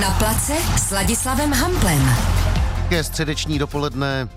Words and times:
Na 0.00 0.10
place 0.10 0.56
s 0.76 0.90
Ladislavem 0.90 1.52
Hamplem. 1.52 2.33
Hezké 2.84 3.04
středeční 3.04 3.58
dopoledne, 3.58 4.28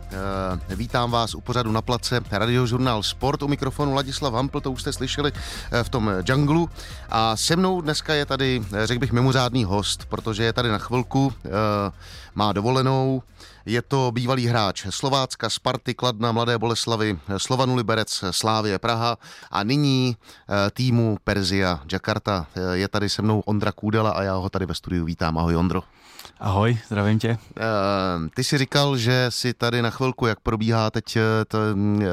eh, 0.70 0.76
vítám 0.76 1.12
vás 1.12 1.36
u 1.36 1.42
pořadu 1.42 1.72
na 1.72 1.82
place 1.82 2.20
radiožurnál 2.32 3.04
Sport, 3.04 3.44
u 3.44 3.48
mikrofonu 3.48 3.94
Ladislav 3.94 4.34
Hampl, 4.34 4.62
to 4.62 4.72
už 4.72 4.82
jste 4.82 4.94
slyšeli 4.94 5.32
eh, 5.72 5.84
v 5.84 5.90
tom 5.90 6.12
džunglu 6.22 6.70
a 7.10 7.38
se 7.38 7.56
mnou 7.56 7.82
dneska 7.82 8.14
je 8.14 8.26
tady, 8.26 8.64
eh, 8.74 8.88
řekl 8.88 9.00
bych, 9.00 9.12
mimořádný 9.12 9.64
host, 9.64 10.06
protože 10.06 10.44
je 10.44 10.54
tady 10.54 10.70
na 10.70 10.78
chvilku, 10.78 11.34
má 12.36 12.54
dovolenou, 12.54 13.24
je 13.66 13.82
to 13.82 14.12
bývalý 14.12 14.48
hráč 14.48 14.86
Slovácka, 14.90 15.50
Sparty, 15.50 15.94
Kladna, 15.94 16.32
Mladé 16.32 16.58
Boleslavy, 16.58 17.20
Slovanu 17.38 17.76
Liberec, 17.76 18.24
Slávě 18.32 18.80
Praha 18.80 19.18
a 19.52 19.64
nyní 19.64 20.18
týmu 20.74 21.18
Perzia 21.24 21.80
Jakarta. 21.92 22.48
Je 22.74 22.88
tady 22.88 23.10
se 23.10 23.22
mnou 23.22 23.40
Ondra 23.40 23.72
Kůdela 23.72 24.12
a 24.12 24.22
já 24.24 24.36
ho 24.36 24.50
tady 24.50 24.66
ve 24.66 24.74
studiu 24.74 25.06
vítám. 25.06 25.38
Ahoj 25.38 25.56
Ondro. 25.56 25.84
Ahoj, 26.40 26.78
zdravím 26.88 27.20
tě. 27.20 27.30
Uh, 27.30 28.28
ty 28.36 28.44
jsi 28.44 28.58
říkal, 28.58 28.98
že 28.98 29.26
si 29.30 29.54
tady 29.54 29.82
na 29.82 29.90
chvilku, 29.90 30.26
jak 30.26 30.40
probíhá 30.40 30.92
teď 30.92 31.18
ten, 31.48 32.08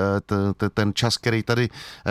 ten 0.74 0.94
čas, 0.94 1.16
který 1.16 1.42
tady 1.42 1.68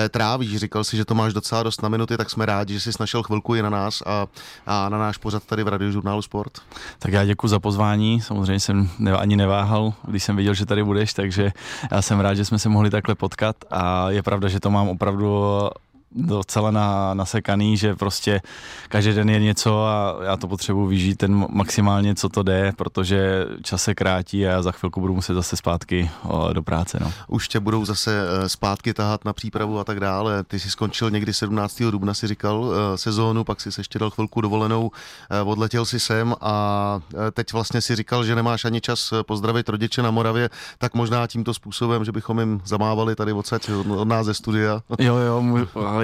trávíš, 0.10 0.58
říkal 0.58 0.84
si, 0.84 0.98
že 0.98 1.06
to 1.06 1.16
máš 1.16 1.34
docela 1.34 1.64
dost 1.64 1.82
na 1.82 1.90
minuty, 1.90 2.18
tak 2.18 2.30
jsme 2.30 2.46
rádi, 2.46 2.74
že 2.74 2.80
jsi 2.80 2.92
našel 3.00 3.24
chvilku 3.24 3.56
i 3.56 3.62
na 3.62 3.70
nás 3.70 4.04
a, 4.06 4.28
a 4.66 4.90
na 4.90 4.98
náš 4.98 5.18
pořad 5.18 5.44
tady 5.44 5.64
v 5.64 5.68
radiožurnálu 5.68 6.22
Sport. 6.22 6.54
Tak 7.00 7.14
já 7.14 7.26
děkuji 7.26 7.48
za 7.48 7.60
pozvání, 7.60 8.22
samozřejmě 8.22 8.60
jsem 8.60 8.90
ani 9.18 9.36
neváhal, 9.36 9.94
když 10.08 10.24
jsem 10.24 10.36
viděl, 10.36 10.54
že 10.54 10.66
tady 10.66 10.84
budeš, 10.84 11.14
takže 11.14 11.52
já 11.92 12.02
jsem 12.02 12.20
rád, 12.20 12.34
že 12.34 12.46
jsme 12.46 12.60
se 12.60 12.70
mohli 12.70 12.90
takhle 12.90 13.16
potkat 13.16 13.56
a 13.72 14.10
je 14.10 14.24
pravda, 14.24 14.48
že 14.48 14.60
to 14.60 14.72
mám 14.72 14.90
opravdu 14.90 15.44
docela 16.16 16.72
na, 16.72 17.14
nasekaný, 17.14 17.78
že 17.78 17.96
prostě 17.96 18.42
každý 18.90 19.14
den 19.14 19.30
je 19.30 19.40
něco 19.40 19.86
a 19.86 20.16
já 20.24 20.38
to 20.38 20.48
potřebuji 20.48 20.88
vyžít 20.88 21.16
ten 21.16 21.46
maximálně, 21.50 22.16
co 22.16 22.30
to 22.30 22.44
jde, 22.44 22.72
protože 22.76 23.46
čas 23.62 23.84
se 23.84 23.96
krátí 23.96 24.48
a 24.48 24.50
já 24.50 24.62
za 24.62 24.72
chvilku 24.72 25.02
budu 25.02 25.16
muset 25.16 25.34
zase 25.34 25.58
zpátky 25.58 26.12
o, 26.24 26.54
do 26.54 26.64
práce. 26.64 26.98
No. 27.02 27.12
Už 27.28 27.48
tě 27.48 27.60
budou 27.60 27.86
zase 27.86 28.28
eh, 28.28 28.50
zpátky 28.50 28.94
tahat 28.94 29.26
na 29.26 29.34
přípravu 29.34 29.80
a 29.80 29.84
tak 29.84 30.00
dále. 30.00 30.44
Ty 30.44 30.60
jsi 30.60 30.70
skončil 30.70 31.10
někdy 31.10 31.34
17. 31.34 31.84
dubna, 31.92 32.14
si 32.14 32.28
říkal, 32.28 32.72
eh, 32.74 32.98
sezónu, 32.98 33.44
pak 33.44 33.62
si 33.62 33.72
se 33.72 33.82
ještě 33.82 34.00
dal 34.00 34.10
chvilku 34.10 34.42
dovolenou, 34.42 34.92
eh, 35.30 35.42
odletěl 35.42 35.86
si 35.86 36.00
sem 36.00 36.36
a 36.42 37.00
teď 37.32 37.54
vlastně 37.54 37.82
si 37.82 37.96
říkal, 37.96 38.26
že 38.26 38.36
nemáš 38.36 38.66
ani 38.66 38.82
čas 38.82 39.14
pozdravit 39.26 39.70
rodiče 39.70 40.02
na 40.02 40.12
Moravě, 40.12 40.50
tak 40.78 40.94
možná 40.94 41.28
tímto 41.28 41.54
způsobem, 41.54 42.06
že 42.06 42.12
bychom 42.12 42.40
jim 42.40 42.62
zamávali 42.66 43.16
tady 43.16 43.34
odsaď 43.34 43.70
od 43.98 44.08
nás 44.08 44.26
ze 44.26 44.34
studia. 44.34 44.82
Jo, 45.00 45.16
jo, 45.16 45.42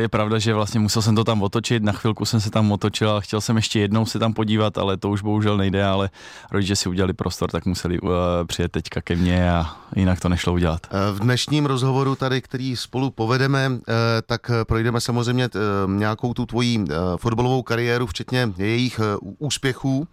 je 0.02 0.10
pravda, 0.10 0.40
že 0.40 0.54
vlastně 0.54 0.80
musel 0.80 1.02
jsem 1.02 1.16
to 1.16 1.24
tam 1.24 1.42
otočit, 1.42 1.84
na 1.84 1.92
chvilku 1.92 2.26
jsem 2.26 2.42
se 2.42 2.52
tam 2.52 2.72
otočil 2.72 3.12
a 3.12 3.22
chtěl 3.22 3.42
jsem 3.42 3.56
ještě 3.56 3.80
jednou 3.80 4.06
se 4.06 4.20
tam 4.20 4.34
podívat, 4.34 4.78
ale 4.78 4.98
to 4.98 5.10
už 5.10 5.22
bohužel 5.22 5.58
nejde, 5.58 5.86
ale 5.86 6.10
rodiče 6.52 6.76
si 6.76 6.90
udělali 6.90 7.14
prostor, 7.14 7.52
tak 7.52 7.66
museli 7.66 8.00
uh, 8.00 8.10
přijet 8.46 8.72
teďka 8.72 9.02
ke 9.02 9.16
mně 9.16 9.52
a 9.52 9.76
jinak 9.96 10.20
to 10.20 10.30
nešlo 10.30 10.54
udělat. 10.54 10.88
Eh, 10.92 11.12
v 11.12 11.20
dnešním 11.20 11.66
rozhovoru 11.66 12.16
tady, 12.16 12.42
který 12.42 12.76
spolu 12.76 13.12
povedeme, 13.12 13.72
eh, 13.72 13.94
tak 14.26 14.52
projdeme 14.68 15.02
samozřejmě 15.02 15.50
nějakou 15.86 16.34
tu 16.34 16.46
tvojí 16.46 16.86
fotbalovou 17.18 17.64
kariéru, 17.64 18.08
včetně 18.08 18.54
jejich 18.58 19.00
úspěchů 19.40 20.08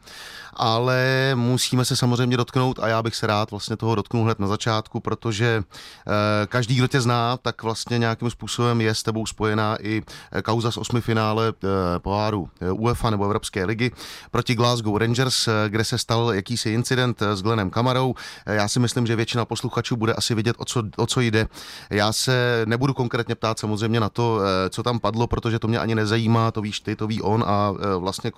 ale 0.56 1.32
musíme 1.34 1.84
se 1.84 1.96
samozřejmě 1.96 2.36
dotknout 2.36 2.78
a 2.78 2.88
já 2.88 3.02
bych 3.02 3.16
se 3.16 3.26
rád 3.26 3.50
vlastně 3.50 3.76
toho 3.76 3.94
dotknul 3.94 4.24
hned 4.24 4.38
na 4.38 4.46
začátku, 4.46 5.00
protože 5.00 5.62
eh, 5.62 6.46
každý, 6.46 6.74
kdo 6.74 6.88
tě 6.88 7.00
zná, 7.00 7.36
tak 7.36 7.62
vlastně 7.62 7.98
nějakým 7.98 8.30
způsobem 8.30 8.80
je 8.80 8.94
s 8.94 9.02
tebou 9.02 9.26
spojená 9.26 9.75
i 9.80 10.02
eh, 10.32 10.42
kauza 10.42 10.70
z 10.70 10.76
osmi 10.76 11.00
finále 11.00 11.48
eh, 11.48 11.68
poháru 11.98 12.48
UEFA 12.72 13.10
nebo 13.10 13.24
Evropské 13.24 13.64
ligy 13.64 13.90
proti 14.30 14.54
Glasgow 14.54 14.96
Rangers, 14.96 15.48
kde 15.68 15.84
se 15.84 15.98
stal 15.98 16.34
jakýsi 16.34 16.70
incident 16.70 17.22
s 17.22 17.42
Glenem 17.42 17.70
Kamarou. 17.70 18.14
Já 18.46 18.68
si 18.68 18.80
myslím, 18.80 19.06
že 19.06 19.16
většina 19.16 19.44
posluchačů 19.44 19.96
bude 19.96 20.12
asi 20.14 20.34
vidět, 20.34 20.56
o 20.58 20.64
co, 20.64 20.82
o 20.96 21.06
co 21.06 21.20
jde. 21.20 21.46
Já 21.90 22.12
se 22.12 22.62
nebudu 22.66 22.94
konkrétně 22.94 23.34
ptát 23.34 23.58
samozřejmě 23.58 24.00
na 24.00 24.08
to, 24.08 24.40
co 24.70 24.82
tam 24.82 24.98
padlo, 24.98 25.26
protože 25.26 25.58
to 25.58 25.68
mě 25.68 25.78
ani 25.78 25.94
nezajímá, 25.94 26.50
to 26.50 26.60
víš 26.60 26.80
ty, 26.80 26.96
to 26.96 27.06
ví 27.06 27.22
on 27.22 27.44
a 27.46 27.72
vlastně 27.98 28.32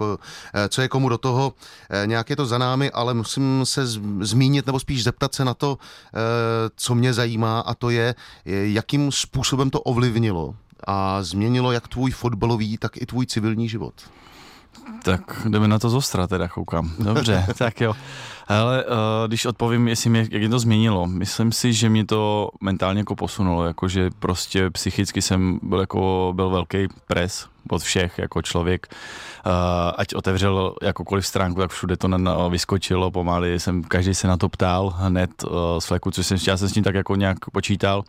co 0.68 0.82
je 0.82 0.88
komu 0.88 1.08
do 1.08 1.18
toho 1.18 1.52
nějak 2.06 2.30
je 2.30 2.36
to 2.36 2.46
za 2.46 2.58
námi, 2.58 2.90
ale 2.90 3.14
musím 3.14 3.60
se 3.64 3.86
zmínit 4.20 4.66
nebo 4.66 4.80
spíš 4.80 5.04
zeptat 5.04 5.34
se 5.34 5.44
na 5.44 5.54
to, 5.54 5.78
eh, 5.78 6.18
co 6.76 6.94
mě 6.94 7.14
zajímá 7.14 7.60
a 7.60 7.74
to 7.74 7.90
je, 7.90 8.14
jakým 8.44 9.12
způsobem 9.12 9.70
to 9.70 9.80
ovlivnilo 9.80 10.54
a 10.86 11.22
změnilo 11.22 11.72
jak 11.72 11.88
tvůj 11.88 12.10
fotbalový, 12.10 12.78
tak 12.78 12.96
i 12.96 13.06
tvůj 13.06 13.26
civilní 13.26 13.68
život. 13.68 13.94
Tak 15.02 15.46
jdeme 15.48 15.68
na 15.68 15.78
to 15.78 15.90
zostra 15.90 16.26
teda, 16.26 16.48
koukám. 16.48 16.90
Dobře, 16.98 17.46
tak 17.58 17.80
jo. 17.80 17.94
Ale 18.48 18.84
uh, 18.84 18.92
když 19.26 19.46
odpovím, 19.46 19.88
jestli 19.88 20.10
mě, 20.10 20.20
jak 20.20 20.42
mě 20.42 20.48
to 20.48 20.58
změnilo, 20.58 21.06
myslím 21.06 21.52
si, 21.52 21.72
že 21.72 21.88
mě 21.88 22.06
to 22.06 22.50
mentálně 22.60 23.00
jako 23.00 23.16
posunulo, 23.16 23.66
jakože 23.66 24.10
prostě 24.18 24.70
psychicky 24.70 25.22
jsem 25.22 25.60
byl 25.62 25.80
jako, 25.80 26.32
byl 26.36 26.50
velký 26.50 26.88
pres 27.06 27.46
od 27.70 27.82
všech 27.82 28.18
jako 28.18 28.42
člověk, 28.42 28.86
uh, 29.46 29.52
ať 29.96 30.14
otevřel 30.14 30.74
jakoukoliv 30.82 31.26
stránku, 31.26 31.60
tak 31.60 31.70
všude 31.70 31.96
to 31.96 32.08
na, 32.08 32.48
vyskočilo 32.48 33.10
pomaly, 33.10 33.60
jsem, 33.60 33.82
každý 33.82 34.14
se 34.14 34.28
na 34.28 34.36
to 34.36 34.48
ptal 34.48 34.94
hned 34.96 35.30
uh, 35.44 35.50
z 35.78 35.86
fleku, 35.86 36.10
což 36.10 36.26
jsem, 36.26 36.38
já 36.46 36.56
jsem 36.56 36.68
s 36.68 36.72
tím 36.72 36.84
tak 36.84 36.94
jako 36.94 37.16
nějak 37.16 37.38
počítal, 37.52 38.04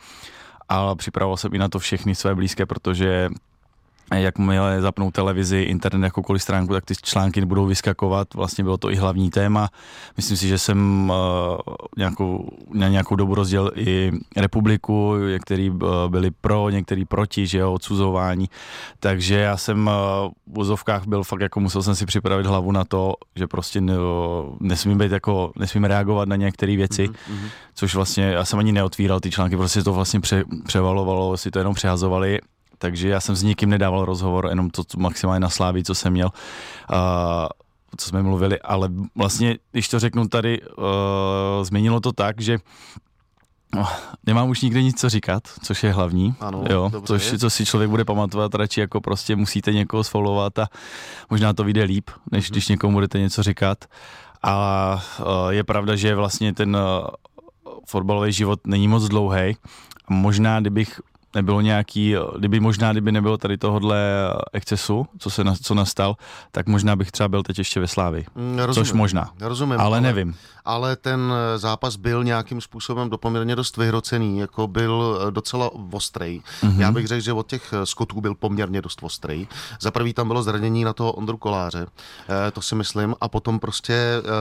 ale 0.70 0.96
připravoval 0.96 1.38
jsem 1.38 1.54
i 1.54 1.58
na 1.58 1.70
to 1.70 1.80
všechny 1.80 2.16
své 2.16 2.36
blízké, 2.36 2.66
protože 2.66 3.30
jakmile 4.18 4.82
zapnou 4.82 5.12
televizi, 5.12 5.58
internet, 5.60 6.08
jakoukoliv 6.08 6.42
stránku, 6.42 6.74
tak 6.74 6.86
ty 6.86 6.94
články 7.02 7.46
budou 7.46 7.66
vyskakovat. 7.66 8.34
Vlastně 8.34 8.64
bylo 8.64 8.78
to 8.78 8.92
i 8.92 8.96
hlavní 8.96 9.30
téma. 9.30 9.70
Myslím 10.18 10.38
si, 10.38 10.48
že 10.48 10.58
jsem 10.58 11.10
uh, 11.10 11.58
nějakou, 11.98 12.50
na 12.74 12.88
nějakou 12.88 13.16
dobu 13.16 13.36
rozdělil 13.36 13.72
i 13.76 14.12
republiku, 14.38 15.16
některý 15.32 15.70
uh, 15.70 15.78
byli 16.08 16.32
pro, 16.32 16.70
některý 16.70 17.06
proti, 17.06 17.48
že 17.48 17.58
jo, 17.58 17.74
odsuzování. 17.74 18.50
Takže 19.00 19.36
já 19.36 19.58
jsem 19.58 19.88
uh, 19.88 19.94
v 19.94 20.56
vozovkách 20.56 21.08
byl 21.08 21.24
fakt 21.24 21.42
jako 21.42 21.60
musel 21.60 21.84
jsem 21.84 21.96
si 21.96 22.06
připravit 22.06 22.46
hlavu 22.46 22.72
na 22.72 22.84
to, 22.84 23.14
že 23.36 23.48
prostě 23.48 23.82
ne, 23.82 23.94
nesmím 24.60 24.98
být 24.98 25.12
jako, 25.12 25.52
nesmím 25.56 25.84
reagovat 25.84 26.30
na 26.30 26.36
některé 26.36 26.76
věci, 26.76 27.08
mm-hmm. 27.08 27.50
což 27.76 27.96
vlastně 27.96 28.24
já 28.24 28.46
jsem 28.46 28.60
ani 28.60 28.72
neotvíral 28.72 29.20
ty 29.20 29.32
články, 29.32 29.58
prostě 29.58 29.84
to 29.84 29.94
vlastně 29.94 30.20
pře, 30.20 30.44
převalovalo, 30.66 31.38
si 31.38 31.52
to 31.52 31.60
jenom 31.60 31.74
přehazovali 31.74 32.40
takže 32.80 33.10
já 33.10 33.20
jsem 33.20 33.36
s 33.36 33.44
nikým 33.44 33.70
nedával 33.70 34.06
rozhovor, 34.06 34.48
jenom 34.50 34.70
to 34.70 34.84
maximálně 34.98 35.40
na 35.40 35.50
Sláví, 35.50 35.84
co 35.84 35.96
jsem 35.96 36.14
měl. 36.14 36.30
Uh, 36.92 36.98
co 37.98 38.10
jsme 38.10 38.24
mluvili, 38.24 38.60
ale 38.60 38.90
vlastně, 39.16 39.58
když 39.72 39.88
to 39.88 40.00
řeknu 40.00 40.28
tady, 40.28 40.62
uh, 40.62 41.64
změnilo 41.64 42.00
to 42.00 42.12
tak, 42.12 42.42
že 42.42 42.58
No, 43.76 43.88
nemám 44.26 44.50
už 44.50 44.62
nikde 44.62 44.84
nic 44.84 45.00
co 45.00 45.10
říkat, 45.10 45.44
což 45.64 45.84
je 45.84 45.94
hlavní, 45.94 46.36
ano, 46.40 46.64
jo, 46.70 46.92
což, 47.06 47.34
co 47.40 47.50
si 47.50 47.66
člověk 47.66 47.90
bude 47.90 48.06
pamatovat, 48.06 48.56
radši 48.56 48.80
jako 48.80 49.02
prostě 49.02 49.36
musíte 49.36 49.74
někoho 49.74 50.04
sfolovat 50.04 50.60
a 50.60 50.68
možná 51.30 51.54
to 51.54 51.64
vyjde 51.64 51.84
líp, 51.84 52.10
než 52.32 52.46
mm-hmm. 52.46 52.52
když 52.52 52.68
někomu 52.68 52.94
budete 52.94 53.20
něco 53.20 53.44
říkat. 53.44 53.86
A 54.44 55.04
uh, 55.20 55.26
je 55.50 55.64
pravda, 55.64 55.96
že 55.96 56.16
vlastně 56.16 56.54
ten 56.54 56.76
uh, 56.76 57.08
fotbalový 57.86 58.32
život 58.32 58.68
není 58.68 58.88
moc 58.88 59.08
dlouhý. 59.08 59.58
Možná, 60.10 60.60
kdybych 60.60 61.02
nebylo 61.36 61.62
nějaký, 61.62 62.16
kdyby 62.38 62.60
možná, 62.60 62.92
kdyby 62.92 63.12
nebylo 63.12 63.38
tady 63.38 63.58
tohohle 63.58 64.00
excesu, 64.54 65.08
co 65.20 65.30
se 65.30 65.44
na, 65.44 65.56
co 65.62 65.74
nastal, 65.74 66.16
tak 66.52 66.68
možná 66.68 66.96
bych 66.96 67.12
třeba 67.12 67.28
byl 67.28 67.44
teď 67.44 67.58
ještě 67.58 67.80
ve 67.80 67.88
Slávi. 67.88 68.26
Mm, 68.36 68.74
Což 68.74 68.92
možná. 68.92 69.30
Rozumím. 69.40 69.74
Ale, 69.74 69.84
ale 69.86 70.02
nevím 70.02 70.36
ale 70.70 70.96
ten 70.96 71.34
eh, 71.34 71.58
zápas 71.58 71.96
byl 71.96 72.24
nějakým 72.24 72.62
způsobem 72.62 73.10
dopoměrně 73.10 73.56
dost 73.56 73.78
vyhrocený, 73.78 74.40
jako 74.40 74.68
byl 74.68 75.20
eh, 75.28 75.32
docela 75.32 75.70
ostrý. 75.92 76.42
Mm-hmm. 76.62 76.80
Já 76.80 76.92
bych 76.92 77.08
řekl, 77.08 77.22
že 77.22 77.34
od 77.34 77.48
těch 77.48 77.74
eh, 77.74 77.86
skotů 77.86 78.22
byl 78.22 78.36
poměrně 78.36 78.82
dost 78.82 79.00
ostrý. 79.02 79.48
Za 79.82 79.92
prvý 79.92 80.14
tam 80.14 80.28
bylo 80.28 80.44
zranění 80.44 80.84
na 80.84 80.94
toho 80.94 81.12
Ondru 81.12 81.38
Koláře, 81.38 81.86
to 82.54 82.62
si 82.62 82.76
myslím, 82.76 83.16
a 83.22 83.28
potom 83.28 83.60
prostě 83.60 83.94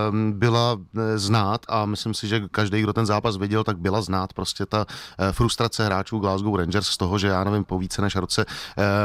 ehm, 0.08 0.32
byla 0.32 0.76
znát 1.16 1.60
a 1.68 1.86
myslím 1.86 2.14
si, 2.14 2.28
že 2.28 2.48
každý, 2.50 2.82
kdo 2.82 2.92
ten 2.92 3.06
zápas 3.06 3.36
viděl, 3.36 3.64
tak 3.64 3.78
byla 3.78 4.02
znát 4.02 4.32
prostě 4.32 4.66
ta 4.66 4.86
frustrace 5.32 5.84
hráčů 5.84 6.18
Glasgow 6.18 6.56
Rangers 6.56 6.86
z 6.86 6.96
toho, 6.96 7.18
že 7.18 7.26
já 7.26 7.44
nevím, 7.44 7.64
po 7.64 7.78
více 7.78 8.02
než 8.02 8.16
roce 8.16 8.46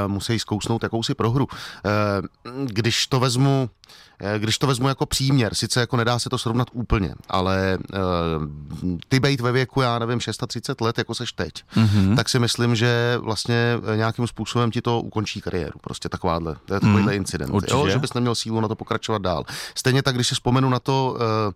musí 0.08 0.40
zkousnout 0.40 0.84
jakousi 0.84 1.16
prohru. 1.16 1.48
Když 2.66 3.08
to 3.08 3.20
vezmu 3.20 3.70
Eh, 3.83 3.83
když 4.38 4.58
to 4.58 4.68
vezmu 4.68 4.88
jako 4.88 5.06
příměr, 5.06 5.56
sice 5.56 5.80
jako 5.80 5.98
nedá 5.98 6.20
se 6.20 6.30
to 6.30 6.38
srovnat 6.38 6.68
úplně, 6.74 7.16
ale 7.30 7.78
uh, 7.94 8.00
ty 9.08 9.20
bejt 9.20 9.42
ve 9.42 9.52
věku, 9.52 9.82
já 9.82 10.00
nevím, 10.00 10.20
630 10.20 10.82
let, 10.82 10.98
jako 10.98 11.16
seš 11.16 11.34
teď, 11.34 11.54
mm-hmm. 11.76 12.16
tak 12.16 12.30
si 12.30 12.40
myslím, 12.40 12.76
že 12.76 13.18
vlastně 13.22 13.80
eh, 13.94 13.98
nějakým 13.98 14.28
způsobem 14.28 14.72
ti 14.72 14.82
to 14.82 15.02
ukončí 15.02 15.42
kariéru. 15.42 15.80
Prostě 15.82 16.10
takováhle, 16.10 16.56
to 16.66 16.74
je 16.74 16.80
takovýhle 16.80 17.12
mm, 17.12 17.18
incident. 17.18 17.54
Jo, 17.70 17.90
že 17.90 18.00
bys 18.00 18.14
neměl 18.14 18.36
sílu 18.36 18.62
na 18.62 18.68
to 18.68 18.76
pokračovat 18.76 19.22
dál. 19.22 19.44
Stejně 19.76 20.04
tak, 20.04 20.16
když 20.16 20.28
si 20.28 20.36
vzpomenu 20.36 20.70
na 20.70 20.80
to 20.80 21.16
uh, 21.16 21.20
uh, 21.20 21.54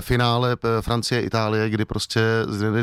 finále 0.00 0.56
Francie 0.80 1.20
Itálie, 1.20 1.70
kdy 1.70 1.84
prostě 1.84 2.20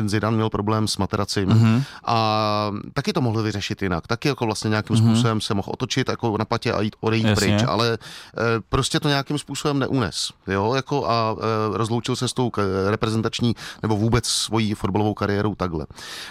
Zidane 0.06 0.36
měl 0.36 0.50
problém 0.50 0.88
s 0.88 0.96
materacím 0.96 1.48
mm-hmm. 1.48 1.82
a 2.04 2.70
taky 2.92 3.12
to 3.12 3.20
mohli 3.20 3.42
vyřešit 3.42 3.82
jinak. 3.82 4.06
Taky 4.06 4.28
jako 4.28 4.46
vlastně 4.46 4.70
nějakým 4.70 4.96
mm-hmm. 4.96 5.12
způsobem 5.12 5.40
se 5.40 5.54
mohl 5.54 5.68
otočit 5.72 6.08
jako 6.08 6.38
na 6.38 6.44
patě 6.44 6.72
a 6.72 6.80
jít 6.80 6.96
odejít 7.00 7.26
Jasně. 7.26 7.46
pryč, 7.46 7.64
ale 7.68 7.98
uh, 7.98 8.42
prostě 8.72 9.00
to 9.00 9.08
nějakým 9.08 9.38
způsobem 9.38 9.78
neunes, 9.78 10.32
jo, 10.46 10.74
jako 10.74 11.06
a 11.10 11.36
e, 11.38 11.78
rozloučil 11.78 12.16
se 12.16 12.28
s 12.28 12.32
tou 12.32 12.50
reprezentační 12.90 13.54
nebo 13.82 13.96
vůbec 13.96 14.26
svojí 14.26 14.74
fotbalovou 14.74 15.14
kariérou 15.14 15.54
takhle. 15.54 15.86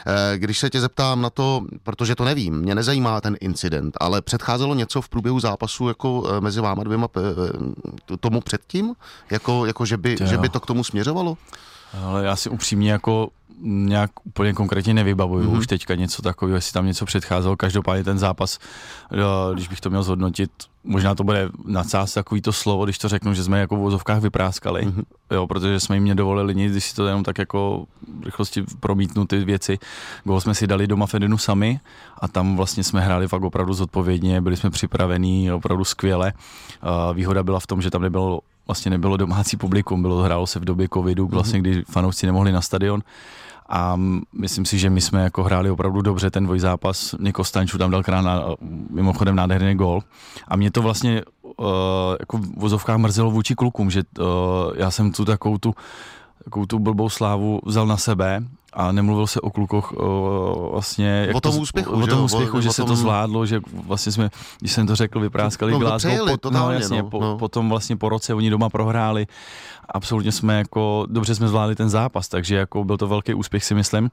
E, 0.08 0.38
když 0.38 0.60
se 0.60 0.70
tě 0.70 0.82
zeptám 0.82 1.22
na 1.22 1.30
to, 1.30 1.62
protože 1.84 2.16
to 2.16 2.26
nevím, 2.26 2.58
mě 2.58 2.76
nezajímá 2.76 3.22
ten 3.22 3.38
incident, 3.42 3.98
ale 4.00 4.22
předcházelo 4.22 4.76
něco 4.76 5.02
v 5.02 5.10
průběhu 5.10 5.40
zápasu 5.40 5.88
jako 5.88 6.24
e, 6.30 6.42
mezi 6.42 6.62
váma 6.62 6.84
dvěma 6.84 7.08
e, 8.14 8.18
tomu 8.18 8.42
předtím, 8.42 8.94
jako, 9.30 9.66
jako 9.66 9.86
že, 9.86 9.98
by, 9.98 10.18
že 10.24 10.38
by 10.38 10.50
to 10.50 10.60
k 10.60 10.66
tomu 10.66 10.84
směřovalo? 10.84 11.38
Ale 11.94 12.26
já 12.26 12.36
si 12.36 12.50
upřímně 12.50 12.92
jako 12.92 13.30
nějak 13.64 14.12
úplně 14.24 14.54
konkrétně 14.54 14.94
nevybavuju 14.94 15.52
mm-hmm. 15.52 15.58
už 15.58 15.68
teďka 15.68 15.96
něco 15.96 16.22
takového, 16.22 16.56
jestli 16.56 16.74
tam 16.74 16.86
něco 16.86 17.06
předcházelo. 17.06 17.58
Každopádně 17.58 18.04
ten 18.04 18.18
zápas, 18.18 18.60
eh, 19.14 19.54
když 19.54 19.68
bych 19.68 19.82
to 19.82 19.90
měl 19.90 20.04
zhodnotit, 20.04 20.52
možná 20.84 21.16
to 21.16 21.24
bude 21.24 21.50
nadsázet 21.66 22.14
takový 22.14 22.42
to 22.42 22.54
slovo, 22.54 22.86
když 22.86 22.98
to 22.98 23.10
řeknu, 23.10 23.34
že 23.34 23.44
jsme 23.44 23.60
jako 23.60 23.76
v 23.76 23.80
vozovkách 23.80 24.22
vypráskali, 24.22 24.86
mm-hmm. 24.86 25.04
jo, 25.32 25.48
protože 25.48 25.80
jsme 25.80 25.96
jim 25.96 26.06
nedovolili 26.06 26.56
nic, 26.56 26.72
když 26.72 26.86
si 26.86 26.96
to 26.96 27.08
jenom 27.08 27.24
tak 27.24 27.38
jako 27.38 27.86
v 28.22 28.26
rychlosti 28.26 28.64
promítnu 28.80 29.26
ty 29.26 29.46
věci. 29.46 29.80
Gol 30.24 30.42
jsme 30.42 30.56
si 30.56 30.68
dali 30.68 30.88
doma 30.88 31.06
Fedenu 31.06 31.38
sami 31.38 31.80
a 32.18 32.28
tam 32.28 32.58
vlastně 32.58 32.84
jsme 32.84 33.02
hráli 33.02 33.28
fakt 33.28 33.44
opravdu 33.44 33.74
zodpovědně, 33.74 34.42
byli 34.42 34.58
jsme 34.58 34.70
připravení 34.70 35.52
opravdu 35.52 35.84
skvěle. 35.84 36.34
Uh, 36.84 37.16
výhoda 37.16 37.44
byla 37.44 37.60
v 37.60 37.68
tom, 37.68 37.82
že 37.82 37.90
tam 37.90 38.02
nebylo 38.02 38.40
vlastně 38.68 38.92
nebylo 38.92 39.18
domácí 39.18 39.58
publikum, 39.58 40.02
bylo 40.02 40.22
hrálo 40.22 40.48
se 40.48 40.60
v 40.60 40.66
době 40.66 40.88
covidu, 40.94 41.28
vlastně, 41.28 41.60
mhm. 41.60 41.62
kdy 41.62 41.84
fanoušci 41.90 42.26
nemohli 42.26 42.52
na 42.52 42.62
stadion 42.62 43.04
a 43.72 44.00
myslím 44.34 44.66
si, 44.66 44.80
že 44.80 44.90
my 44.90 45.02
jsme 45.02 45.24
jako 45.24 45.44
hráli 45.44 45.70
opravdu 45.70 46.02
dobře 46.02 46.32
ten 46.32 46.44
dvojzápas. 46.44 47.16
Niko 47.20 47.44
Stanču 47.44 47.78
tam 47.78 47.92
dal 47.92 48.04
krát 48.04 48.22
na, 48.22 48.44
mimochodem 48.90 49.36
nádherný 49.36 49.76
gol 49.76 50.02
a 50.48 50.56
mě 50.56 50.72
to 50.72 50.82
vlastně 50.82 51.22
uh, 51.44 51.66
jako 52.20 52.38
v 52.38 52.58
vozovkách 52.58 52.98
mrzelo 52.98 53.32
vůči 53.32 53.56
klukům, 53.56 53.92
že 53.92 54.04
uh, 54.20 54.26
já 54.76 54.92
jsem 54.92 55.12
tu 55.12 55.26
takovou 55.26 55.58
tu, 55.58 55.74
takovou 56.44 56.66
tu 56.66 56.80
blbou 56.80 57.10
slávu 57.10 57.62
vzal 57.66 57.88
na 57.88 57.98
sebe 57.98 58.44
a 58.74 58.92
nemluvil 58.92 59.28
se 59.28 59.42
o 59.42 59.50
klukoch 59.50 59.94
o, 59.98 60.70
vlastně... 60.72 61.26
Jak 61.28 61.36
o 61.36 61.42
tom 61.42 61.56
to, 61.56 61.60
úspěchu, 61.60 61.92
O, 61.92 62.00
o 62.00 62.08
tom 62.08 62.24
úspěchu, 62.24 62.58
o, 62.58 62.62
že 62.62 62.70
o 62.70 62.74
se 62.74 62.82
tom... 62.82 62.90
to 62.90 62.96
zvládlo, 62.96 63.46
že 63.46 63.62
vlastně 63.86 64.12
jsme, 64.12 64.30
když 64.60 64.72
jsem 64.72 64.88
to 64.88 64.96
řekl, 64.96 65.20
vypráskali 65.20 65.72
no, 65.72 65.80
Glasgow, 65.80 66.12
přejeli, 66.12 66.38
po, 66.38 66.50
no, 66.50 66.72
jasně, 66.72 67.02
no, 67.02 67.10
po, 67.10 67.22
no. 67.22 67.38
potom 67.38 67.70
vlastně 67.70 67.98
po 67.98 68.10
roce 68.10 68.34
oni 68.34 68.50
doma 68.50 68.70
prohráli. 68.70 69.28
Absolutně 69.90 70.32
jsme 70.32 70.58
jako, 70.58 71.06
dobře 71.10 71.36
jsme 71.36 71.48
zvládli 71.48 71.76
ten 71.76 71.90
zápas, 71.90 72.28
takže 72.28 72.56
jako 72.56 72.84
byl 72.84 72.98
to 72.98 73.08
velký 73.08 73.34
úspěch 73.34 73.64
si 73.64 73.76
myslím. 73.76 74.10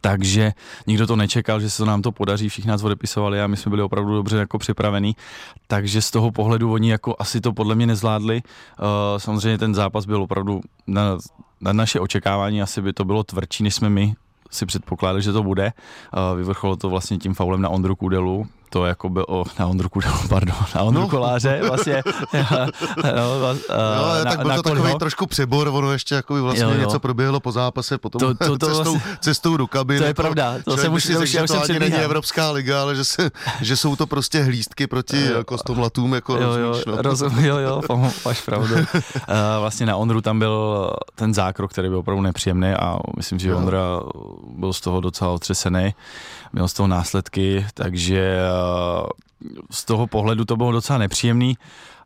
Takže 0.00 0.52
nikdo 0.86 1.06
to 1.06 1.16
nečekal, 1.16 1.60
že 1.60 1.70
se 1.70 1.78
to 1.78 1.84
nám 1.84 2.02
to 2.02 2.12
podaří, 2.12 2.48
všichni 2.48 2.68
nás 2.68 2.82
odepisovali 2.82 3.40
a 3.40 3.46
my 3.46 3.56
jsme 3.56 3.70
byli 3.70 3.82
opravdu 3.82 4.14
dobře 4.14 4.36
jako 4.36 4.58
připravení. 4.58 5.16
Takže 5.66 6.02
z 6.02 6.10
toho 6.10 6.30
pohledu 6.30 6.72
oni 6.72 6.90
jako 6.90 7.16
asi 7.18 7.40
to 7.40 7.52
podle 7.52 7.74
mě 7.74 7.86
nezvládli. 7.86 8.42
Uh, 8.42 8.86
samozřejmě 9.18 9.58
ten 9.58 9.74
zápas 9.74 10.06
byl 10.06 10.22
opravdu 10.22 10.60
na 10.86 11.18
na 11.60 11.72
naše 11.72 12.00
očekávání 12.00 12.62
asi 12.62 12.82
by 12.82 12.92
to 12.92 13.04
bylo 13.04 13.24
tvrdší, 13.24 13.62
než 13.62 13.74
jsme 13.74 13.90
my 13.90 14.14
si 14.50 14.66
předpokládali, 14.66 15.22
že 15.22 15.32
to 15.32 15.42
bude. 15.42 15.72
Vyvrcholo 16.36 16.76
to 16.76 16.90
vlastně 16.90 17.18
tím 17.18 17.34
faulem 17.34 17.62
na 17.62 17.68
Ondru 17.68 17.96
Kudelu, 17.96 18.46
to 18.70 18.86
jako 18.86 19.08
byl 19.08 19.24
o, 19.28 19.44
na 19.58 19.66
Ondru 19.66 19.88
Kudelu, 19.88 20.18
pardon, 20.28 20.56
na 20.74 20.82
Ondru 20.82 21.02
no. 21.02 21.08
Koláře 21.08 21.60
vlastně. 21.68 22.02
no, 23.16 23.40
uh, 23.40 23.56
no, 23.68 24.24
tak 24.24 24.38
byl 24.38 24.48
na 24.48 24.56
to 24.56 24.62
takový 24.62 24.94
trošku 24.98 25.26
přebor, 25.26 25.68
ono 25.68 25.92
ještě 25.92 26.14
jako 26.14 26.34
by 26.34 26.40
vlastně 26.40 26.64
jo, 26.64 26.70
jo. 26.70 26.80
něco 26.80 27.00
proběhlo 27.00 27.40
po 27.40 27.52
zápase, 27.52 27.98
potom 27.98 28.18
to, 28.18 28.34
to, 28.46 28.58
to 28.58 28.66
cestou, 28.66 28.92
vlastně, 28.92 29.16
cestou 29.20 29.56
do 29.56 29.66
kabiny. 29.66 30.00
To 30.00 30.06
je 30.06 30.14
pravda, 30.14 30.54
to 30.64 30.76
se 30.76 30.88
musí 30.88 31.14
že 31.24 31.42
to 31.42 31.62
ani 31.62 31.78
není 31.78 31.94
Evropská 31.94 32.50
liga, 32.50 32.82
ale 32.82 32.96
že, 32.96 33.04
se, 33.04 33.30
že 33.60 33.76
jsou 33.76 33.96
to 33.96 34.06
prostě 34.06 34.42
hlístky 34.42 34.86
proti 34.86 35.26
jo, 35.26 35.44
kostomlatům, 35.44 36.14
jako 36.14 36.36
jo, 36.36 36.56
rozumíš, 36.56 36.84
no. 36.86 37.02
rozum, 37.02 37.44
jo, 37.44 37.56
jo, 37.56 37.82
máš 38.24 38.40
pravdu. 38.40 38.74
uh, 38.74 38.80
vlastně 39.60 39.86
na 39.86 39.96
Ondru 39.96 40.20
tam 40.20 40.38
byl 40.38 40.90
ten 41.14 41.34
zákrok, 41.34 41.70
který 41.70 41.88
byl 41.88 41.98
opravdu 41.98 42.22
nepříjemný 42.22 42.68
a 42.68 42.98
myslím, 43.16 43.38
že 43.38 43.54
Ondra 43.54 44.00
byl 44.48 44.72
z 44.72 44.80
toho 44.80 45.00
docela 45.00 45.30
otřesený 45.30 45.94
měl 46.52 46.68
z 46.68 46.72
toho 46.72 46.86
následky, 46.86 47.66
takže 47.74 48.38
eh, 48.40 49.06
z 49.70 49.84
toho 49.84 50.06
pohledu 50.06 50.44
to 50.44 50.56
bylo 50.56 50.72
docela 50.72 50.98
nepříjemný. 50.98 51.58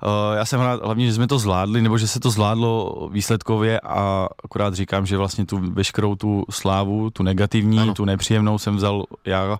Eh, 0.02 0.37
já 0.37 0.44
jsem 0.44 0.61
rád 0.61 0.82
hlavně, 0.85 1.06
že 1.06 1.12
jsme 1.12 1.26
to 1.26 1.38
zvládli, 1.38 1.82
nebo 1.82 1.99
že 1.99 2.08
se 2.08 2.20
to 2.20 2.31
zvládlo 2.31 3.08
výsledkově 3.12 3.81
a 3.81 4.29
akorát 4.44 4.75
říkám, 4.75 5.06
že 5.06 5.17
vlastně 5.17 5.46
tu 5.46 5.73
veškerou 5.73 6.14
tu 6.14 6.44
slávu, 6.50 7.11
tu 7.11 7.23
negativní, 7.23 7.79
ano. 7.79 7.94
tu 7.94 8.05
nepříjemnou 8.05 8.58
jsem 8.58 8.76
vzal 8.76 9.05
já 9.25 9.58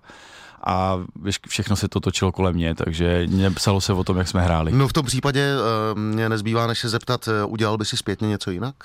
a 0.67 0.97
všechno 1.47 1.75
se 1.75 1.87
to 1.87 1.99
točilo 1.99 2.31
kolem 2.31 2.55
mě, 2.55 2.75
takže 2.75 3.27
psalo 3.53 3.81
se 3.81 3.93
o 3.93 4.03
tom, 4.03 4.17
jak 4.17 4.27
jsme 4.27 4.41
hráli. 4.41 4.71
No 4.71 4.87
v 4.87 4.93
tom 4.93 5.05
případě 5.05 5.41
eh, 5.41 5.99
mě 5.99 6.29
nezbývá 6.29 6.67
než 6.67 6.79
se 6.79 6.89
zeptat, 6.89 7.29
udělal 7.47 7.77
by 7.77 7.85
si 7.85 7.97
zpětně 7.97 8.27
něco 8.27 8.51
jinak? 8.51 8.75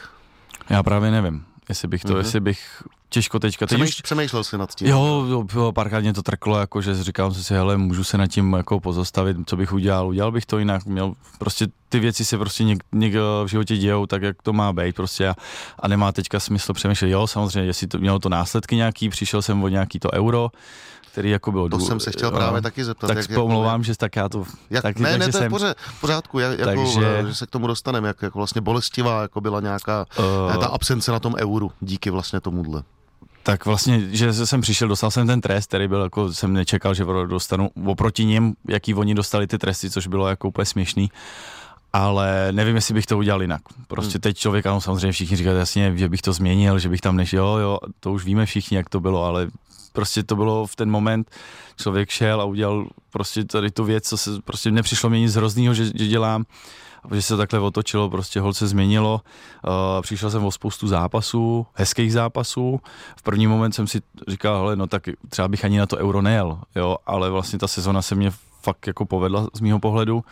Já 0.71 0.83
právě 0.83 1.11
nevím, 1.11 1.45
jestli 1.71 1.89
bych 1.89 2.03
to, 2.03 2.09
mm-hmm. 2.09 2.19
jestli 2.19 2.41
bych 2.41 2.83
těžko 3.09 3.39
teďka. 3.39 3.67
Teď 3.67 3.81
už... 3.81 4.01
Přemýšlel 4.01 4.45
jsi 4.45 4.59
nad 4.59 4.75
tím? 4.75 4.89
Jo, 4.89 5.27
jo, 5.29 5.45
jo 5.55 5.73
párkrát 5.73 6.01
mě 6.01 6.13
to 6.13 6.23
trklo, 6.23 6.59
jako, 6.59 6.83
že 6.83 7.05
říkám 7.05 7.35
si, 7.35 7.55
hele, 7.55 7.77
můžu 7.77 8.05
se 8.05 8.19
nad 8.19 8.27
tím 8.27 8.53
jako 8.53 8.81
pozastavit, 8.81 9.37
co 9.47 9.57
bych 9.57 9.73
udělal, 9.73 10.09
udělal 10.09 10.33
bych 10.33 10.47
to 10.47 10.59
jinak, 10.59 10.87
měl 10.87 11.15
prostě 11.39 11.67
ty 11.89 11.99
věci 11.99 12.25
se 12.25 12.39
prostě 12.39 12.65
něk, 12.65 12.85
něk 12.93 13.15
v 13.15 13.47
životě 13.47 13.77
dějou 13.77 14.07
tak, 14.07 14.23
jak 14.23 14.43
to 14.43 14.53
má 14.53 14.73
být 14.73 14.97
prostě 14.97 15.29
a, 15.29 15.35
a 15.79 15.89
nemá 15.89 16.13
teďka 16.13 16.41
smysl 16.41 16.73
přemýšlet, 16.73 17.09
jo, 17.09 17.27
samozřejmě, 17.27 17.67
jestli 17.67 17.87
to 17.87 17.99
mělo 17.99 18.19
to 18.19 18.29
následky 18.29 18.77
nějaký, 18.77 19.09
přišel 19.09 19.43
jsem 19.43 19.63
o 19.63 19.69
nějaký 19.69 19.99
to 19.99 20.13
euro, 20.13 20.51
který 21.13 21.31
jako 21.31 21.53
bylo... 21.53 21.69
To 21.69 21.79
dů, 21.79 21.87
jsem 21.87 22.01
se 22.01 22.11
chtěl 22.11 22.31
právě 22.31 22.63
taky 22.63 22.85
zeptat. 22.85 23.07
Tak 23.07 23.17
jak, 23.17 23.39
omlouvám, 23.39 23.85
že 23.85 23.97
tak 23.97 24.17
já 24.17 24.29
to... 24.29 24.45
Jak, 24.71 24.83
taky, 24.83 25.03
ne, 25.03 25.19
ne, 25.19 25.29
to 25.29 25.39
je 25.39 25.51
jsem, 25.51 25.75
v 25.77 26.01
pořádku, 26.01 26.39
jak, 26.39 26.59
jako, 26.59 26.65
takže, 26.65 27.25
že 27.29 27.35
se 27.35 27.47
k 27.47 27.51
tomu 27.51 27.67
dostaneme, 27.67 28.09
jak 28.09 28.23
jako 28.23 28.39
vlastně 28.39 28.61
bolestivá 28.61 29.23
jako 29.23 29.41
byla 29.41 29.61
nějaká 29.61 30.07
uh, 30.19 30.57
ta 30.57 30.67
absence 30.67 31.13
na 31.13 31.21
tom 31.21 31.35
euru 31.39 31.73
díky 31.81 32.11
vlastně 32.11 32.41
tomuhle. 32.41 32.83
Tak 33.43 33.67
vlastně, 33.67 34.01
že 34.11 34.33
jsem 34.33 34.61
přišel, 34.61 34.89
dostal 34.89 35.11
jsem 35.11 35.27
ten 35.27 35.41
trest, 35.41 35.67
který 35.67 35.89
byl 35.89 36.03
jako, 36.03 36.33
jsem 36.33 36.53
nečekal, 36.53 36.95
že 36.95 37.05
dostanu 37.27 37.71
oproti 37.87 38.25
něm, 38.25 38.53
jaký 38.69 38.95
oni 38.95 39.15
dostali 39.15 39.47
ty 39.47 39.59
tresty, 39.59 39.91
což 39.91 40.07
bylo 40.07 40.29
jako 40.29 40.49
úplně 40.49 40.67
směšný 40.67 41.11
ale 41.93 42.49
nevím, 42.53 42.77
jestli 42.77 42.95
bych 42.95 43.07
to 43.07 43.19
udělal 43.19 43.43
jinak. 43.43 43.61
Prostě 43.89 44.15
hmm. 44.15 44.21
teď 44.21 44.37
člověk, 44.37 44.67
ano, 44.67 44.81
samozřejmě 44.81 45.13
všichni 45.13 45.37
říkají 45.37 45.59
jasně, 45.59 45.93
že 45.97 46.09
bych 46.09 46.23
to 46.23 46.33
změnil, 46.33 46.79
že 46.79 46.89
bych 46.89 47.01
tam 47.01 47.17
než, 47.17 47.33
jo, 47.33 47.57
jo, 47.57 47.79
to 48.01 48.13
už 48.13 48.25
víme 48.25 48.47
všichni, 48.47 48.77
jak 48.77 48.89
to 48.89 49.01
bylo, 49.01 49.25
ale 49.25 49.49
prostě 49.93 50.23
to 50.23 50.37
bylo 50.37 50.67
v 50.67 50.77
ten 50.77 50.91
moment, 50.91 51.31
člověk 51.77 52.11
šel 52.11 52.41
a 52.41 52.45
udělal 52.45 52.87
prostě 53.11 53.45
tady 53.45 53.71
tu 53.71 53.85
věc, 53.85 54.09
co 54.09 54.17
se 54.17 54.31
prostě 54.45 54.71
nepřišlo 54.71 55.11
mě 55.11 55.21
nic 55.21 55.35
hroznýho, 55.35 55.75
že, 55.75 55.85
že 55.85 56.07
dělám, 56.07 56.45
že 57.15 57.23
se 57.23 57.37
takhle 57.37 57.61
otočilo, 57.61 58.11
prostě 58.11 58.41
hol 58.41 58.55
se 58.55 58.67
změnilo. 58.67 59.21
Uh, 59.67 60.03
přišel 60.03 60.31
jsem 60.31 60.45
o 60.45 60.51
spoustu 60.51 60.89
zápasů, 60.89 61.67
hezkých 61.75 62.13
zápasů. 62.13 62.81
V 63.17 63.23
první 63.23 63.47
moment 63.47 63.73
jsem 63.73 63.87
si 63.87 64.01
říkal, 64.29 64.59
hele, 64.59 64.77
no 64.77 64.87
tak 64.87 65.03
třeba 65.29 65.49
bych 65.49 65.65
ani 65.65 65.79
na 65.79 65.87
to 65.87 65.97
euro 65.97 66.23
nejel, 66.23 66.61
jo, 66.77 66.97
ale 67.07 67.31
vlastně 67.31 67.59
ta 67.59 67.69
sezona 67.69 68.03
se 68.03 68.15
mě 68.15 68.31
fakt 68.63 68.87
jako 68.87 69.07
povedla 69.07 69.47
z 69.55 69.61
mýho 69.61 69.79
pohledu 69.79 70.25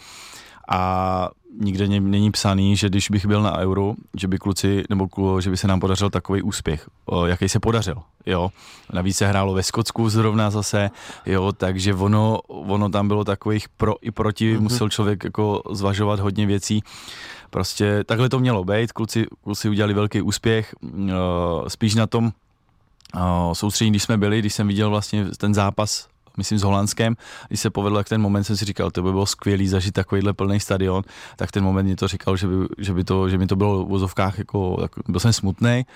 a 0.68 1.28
nikde 1.60 1.88
není 1.88 2.30
psaný, 2.30 2.76
že 2.76 2.88
když 2.88 3.10
bych 3.10 3.26
byl 3.26 3.42
na 3.42 3.58
euro, 3.58 3.94
že 4.18 4.28
by 4.28 4.38
kluci, 4.38 4.84
nebo 4.90 5.40
že 5.40 5.50
by 5.50 5.56
se 5.56 5.68
nám 5.68 5.80
podařil 5.80 6.10
takový 6.10 6.42
úspěch, 6.42 6.88
jaký 7.26 7.48
se 7.48 7.60
podařil, 7.60 7.96
jo. 8.26 8.50
Navíc 8.92 9.16
se 9.16 9.26
hrálo 9.26 9.54
ve 9.54 9.62
Skotsku 9.62 10.08
zrovna 10.08 10.50
zase, 10.50 10.90
jo, 11.26 11.52
takže 11.52 11.94
ono, 11.94 12.38
ono 12.46 12.88
tam 12.88 13.08
bylo 13.08 13.25
takových 13.25 13.68
pro 13.68 13.94
i 14.00 14.10
proti, 14.10 14.56
mm-hmm. 14.56 14.60
musel 14.60 14.88
člověk 14.88 15.25
jako 15.25 15.62
zvažovat 15.72 16.20
hodně 16.20 16.46
věcí. 16.46 16.82
Prostě 17.50 18.04
takhle 18.04 18.28
to 18.28 18.38
mělo 18.38 18.64
být, 18.64 18.92
kluci, 18.92 19.26
kluci 19.44 19.68
udělali 19.68 19.94
velký 19.94 20.22
úspěch, 20.22 20.75
spíš 21.68 21.94
na 21.94 22.06
tom 22.06 22.32
soustředění, 23.52 23.92
když 23.92 24.02
jsme 24.02 24.16
byli, 24.16 24.38
když 24.38 24.54
jsem 24.54 24.68
viděl 24.68 24.90
vlastně 24.90 25.25
ten 25.25 25.54
zápas 25.54 26.08
myslím 26.38 26.59
s 26.59 26.62
Holandskem, 26.62 27.16
když 27.49 27.61
se 27.61 27.71
povedlo, 27.71 27.99
jak 27.99 28.09
ten 28.09 28.21
moment 28.21 28.45
jsem 28.45 28.57
si 28.57 28.64
říkal, 28.64 28.90
to 28.90 29.02
by 29.02 29.11
bylo 29.11 29.26
skvělý 29.26 29.68
zažít 29.68 29.95
takovýhle 29.95 30.33
plný 30.33 30.61
stadion, 30.61 31.02
tak 31.37 31.52
ten 31.52 31.64
moment 31.64 31.88
mi 31.88 31.97
to 31.97 32.09
říkal, 32.09 32.37
že 32.37 32.47
by, 32.47 32.54
že 32.78 32.95
by 32.95 33.04
to, 33.04 33.28
že 33.28 33.38
mi 33.38 33.47
to 33.47 33.57
bylo 33.57 33.85
v 33.85 33.88
vozovkách 33.88 34.38
jako, 34.38 34.88
byl 35.09 35.21
jsem 35.21 35.33
smutný 35.33 35.87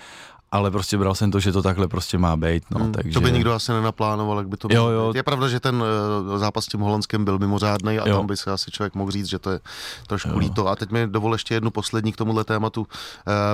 ale 0.52 0.70
prostě 0.70 0.98
bral 0.98 1.14
jsem 1.14 1.30
to, 1.30 1.40
že 1.40 1.52
to 1.52 1.62
takhle 1.62 1.88
prostě 1.88 2.18
má 2.18 2.36
být. 2.36 2.64
No, 2.70 2.80
hmm, 2.80 2.92
takže... 2.92 3.12
To 3.12 3.20
by 3.20 3.32
nikdo 3.32 3.52
asi 3.52 3.72
nenaplánoval, 3.72 4.38
jak 4.38 4.48
by 4.48 4.56
to 4.56 4.68
bylo. 4.68 4.90
Jo, 4.90 4.98
jo. 4.98 5.12
Je 5.14 5.22
pravda, 5.22 5.48
že 5.48 5.60
ten 5.60 5.82
uh, 5.82 6.38
zápas 6.38 6.64
s 6.64 6.68
tím 6.68 6.80
Holandskem 6.80 7.24
byl 7.24 7.38
mimořádný 7.38 7.98
a 7.98 8.08
jo. 8.08 8.16
tam 8.16 8.26
by 8.26 8.36
se 8.36 8.52
asi 8.52 8.70
člověk 8.70 8.94
mohl 8.94 9.10
říct, 9.10 9.26
že 9.26 9.38
to 9.38 9.50
je 9.50 9.60
trošku 10.06 10.28
jo. 10.28 10.38
líto. 10.38 10.68
A 10.68 10.76
teď 10.76 10.90
mi 10.90 11.06
dovol 11.06 11.32
ještě 11.32 11.54
jednu 11.54 11.70
poslední 11.70 12.12
k 12.12 12.16
tomuhle 12.16 12.44
tématu, 12.44 12.80
uh, 12.80 12.86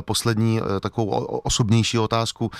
poslední 0.01 0.61
uh, 0.61 0.67
takovou 0.81 1.07
osobnější 1.25 1.99
otázku, 1.99 2.45
uh, 2.47 2.53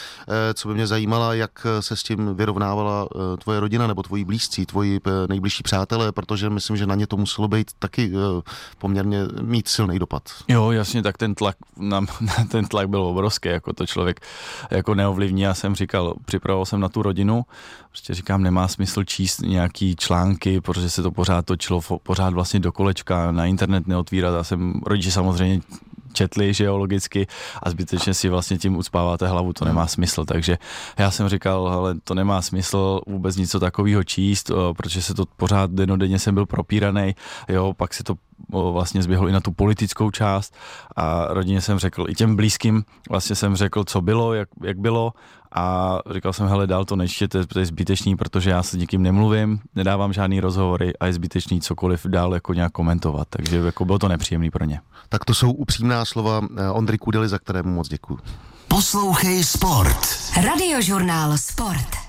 co 0.55 0.69
by 0.69 0.75
mě 0.75 0.87
zajímala, 0.87 1.35
jak 1.35 1.67
se 1.81 1.97
s 1.97 2.03
tím 2.03 2.35
vyrovnávala 2.35 3.03
uh, 3.15 3.37
tvoje 3.37 3.61
rodina 3.61 3.87
nebo 3.87 4.03
tvoji 4.03 4.25
blízcí, 4.25 4.67
tvoji 4.67 5.01
uh, 5.01 5.13
nejbližší 5.29 5.63
přátelé, 5.63 6.13
protože 6.13 6.51
myslím, 6.51 6.77
že 6.77 6.87
na 6.87 6.95
ně 6.95 7.07
to 7.07 7.17
muselo 7.17 7.49
být 7.49 7.71
taky 7.79 8.13
uh, 8.13 8.41
poměrně 8.79 9.21
mít 9.43 9.69
silný 9.69 9.99
dopad. 9.99 10.23
Jo, 10.49 10.71
jasně, 10.71 11.03
tak 11.03 11.19
ten 11.19 11.35
tlak, 11.35 11.57
na, 11.77 12.01
ten 12.51 12.65
tlak 12.65 12.89
byl 12.89 13.03
obrovský, 13.03 13.49
jako 13.49 13.73
to 13.73 13.87
člověk 13.87 14.28
jako 14.71 14.95
neovlivní. 14.95 15.43
Já 15.43 15.55
jsem 15.55 15.75
říkal, 15.75 16.15
připravoval 16.25 16.67
jsem 16.67 16.81
na 16.81 16.89
tu 16.89 17.03
rodinu, 17.03 17.45
prostě 17.91 18.15
říkám, 18.15 18.43
nemá 18.43 18.69
smysl 18.69 19.05
číst 19.05 19.41
nějaký 19.41 19.97
články, 19.97 20.61
protože 20.61 20.91
se 20.91 21.03
to 21.03 21.11
pořád 21.11 21.47
točilo, 21.47 21.81
pořád 22.03 22.35
vlastně 22.35 22.61
do 22.61 22.73
kolečka, 22.73 23.33
na 23.33 23.47
internet 23.47 23.87
neotvírat. 23.87 24.35
Já 24.35 24.45
jsem 24.45 24.81
rodiče 24.87 25.11
samozřejmě 25.11 25.61
četli, 26.19 26.55
že 26.55 26.65
jo, 26.65 26.75
logicky 26.79 27.27
a 27.63 27.71
zbytečně 27.71 28.15
si 28.15 28.29
vlastně 28.29 28.59
tím 28.59 28.77
ucpáváte 28.77 29.27
hlavu, 29.27 29.53
to 29.53 29.65
nemá 29.65 29.87
smysl, 29.87 30.25
takže 30.25 30.59
já 30.99 31.11
jsem 31.11 31.29
říkal, 31.29 31.69
ale 31.69 31.95
to 32.05 32.15
nemá 32.15 32.43
smysl 32.43 33.01
vůbec 33.07 33.37
něco 33.37 33.61
takového 33.61 34.05
číst, 34.05 34.51
protože 34.77 35.03
se 35.03 35.15
to 35.15 35.25
pořád 35.37 35.71
denodenně 35.71 36.19
jsem 36.19 36.35
byl 36.35 36.47
propíraný, 36.47 37.15
jo, 37.49 37.73
pak 37.77 37.95
se 37.95 38.03
to 38.03 38.15
vlastně 38.51 39.03
zběhl 39.03 39.29
i 39.29 39.33
na 39.33 39.41
tu 39.41 39.53
politickou 39.53 40.11
část 40.11 40.55
a 40.97 41.27
rodině 41.31 41.61
jsem 41.61 41.79
řekl, 41.79 42.07
i 42.09 42.15
těm 42.15 42.37
blízkým 42.37 42.85
vlastně 43.11 43.37
jsem 43.37 43.57
řekl, 43.57 43.85
co 43.85 44.03
bylo, 44.03 44.35
jak, 44.35 44.49
jak 44.65 44.79
bylo 44.79 45.13
a 45.55 45.99
říkal 46.15 46.33
jsem, 46.33 46.49
hele, 46.49 46.67
dál 46.67 46.85
to 46.85 46.97
nečtěte, 46.97 47.47
to 47.47 47.59
je 47.59 47.67
zbytečný, 47.67 48.17
protože 48.17 48.51
já 48.51 48.63
s 48.63 48.73
nikým 48.73 49.03
nemluvím, 49.03 49.61
nedávám 49.75 50.13
žádný 50.13 50.41
rozhovory 50.41 50.93
a 51.01 51.07
je 51.07 51.13
zbytečný 51.13 51.61
cokoliv 51.61 52.07
dál 52.07 52.35
jako 52.35 52.55
nějak 52.55 52.73
komentovat, 52.73 53.29
takže 53.31 53.57
jako 53.57 53.85
bylo 53.85 53.99
to 53.99 54.09
nepříjemný 54.09 54.51
pro 54.51 54.65
ně. 54.65 54.81
Tak 55.09 55.25
to 55.25 55.35
jsou 55.35 55.53
upřímná 55.53 56.05
slova 56.05 56.41
eh, 56.57 56.71
Ondry 56.71 56.99
Kudely, 56.99 57.29
za 57.29 57.39
které 57.39 57.63
mu 57.63 57.75
moc 57.75 57.89
děkuji. 57.89 58.19
Poslouchej 58.69 59.45
Sport. 59.45 59.99
Radiožurnál 60.45 61.39
Sport. 61.39 62.08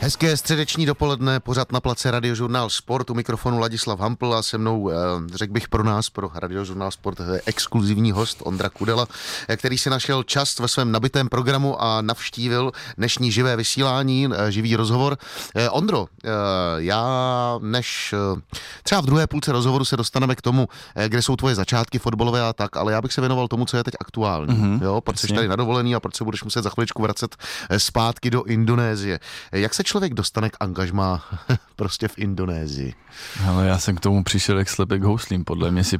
Hezké 0.00 0.36
středeční 0.36 0.86
dopoledne, 0.86 1.40
pořád 1.40 1.72
na 1.72 1.80
place 1.80 2.10
Radiožurnál 2.10 2.70
Sport, 2.70 3.10
u 3.10 3.14
mikrofonu 3.14 3.58
Ladislav 3.58 4.00
Hampl 4.00 4.34
a 4.34 4.42
se 4.42 4.58
mnou, 4.58 4.90
eh, 4.90 4.94
řekl 5.34 5.52
bych 5.52 5.68
pro 5.68 5.84
nás, 5.84 6.10
pro 6.10 6.30
Radiožurnál 6.34 6.90
Sport, 6.90 7.20
exkluzivní 7.46 8.12
host 8.12 8.38
Ondra 8.44 8.68
Kudela, 8.68 9.06
eh, 9.48 9.56
který 9.56 9.78
si 9.78 9.90
našel 9.90 10.22
čas 10.22 10.58
ve 10.58 10.68
svém 10.68 10.92
nabitém 10.92 11.28
programu 11.28 11.82
a 11.82 12.02
navštívil 12.02 12.72
dnešní 12.98 13.32
živé 13.32 13.56
vysílání, 13.56 14.28
eh, 14.32 14.52
živý 14.52 14.76
rozhovor. 14.76 15.18
Ondro, 15.70 16.06
já 16.76 17.58
než 17.62 18.14
třeba 18.82 19.00
v 19.00 19.06
druhé 19.06 19.26
půlce 19.26 19.52
rozhovoru 19.52 19.84
se 19.84 19.96
dostaneme 19.96 20.34
k 20.34 20.42
tomu, 20.42 20.68
kde 21.08 21.22
jsou 21.22 21.36
tvoje 21.36 21.54
začátky 21.54 21.98
fotbalové 21.98 22.42
a 22.42 22.52
tak, 22.52 22.76
ale 22.76 22.92
já 22.92 23.02
bych 23.02 23.12
se 23.12 23.20
věnoval 23.20 23.48
tomu, 23.48 23.64
co 23.64 23.76
je 23.76 23.84
teď 23.84 23.94
aktuální. 24.00 24.54
Mm-hmm, 24.54 24.82
jo, 24.82 25.00
proč 25.00 25.18
jsi 25.18 25.28
tady 25.28 25.48
na 25.48 25.56
dovolený 25.56 25.94
a 25.94 26.00
proč 26.00 26.16
se 26.16 26.24
budeš 26.24 26.44
muset 26.44 26.62
za 26.62 26.70
chviličku 26.70 27.02
vracet 27.02 27.36
zpátky 27.76 28.30
do 28.30 28.42
Indonésie. 28.42 29.20
Jak 29.52 29.74
se 29.74 29.82
člověk 29.88 30.14
dostane 30.14 30.50
k 30.50 30.56
angažmá 30.60 31.24
prostě 31.76 32.08
v 32.08 32.18
Indonésii? 32.18 32.94
Ale 33.48 33.66
já 33.66 33.78
jsem 33.78 33.96
k 33.96 34.00
tomu 34.00 34.24
přišel 34.24 34.58
jak 34.58 34.68
slepek 34.68 35.02
houslím, 35.02 35.44
podle 35.44 35.70
mě 35.70 35.84
si, 35.84 35.98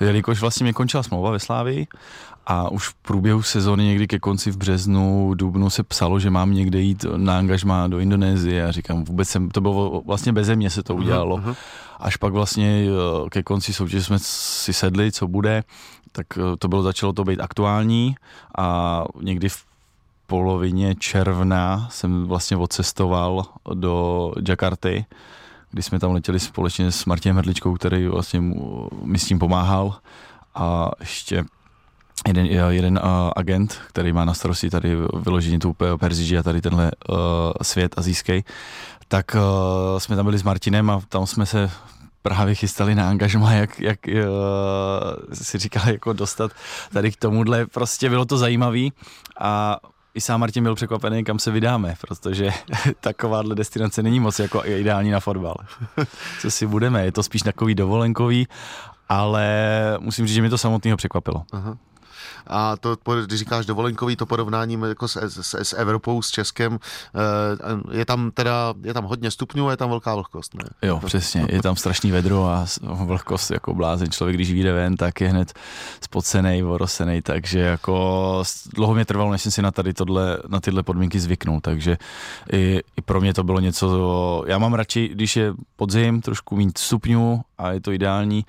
jelikož 0.00 0.40
vlastně 0.40 0.64
mě 0.64 0.72
končila 0.72 1.02
smlouva 1.02 1.30
ve 1.30 1.38
Slávii 1.38 1.86
a 2.46 2.68
už 2.68 2.88
v 2.88 2.94
průběhu 2.94 3.42
sezóny 3.42 3.84
někdy 3.84 4.06
ke 4.06 4.18
konci 4.18 4.50
v 4.50 4.56
březnu, 4.56 5.34
dubnu 5.34 5.70
se 5.70 5.82
psalo, 5.82 6.20
že 6.20 6.30
mám 6.30 6.54
někde 6.54 6.80
jít 6.80 7.04
na 7.16 7.38
angažmá 7.38 7.88
do 7.88 7.98
Indonésie 7.98 8.66
a 8.66 8.70
říkám, 8.70 9.04
vůbec 9.04 9.28
jsem, 9.28 9.48
to 9.48 9.60
bylo 9.60 10.02
vlastně 10.06 10.32
beze 10.32 10.56
mě 10.56 10.70
se 10.70 10.82
to 10.82 10.94
udělalo. 10.94 11.36
Uh-huh. 11.36 11.56
Až 12.00 12.16
pak 12.16 12.32
vlastně 12.32 12.86
eh, 12.86 13.30
ke 13.30 13.42
konci 13.42 13.72
soutěže 13.72 14.04
jsme 14.04 14.18
si 14.18 14.72
sedli, 14.72 15.12
co 15.12 15.28
bude, 15.28 15.64
tak 16.12 16.26
eh, 16.36 16.56
to 16.58 16.68
bylo, 16.68 16.82
začalo 16.82 17.12
to 17.12 17.24
být 17.24 17.40
aktuální 17.40 18.14
a 18.58 19.04
někdy 19.22 19.48
v 19.48 19.73
polovině 20.34 20.94
června 20.94 21.88
jsem 21.90 22.26
vlastně 22.26 22.56
odcestoval 22.56 23.44
do 23.74 24.32
Jakarty, 24.48 25.06
kdy 25.70 25.82
jsme 25.82 25.98
tam 25.98 26.12
letěli 26.12 26.40
společně 26.40 26.90
s 26.90 27.04
Martinem 27.04 27.36
Hrdličkou, 27.36 27.74
který 27.74 28.08
vlastně 28.08 28.40
mi 29.02 29.18
s 29.18 29.26
tím 29.26 29.38
pomáhal 29.38 29.94
a 30.54 30.90
ještě 31.00 31.44
jeden, 32.26 32.46
jeden 32.46 33.00
uh, 33.02 33.30
agent, 33.36 33.78
který 33.88 34.12
má 34.12 34.24
na 34.24 34.34
starosti 34.34 34.70
tady 34.70 34.96
vyložení 35.14 35.58
tu 35.58 35.76
Perziji 35.98 36.38
a 36.38 36.42
tady 36.42 36.60
tenhle 36.60 36.90
uh, 37.08 37.16
svět 37.62 37.94
azijský, 37.98 38.44
tak 39.08 39.36
uh, 39.36 39.98
jsme 39.98 40.16
tam 40.16 40.24
byli 40.24 40.38
s 40.38 40.42
Martinem 40.42 40.90
a 40.90 41.00
tam 41.08 41.26
jsme 41.26 41.46
se 41.46 41.70
právě 42.22 42.54
chystali 42.54 42.94
na 42.94 43.08
angažma, 43.08 43.52
jak, 43.52 43.80
jak 43.80 43.98
uh, 44.06 45.34
si 45.34 45.58
říkal, 45.58 45.88
jako 45.88 46.12
dostat 46.12 46.50
tady 46.92 47.12
k 47.12 47.16
tomuhle. 47.16 47.66
Prostě 47.66 48.10
bylo 48.10 48.24
to 48.24 48.38
zajímavý 48.38 48.92
a 49.40 49.78
i 50.14 50.20
sám 50.20 50.40
Martin 50.40 50.62
byl 50.62 50.74
překvapený, 50.74 51.24
kam 51.24 51.38
se 51.38 51.50
vydáme, 51.50 51.94
protože 52.00 52.50
takováhle 53.00 53.54
destinace 53.54 54.02
není 54.02 54.20
moc 54.20 54.38
jako 54.38 54.62
ideální 54.64 55.10
na 55.10 55.20
fotbal. 55.20 55.56
Co 56.40 56.50
si 56.50 56.66
budeme, 56.66 57.04
je 57.04 57.12
to 57.12 57.22
spíš 57.22 57.42
takový 57.42 57.74
dovolenkový, 57.74 58.48
ale 59.08 59.46
musím 60.00 60.26
říct, 60.26 60.34
že 60.34 60.40
mě 60.40 60.50
to 60.50 60.58
samotného 60.58 60.96
překvapilo. 60.96 61.42
Aha. 61.52 61.76
A 62.46 62.76
to, 62.76 62.96
když 63.26 63.38
říkáš 63.38 63.66
dovolenkový, 63.66 64.16
to 64.16 64.26
porovnání 64.26 64.78
jako 64.88 65.08
s, 65.08 65.16
s, 65.16 65.54
s 65.54 65.72
Evropou, 65.72 66.22
s 66.22 66.30
Českem, 66.30 66.78
eh, 67.92 67.98
je 67.98 68.04
tam 68.04 68.30
teda, 68.30 68.74
je 68.82 68.94
tam 68.94 69.04
hodně 69.04 69.30
stupňů 69.30 69.68
a 69.68 69.70
je 69.70 69.76
tam 69.76 69.88
velká 69.90 70.14
vlhkost, 70.14 70.54
ne? 70.54 70.64
Jo, 70.82 71.00
přesně, 71.06 71.46
je 71.48 71.62
tam 71.62 71.76
strašný 71.76 72.10
vedro 72.10 72.46
a 72.46 72.66
vlhkost 72.82 73.50
jako 73.50 73.74
blázen. 73.74 74.10
Člověk, 74.10 74.36
když 74.36 74.52
vyjde 74.52 74.72
ven, 74.72 74.96
tak 74.96 75.20
je 75.20 75.28
hned 75.28 75.52
spocený, 76.00 76.62
vorosený, 76.62 77.22
takže 77.22 77.58
jako 77.58 78.42
dlouho 78.74 78.94
mě 78.94 79.04
trvalo, 79.04 79.32
než 79.32 79.42
jsem 79.42 79.52
si 79.52 79.62
na 79.62 79.70
tady 79.70 79.94
tohle, 79.94 80.38
na 80.48 80.60
tyhle 80.60 80.82
podmínky 80.82 81.20
zvyknul, 81.20 81.60
takže 81.60 81.98
i, 82.52 82.82
i 82.96 83.02
pro 83.02 83.20
mě 83.20 83.34
to 83.34 83.44
bylo 83.44 83.60
něco, 83.60 84.44
já 84.46 84.58
mám 84.58 84.74
radši, 84.74 85.08
když 85.08 85.36
je 85.36 85.54
podzim, 85.76 86.20
trošku 86.20 86.56
mít 86.56 86.78
stupňů 86.78 87.40
a 87.58 87.70
je 87.70 87.80
to 87.80 87.92
ideální, 87.92 88.44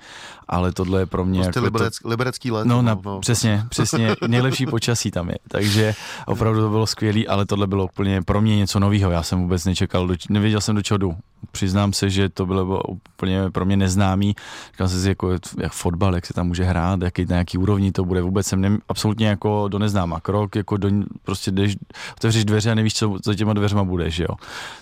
ale 0.48 0.72
tohle 0.72 1.00
je 1.00 1.06
pro 1.06 1.24
mě 1.24 1.42
prostě 1.42 1.58
jako 1.58 1.64
liberec, 1.64 1.98
to... 1.98 2.08
liberecký 2.08 2.50
let. 2.50 2.66
No, 2.66 2.82
na, 2.82 3.00
no, 3.04 3.20
přesně, 3.20 3.64
přesně, 3.68 4.16
nejlepší 4.26 4.66
počasí 4.66 5.10
tam 5.10 5.28
je, 5.28 5.36
takže 5.48 5.94
opravdu 6.26 6.60
to 6.60 6.68
bylo 6.68 6.86
skvělé, 6.86 7.24
ale 7.28 7.46
tohle 7.46 7.66
bylo 7.66 7.84
úplně 7.84 8.22
pro 8.22 8.40
mě 8.40 8.56
něco 8.56 8.80
nového, 8.80 9.10
já 9.10 9.22
jsem 9.22 9.42
vůbec 9.42 9.64
nečekal, 9.64 10.08
nevěděl 10.28 10.60
jsem 10.60 10.76
do 10.76 10.82
čeho 10.82 10.98
jdu, 10.98 11.16
přiznám 11.52 11.92
se, 11.92 12.10
že 12.10 12.28
to 12.28 12.46
bylo 12.46 12.82
úplně 12.82 13.50
pro 13.50 13.64
mě 13.64 13.76
neznámý. 13.76 14.36
Říkal 14.72 14.88
jsem 14.88 15.00
si, 15.00 15.08
jako, 15.08 15.30
jak 15.60 15.72
fotbal, 15.72 16.14
jak 16.14 16.26
se 16.26 16.34
tam 16.34 16.46
může 16.46 16.64
hrát, 16.64 17.02
jaký, 17.02 17.24
na 17.24 17.36
jaký 17.36 17.58
úrovni 17.58 17.92
to 17.92 18.04
bude. 18.04 18.22
Vůbec 18.22 18.46
jsem 18.46 18.60
ne, 18.60 18.78
absolutně 18.88 19.26
jako 19.26 19.68
do 19.68 19.78
neznáma 19.78 20.20
krok, 20.20 20.56
jako 20.56 20.76
do, 20.76 20.90
prostě 21.22 21.50
jdeš, 21.50 21.76
otevřeš 22.16 22.44
dveře 22.44 22.70
a 22.70 22.74
nevíš, 22.74 22.94
co 22.94 23.16
za 23.24 23.34
těma 23.34 23.52
dveřma 23.52 23.84
budeš, 23.84 24.18
jo. 24.18 24.36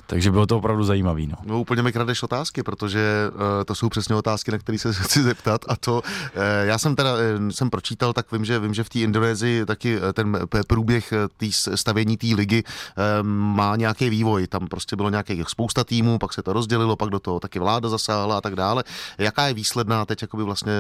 Takže 0.07 0.31
bylo 0.31 0.47
to 0.47 0.59
opravdu 0.59 0.85
zajímavé. 0.85 1.23
No. 1.27 1.37
no 1.45 1.61
úplně 1.61 1.83
mi 1.83 1.93
kradeš 1.93 2.23
otázky, 2.23 2.63
protože 2.63 3.31
uh, 3.35 3.41
to 3.67 3.75
jsou 3.75 3.89
přesně 3.89 4.15
otázky, 4.15 4.51
na 4.51 4.59
které 4.59 4.79
se 4.79 4.93
chci 5.03 5.23
zeptat 5.23 5.61
a 5.69 5.77
to, 5.77 5.95
uh, 5.95 6.43
já 6.63 6.79
jsem 6.79 6.97
teda, 6.97 7.15
uh, 7.15 7.49
jsem 7.51 7.71
pročítal, 7.71 8.13
tak 8.13 8.33
vím, 8.33 8.45
že 8.45 8.59
vím, 8.59 8.75
že 8.75 8.85
v 8.85 8.89
té 8.89 8.99
Indonésii 8.99 9.67
taky 9.67 9.99
ten 10.13 10.39
průběh 10.67 11.13
tý 11.37 11.53
stavění 11.53 12.17
té 12.17 12.27
ligy 12.27 12.63
uh, 12.65 13.27
má 13.29 13.77
nějaký 13.77 14.11
vývoj. 14.11 14.47
Tam 14.47 14.67
prostě 14.67 14.97
bylo 14.97 15.11
nějakých 15.11 15.49
spousta 15.49 15.85
týmů, 15.85 16.19
pak 16.19 16.33
se 16.33 16.43
to 16.45 16.53
rozdělilo, 16.53 16.97
pak 16.97 17.11
do 17.11 17.19
toho 17.19 17.41
taky 17.41 17.59
vláda 17.59 17.89
zasáhla 17.89 18.39
a 18.39 18.41
tak 18.41 18.57
dále. 18.57 18.85
Jaká 19.19 19.47
je 19.47 19.55
výsledná 19.55 20.05
teď 20.05 20.23
jakoby 20.23 20.43
vlastně 20.43 20.73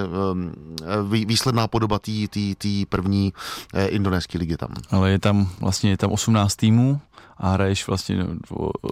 výsledná 1.24 1.68
podoba 1.68 1.98
té 1.98 2.84
první 2.88 3.32
eh, 3.74 3.86
indonéské 3.86 4.38
ligy 4.38 4.56
tam? 4.56 4.70
Ale 4.90 5.10
je 5.10 5.18
tam 5.18 5.48
vlastně 5.60 5.90
je 5.90 5.96
tam 5.96 6.12
18 6.12 6.56
týmů, 6.56 7.00
a 7.38 7.52
hraješ 7.52 7.86
vlastně 7.86 8.24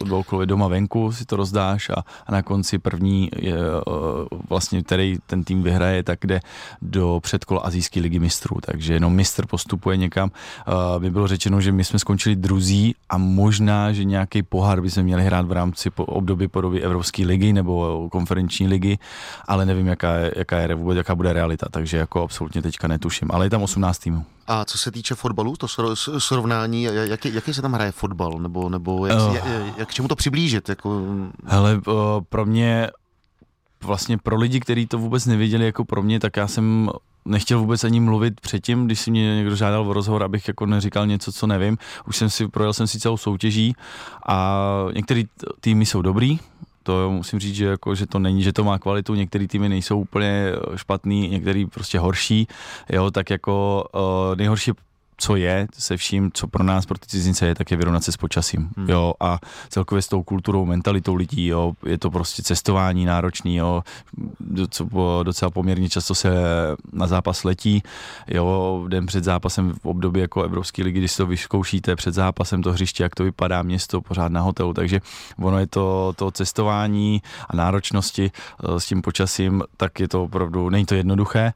dvoukolově 0.05 0.47
doma 0.47 0.69
venku, 0.69 1.13
si 1.13 1.25
to 1.25 1.37
rozdáš 1.37 1.91
a, 1.91 2.05
a 2.27 2.33
na 2.33 2.43
konci 2.43 2.79
první 2.79 3.31
je, 3.37 3.57
vlastně, 4.49 4.83
který 4.83 5.19
ten 5.27 5.45
tým 5.45 5.63
vyhraje, 5.63 6.03
tak 6.03 6.19
jde 6.25 6.41
do 6.83 7.21
předkola 7.23 7.61
azijské 7.61 8.01
ligy 8.01 8.19
mistrů, 8.19 8.57
takže 8.63 8.95
jenom 8.95 9.15
mistr 9.15 9.47
postupuje 9.47 9.97
někam. 9.97 10.31
Mi 10.99 11.11
bylo 11.11 11.29
řečeno, 11.29 11.61
že 11.61 11.73
my 11.73 11.85
jsme 11.85 11.99
skončili 11.99 12.37
druzí 12.37 12.95
a 13.09 13.19
možná, 13.19 13.93
že 13.93 14.05
nějaký 14.05 14.43
pohár 14.43 14.81
by 14.81 14.91
jsme 14.91 15.03
měli 15.03 15.25
hrát 15.25 15.47
v 15.47 15.53
rámci 15.53 15.91
období 15.97 16.49
podoby 16.49 16.81
Evropské 16.83 17.27
ligy 17.27 17.53
nebo 17.53 18.09
konferenční 18.13 18.67
ligy, 18.67 18.99
ale 19.49 19.67
nevím, 19.67 19.87
jaká 19.87 20.15
je, 20.15 20.33
jaká 20.37 20.59
je 20.59 20.75
vůbec, 20.75 20.97
jaká 20.97 21.15
bude 21.15 21.33
realita, 21.33 21.67
takže 21.71 21.97
jako 21.97 22.23
absolutně 22.23 22.63
teďka 22.63 22.89
netuším, 22.89 23.29
ale 23.33 23.47
je 23.47 23.51
tam 23.51 23.63
18 23.63 23.99
týmů. 23.99 24.25
A 24.53 24.65
co 24.65 24.79
se 24.79 24.91
týče 24.91 25.15
fotbalu, 25.15 25.57
to 25.57 25.67
srovnání, 26.19 26.83
jaký, 26.83 27.35
jaký 27.35 27.55
se 27.55 27.63
tam 27.63 27.73
hraje 27.73 27.93
fotbal, 27.93 28.39
nebo, 28.39 28.69
nebo 28.69 29.07
jak, 29.07 29.19
uh, 29.19 29.35
jak, 29.35 29.45
jak 29.77 29.89
k 29.89 29.95
čemu 29.95 30.09
to 30.09 30.17
přiblížit? 30.17 30.69
Jako... 30.69 31.03
Hele, 31.45 31.81
pro 32.29 32.47
mě, 32.47 32.91
vlastně 33.83 34.19
pro 34.19 34.37
lidi, 34.37 34.61
kteří 34.61 34.87
to 34.87 34.99
vůbec 34.99 35.27
nevěděli 35.27 35.65
jako 35.65 35.85
pro 35.85 36.03
mě, 36.03 36.21
tak 36.21 36.37
já 36.37 36.49
jsem 36.49 36.91
nechtěl 37.25 37.59
vůbec 37.59 37.85
ani 37.85 38.01
mluvit 38.01 38.41
předtím, 38.41 38.87
když 38.87 39.01
si 39.01 39.11
mě 39.11 39.37
někdo 39.37 39.57
žádal 39.57 39.89
o 39.89 39.93
rozhovor, 39.93 40.23
abych 40.23 40.49
jako 40.49 40.67
neříkal 40.67 41.07
něco, 41.07 41.33
co 41.33 41.47
nevím. 41.47 41.79
Už 42.09 42.17
jsem 42.17 42.31
si, 42.31 42.49
projel 42.49 42.73
jsem 42.73 42.87
si 42.87 43.01
celou 43.01 43.17
soutěží 43.17 43.75
a 44.29 44.67
některé 44.95 45.23
týmy 45.61 45.87
jsou 45.87 46.03
dobrý, 46.03 46.39
to 46.83 47.11
musím 47.11 47.39
říct, 47.39 47.55
že, 47.55 47.67
jako, 47.67 47.95
že 47.95 48.07
to 48.07 48.19
není, 48.19 48.43
že 48.43 48.53
to 48.53 48.65
má 48.65 48.79
kvalitu, 48.79 49.15
některé 49.15 49.49
týmy 49.49 49.69
nejsou 49.69 50.01
úplně 50.01 50.53
špatný, 50.77 51.29
některý 51.29 51.67
prostě 51.67 51.99
horší, 51.99 52.49
jo, 52.91 53.11
tak 53.11 53.31
jako 53.31 53.85
uh, 53.95 54.37
nejhorší 54.37 54.73
co 55.23 55.37
je 55.37 55.67
se 55.79 55.97
vším, 55.97 56.31
co 56.35 56.47
pro 56.47 56.65
nás, 56.65 56.87
pro 56.87 56.99
ty 56.99 57.07
cizince 57.07 57.47
je, 57.47 57.55
tak 57.55 57.71
je 57.71 57.77
vyrovnat 57.77 58.05
se 58.05 58.13
s 58.13 58.17
počasím. 58.17 58.69
Hmm. 58.77 58.91
Jo, 58.91 59.15
a 59.21 59.39
celkově 59.69 60.03
s 60.03 60.09
tou 60.09 60.23
kulturou, 60.23 60.65
mentalitou 60.65 61.15
lidí, 61.15 61.47
jo, 61.47 61.73
je 61.87 61.99
to 61.99 62.11
prostě 62.11 62.43
cestování 62.43 63.05
náročný, 63.05 63.57
jo, 63.57 63.83
docela 65.23 65.51
poměrně 65.51 65.89
často 65.89 66.15
se 66.15 66.31
na 66.93 67.07
zápas 67.07 67.45
letí, 67.45 67.83
jo, 68.29 68.85
den 68.89 69.07
před 69.07 69.25
zápasem 69.25 69.73
v 69.83 69.87
období 69.87 70.21
jako 70.21 70.43
Evropské 70.43 70.83
ligy, 70.83 70.99
když 70.99 71.17
to 71.17 71.27
vyzkoušíte 71.27 71.97
před 71.97 72.15
zápasem 72.15 72.63
to 72.63 72.73
hřiště, 72.73 73.03
jak 73.03 73.15
to 73.15 73.25
vypadá, 73.25 73.63
město 73.63 74.01
pořád 74.01 74.33
na 74.33 74.41
hotelu, 74.41 74.75
takže 74.75 75.01
ono 75.39 75.59
je 75.59 75.67
to, 75.67 76.13
to 76.17 76.31
cestování 76.31 77.23
a 77.49 77.57
náročnosti 77.57 78.31
eh, 78.31 78.81
s 78.81 78.87
tím 78.87 79.03
počasím, 79.03 79.63
tak 79.77 80.01
je 80.01 80.09
to 80.09 80.23
opravdu, 80.23 80.71
není 80.71 80.87
to 80.87 80.95
jednoduché 80.95 81.53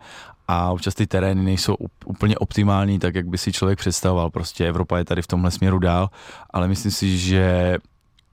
a 0.49 0.71
občas 0.71 0.95
ty 0.95 1.07
terény 1.07 1.43
nejsou 1.43 1.77
úplně 2.05 2.39
optimální, 2.39 2.99
tak 2.99 3.15
jak 3.15 3.27
by 3.27 3.39
si 3.39 3.53
člověk 3.53 3.79
představoval. 3.79 4.31
Prostě 4.31 4.69
Evropa 4.69 4.99
je 4.99 5.05
tady 5.05 5.23
v 5.23 5.27
tomhle 5.27 5.51
směru 5.51 5.79
dál, 5.79 6.11
ale 6.51 6.69
myslím 6.69 6.93
si, 6.93 7.19
že 7.19 7.77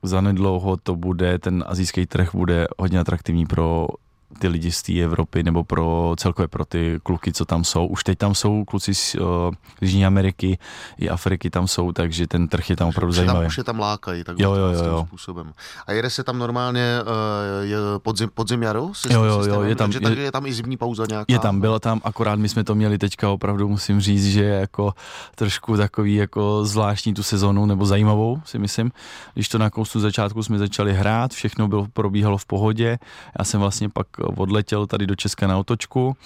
zanedlouho 0.03 0.77
to 0.77 0.96
bude, 0.96 1.39
ten 1.39 1.63
azijský 1.67 2.05
trh 2.05 2.36
bude 2.36 2.67
hodně 2.77 3.00
atraktivní 3.00 3.46
pro 3.46 3.88
ty 4.40 4.48
lidi 4.48 4.72
z 4.72 4.82
té 4.82 5.00
Evropy 5.00 5.44
nebo 5.44 5.63
pro 5.63 6.13
celkově 6.18 6.48
pro 6.48 6.66
ty 6.66 7.00
kluky, 7.04 7.34
co 7.34 7.46
tam 7.46 7.63
jsou. 7.63 7.86
Už 7.86 8.04
teď 8.04 8.18
tam 8.18 8.36
jsou 8.36 8.66
kluci 8.66 8.96
z 8.96 9.16
uh, 9.16 9.54
Jižní 9.82 10.06
Ameriky 10.06 10.58
i 10.98 11.10
Afriky 11.10 11.50
tam 11.50 11.68
jsou, 11.68 11.92
takže 11.92 12.28
ten 12.28 12.48
trh 12.48 12.70
je 12.70 12.75
tam 12.75 12.88
opravdu 12.88 13.13
zajímavý. 13.13 13.40
Tam, 13.40 13.48
už 13.48 13.58
je 13.58 13.63
tam 13.63 13.80
lákají 13.80 14.24
tak 14.24 14.40
jo, 14.40 14.54
jo, 14.54 14.68
jo, 14.68 14.84
jo. 14.86 15.06
způsobem. 15.08 15.54
A 15.88 15.92
jede 15.92 16.10
se 16.10 16.24
tam 16.24 16.40
normálně 16.40 17.00
uh, 17.02 17.70
je 17.70 17.78
podzim, 17.98 18.30
podzim 18.34 18.63
jaro? 18.63 18.92
Jo, 19.10 19.24
jo, 19.24 19.44
jo, 19.46 19.62
je 19.62 19.75
tam, 19.75 19.92
je, 19.92 20.10
je, 20.10 20.20
je 20.20 20.32
tam 20.32 20.46
i 20.46 20.54
zimní 20.54 20.78
pauza 20.78 21.06
nějaká? 21.10 21.34
Je 21.34 21.40
tam, 21.40 21.62
byla 21.62 21.80
tam, 21.80 22.02
akorát 22.04 22.40
my 22.40 22.50
jsme 22.50 22.63
to 22.63 22.75
měli 22.75 22.98
teďka 22.98 23.30
opravdu, 23.30 23.70
musím 23.70 24.02
říct, 24.02 24.28
že 24.28 24.44
je 24.44 24.60
jako 24.60 24.94
trošku 25.36 25.78
takový 25.78 26.16
jako 26.16 26.66
zvláštní 26.66 27.13
tu 27.13 27.24
sezonu, 27.24 27.66
nebo 27.66 27.86
zajímavou 27.86 28.42
si 28.46 28.60
myslím. 28.60 28.92
Když 29.34 29.50
to 29.50 29.58
na 29.58 29.70
koustu 29.70 30.00
začátku 30.00 30.44
jsme 30.44 30.58
začali 30.58 30.94
hrát, 30.94 31.32
všechno 31.32 31.68
bylo, 31.68 31.88
probíhalo 31.94 32.38
v 32.38 32.46
pohodě. 32.46 33.00
Já 33.40 33.46
jsem 33.46 33.60
vlastně 33.60 33.90
pak 33.90 34.08
odletěl 34.24 34.88
tady 34.88 35.08
do 35.08 35.15
Česka 35.15 35.48
na 35.48 35.58
otočku, 35.58 36.18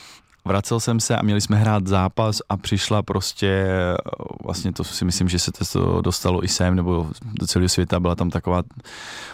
vracel 0.45 0.79
jsem 0.79 0.99
se 0.99 1.15
a 1.15 1.21
měli 1.21 1.41
jsme 1.41 1.57
hrát 1.57 1.87
zápas 1.87 2.41
a 2.49 2.57
přišla 2.57 3.01
prostě, 3.01 3.67
vlastně 4.43 4.73
to 4.73 4.83
si 4.83 5.05
myslím, 5.05 5.29
že 5.29 5.39
se 5.39 5.51
to 5.51 6.01
dostalo 6.01 6.43
i 6.43 6.47
sem 6.47 6.75
nebo 6.75 7.07
do 7.39 7.47
celého 7.47 7.69
světa, 7.69 7.99
byla 7.99 8.15
tam 8.15 8.29
taková 8.29 8.63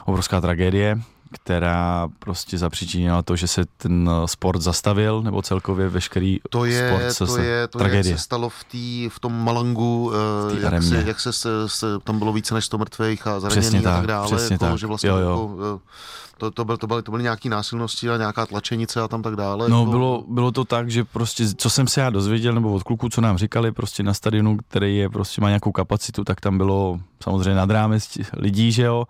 obrovská 0.06 0.42
tragédie, 0.42 1.02
která 1.34 2.08
prostě 2.20 2.58
zapříčinila 2.58 3.22
to, 3.22 3.36
že 3.36 3.48
se 3.48 3.66
ten 3.78 4.10
sport 4.26 4.62
zastavil, 4.62 5.22
nebo 5.22 5.42
celkově 5.42 5.90
veškerý 5.90 6.40
to 6.50 6.66
je, 6.66 6.90
sport 6.90 7.12
se, 7.12 7.26
to 7.26 7.38
je, 7.38 7.68
to 7.68 7.78
tragédie. 7.80 8.14
Je, 8.14 8.18
se 8.18 8.24
stalo 8.24 8.50
v, 8.50 8.64
tý, 8.64 9.10
v 9.10 9.20
tom 9.20 9.44
Malangu, 9.44 10.12
v 10.14 10.58
eh, 10.58 10.74
jak, 10.74 10.84
se, 10.84 11.04
jak 11.06 11.20
se, 11.20 11.34
se, 11.34 11.50
se, 11.70 11.88
tam 12.04 12.20
bylo 12.20 12.34
více 12.34 12.54
než 12.54 12.66
100 12.66 12.78
mrtvých 12.78 13.28
a 13.28 13.40
zraněných 13.40 13.88
a 13.88 13.96
tak 13.96 14.08
dále, 14.08 14.28
přesně 14.28 14.54
jako, 14.54 14.66
tak. 14.66 14.78
že 14.78 14.88
vlastně 14.88 15.10
jo, 15.10 15.18
jo. 15.18 15.30
Jako, 15.30 15.58
eh, 15.78 15.94
to, 16.38 16.52
to, 16.52 16.66
byl, 16.66 16.78
to, 16.78 16.88
byly, 16.88 17.04
to 17.04 17.12
byly 17.12 17.24
nějaké 17.24 17.50
násilnosti 17.50 18.10
a 18.10 18.18
nějaká 18.18 18.46
tlačenice 18.46 19.02
a 19.02 19.08
tam 19.08 19.22
tak 19.22 19.36
dále. 19.36 19.70
No, 19.70 19.80
jako... 19.80 19.92
bylo, 19.92 20.24
bylo 20.28 20.52
to 20.52 20.66
tak, 20.66 20.92
že 20.92 21.04
prostě, 21.04 21.48
co 21.58 21.70
jsem 21.70 21.88
se 21.88 22.02
já 22.02 22.10
dozvěděl, 22.10 22.54
nebo 22.54 22.74
od 22.74 22.84
kluků, 22.84 23.10
co 23.10 23.22
nám 23.22 23.38
říkali, 23.38 23.72
prostě 23.72 24.04
na 24.04 24.14
stadionu, 24.14 24.58
který 24.58 24.98
je, 24.98 25.10
prostě 25.10 25.42
má 25.42 25.48
nějakou 25.48 25.72
kapacitu, 25.72 26.24
tak 26.24 26.42
tam 26.42 26.58
bylo 26.58 27.00
samozřejmě 27.24 27.56
nad 27.56 27.70
rámec 27.70 28.18
lidí, 28.34 28.72
že 28.72 28.84
jo, 28.84 29.06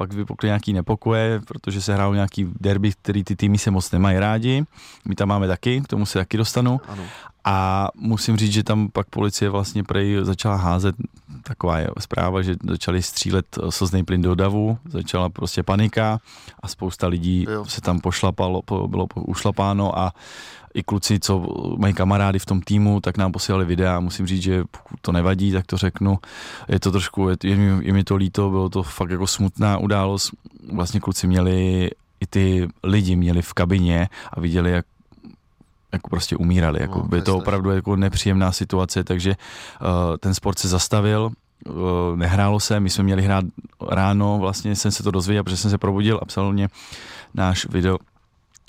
pak 0.00 0.12
vypukly 0.12 0.46
nějaký 0.48 0.72
nepokoje, 0.72 1.40
protože 1.46 1.82
se 1.82 1.94
hrál 1.94 2.14
nějaký 2.14 2.48
derby, 2.60 2.92
který 3.02 3.24
ty 3.24 3.36
týmy 3.36 3.58
se 3.58 3.70
moc 3.70 3.90
nemají 3.90 4.18
rádi. 4.18 4.64
My 5.04 5.14
tam 5.14 5.28
máme 5.28 5.48
taky, 5.48 5.80
k 5.80 5.88
tomu 5.88 6.06
se 6.06 6.18
taky 6.18 6.36
dostanu. 6.36 6.80
Ano. 6.88 7.02
A 7.44 7.88
musím 7.94 8.36
říct, 8.36 8.52
že 8.52 8.64
tam 8.64 8.88
pak 8.88 9.06
policie 9.10 9.50
vlastně 9.50 9.84
prej 9.84 10.18
začala 10.22 10.56
házet, 10.56 10.94
taková 11.42 11.78
je 11.78 11.88
zpráva, 11.98 12.42
že 12.42 12.56
začali 12.68 13.02
střílet 13.02 13.58
slzný 13.68 14.04
plyn 14.04 14.22
do 14.22 14.34
davu, 14.34 14.78
začala 14.88 15.28
prostě 15.28 15.62
panika 15.62 16.20
a 16.62 16.68
spousta 16.68 17.06
lidí 17.06 17.46
jo. 17.50 17.64
se 17.64 17.80
tam 17.80 18.00
pošlapalo, 18.00 18.62
bylo 18.86 19.06
ušlapáno 19.14 19.98
a 19.98 20.12
i 20.74 20.82
kluci, 20.82 21.20
co 21.20 21.46
mají 21.78 21.94
kamarády 21.94 22.38
v 22.38 22.46
tom 22.46 22.60
týmu, 22.60 23.00
tak 23.00 23.18
nám 23.18 23.32
posílali 23.32 23.64
videa. 23.64 24.00
Musím 24.00 24.26
říct, 24.26 24.42
že 24.42 24.64
pokud 24.64 25.00
to 25.00 25.12
nevadí, 25.12 25.52
tak 25.52 25.66
to 25.66 25.76
řeknu. 25.76 26.18
Je 26.68 26.80
to 26.80 26.90
trošku, 26.90 27.28
je, 27.28 27.36
je, 27.44 27.56
mi, 27.56 27.86
je 27.86 27.92
mi 27.92 28.04
to 28.04 28.16
líto, 28.16 28.50
bylo 28.50 28.68
to 28.68 28.82
fakt 28.82 29.10
jako 29.10 29.26
smutná 29.26 29.78
událost. 29.78 30.30
Vlastně 30.72 31.00
kluci 31.00 31.26
měli, 31.26 31.90
i 32.20 32.26
ty 32.26 32.68
lidi 32.82 33.16
měli 33.16 33.42
v 33.42 33.52
kabině 33.52 34.08
a 34.32 34.40
viděli, 34.40 34.70
jak 34.70 34.86
jako 35.92 36.08
prostě 36.08 36.36
umírali. 36.36 36.80
Jako, 36.80 36.98
no, 36.98 37.04
by 37.04 37.22
to 37.22 37.36
opravdu 37.36 37.70
jako 37.70 37.96
nepříjemná 37.96 38.52
situace, 38.52 39.04
takže 39.04 39.30
uh, 39.30 40.16
ten 40.20 40.34
sport 40.34 40.58
se 40.58 40.68
zastavil, 40.68 41.30
uh, 41.68 41.74
nehrálo 42.16 42.60
se, 42.60 42.80
my 42.80 42.90
jsme 42.90 43.04
měli 43.04 43.22
hrát 43.22 43.44
ráno, 43.88 44.38
vlastně 44.38 44.76
jsem 44.76 44.90
se 44.90 45.02
to 45.02 45.10
dozvěděl, 45.10 45.44
protože 45.44 45.56
jsem 45.56 45.70
se 45.70 45.78
probudil 45.78 46.18
a 46.22 46.24
psal 46.24 46.52
mě 46.52 46.68
náš 47.34 47.66
video, 47.66 47.98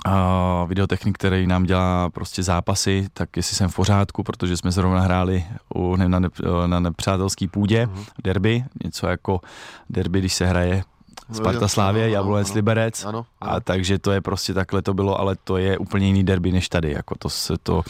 uh, 0.08 0.70
videotechnik, 0.70 1.18
který 1.18 1.48
nám 1.48 1.64
dělá 1.64 2.10
prostě 2.10 2.44
zápasy, 2.44 3.08
tak 3.14 3.38
jestli 3.38 3.56
jsem 3.56 3.70
v 3.70 3.76
pořádku, 3.76 4.24
protože 4.24 4.58
jsme 4.58 4.72
zrovna 4.72 5.02
hráli 5.02 5.46
u, 5.76 5.96
na, 5.96 6.20
ne, 6.20 6.30
na 6.68 6.80
nepřátelský 6.80 7.48
půdě, 7.48 7.86
uh-huh. 7.86 8.06
derby, 8.24 8.64
něco 8.84 9.08
jako 9.08 9.42
derby, 9.90 10.20
když 10.20 10.34
se 10.34 10.46
hraje 10.46 10.84
Sparta 11.32 11.68
Slávě, 11.68 12.10
Jablonec 12.10 12.54
Liberec. 12.54 13.06
Ano, 13.06 13.26
ano. 13.42 13.54
A 13.54 13.60
takže 13.60 14.00
to 14.00 14.12
je 14.12 14.22
prostě 14.22 14.54
takhle 14.54 14.82
to 14.82 14.94
bylo, 14.94 15.20
ale 15.20 15.36
to 15.44 15.58
je 15.58 15.78
úplně 15.78 16.08
jiný 16.08 16.24
derby 16.24 16.52
než 16.52 16.70
tady. 16.70 16.92
Jako 16.92 17.16
to 17.20 17.30
se 17.30 17.54
to 17.64 17.84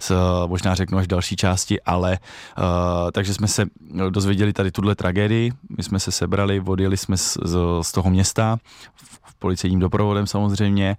se, 0.00 0.14
možná 0.46 0.74
řeknu 0.74 0.98
až 0.98 1.04
v 1.04 1.08
další 1.08 1.36
části, 1.36 1.80
ale 1.82 2.18
uh, 2.58 2.64
takže 3.12 3.34
jsme 3.34 3.48
se 3.48 3.66
dozvěděli 4.10 4.52
tady 4.52 4.70
tuhle 4.70 4.94
tragédii. 4.94 5.52
My 5.76 5.82
jsme 5.82 6.00
se 6.00 6.12
sebrali, 6.12 6.60
odjeli 6.60 6.96
jsme 6.96 7.16
z, 7.16 7.38
z, 7.44 7.58
z 7.82 7.92
toho 7.92 8.10
města 8.10 8.58
v, 8.94 9.20
v 9.24 9.34
policejním 9.34 9.80
doprovodem 9.80 10.26
samozřejmě 10.26 10.96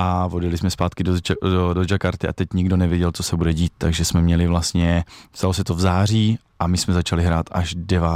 a 0.00 0.28
odjeli 0.32 0.58
jsme 0.58 0.70
zpátky 0.70 1.04
do, 1.04 1.14
do, 1.42 1.74
do 1.74 1.84
Jakarty 1.90 2.28
a 2.28 2.32
teď 2.32 2.48
nikdo 2.54 2.76
nevěděl, 2.76 3.12
co 3.12 3.22
se 3.22 3.36
bude 3.36 3.52
dít, 3.52 3.72
takže 3.78 4.04
jsme 4.04 4.22
měli 4.22 4.46
vlastně, 4.46 5.04
stalo 5.32 5.52
se 5.52 5.64
to 5.64 5.74
v 5.74 5.80
září 5.80 6.38
a 6.58 6.66
my 6.66 6.76
jsme 6.76 6.94
začali 6.94 7.24
hrát 7.24 7.46
až 7.52 7.74
9. 7.74 8.08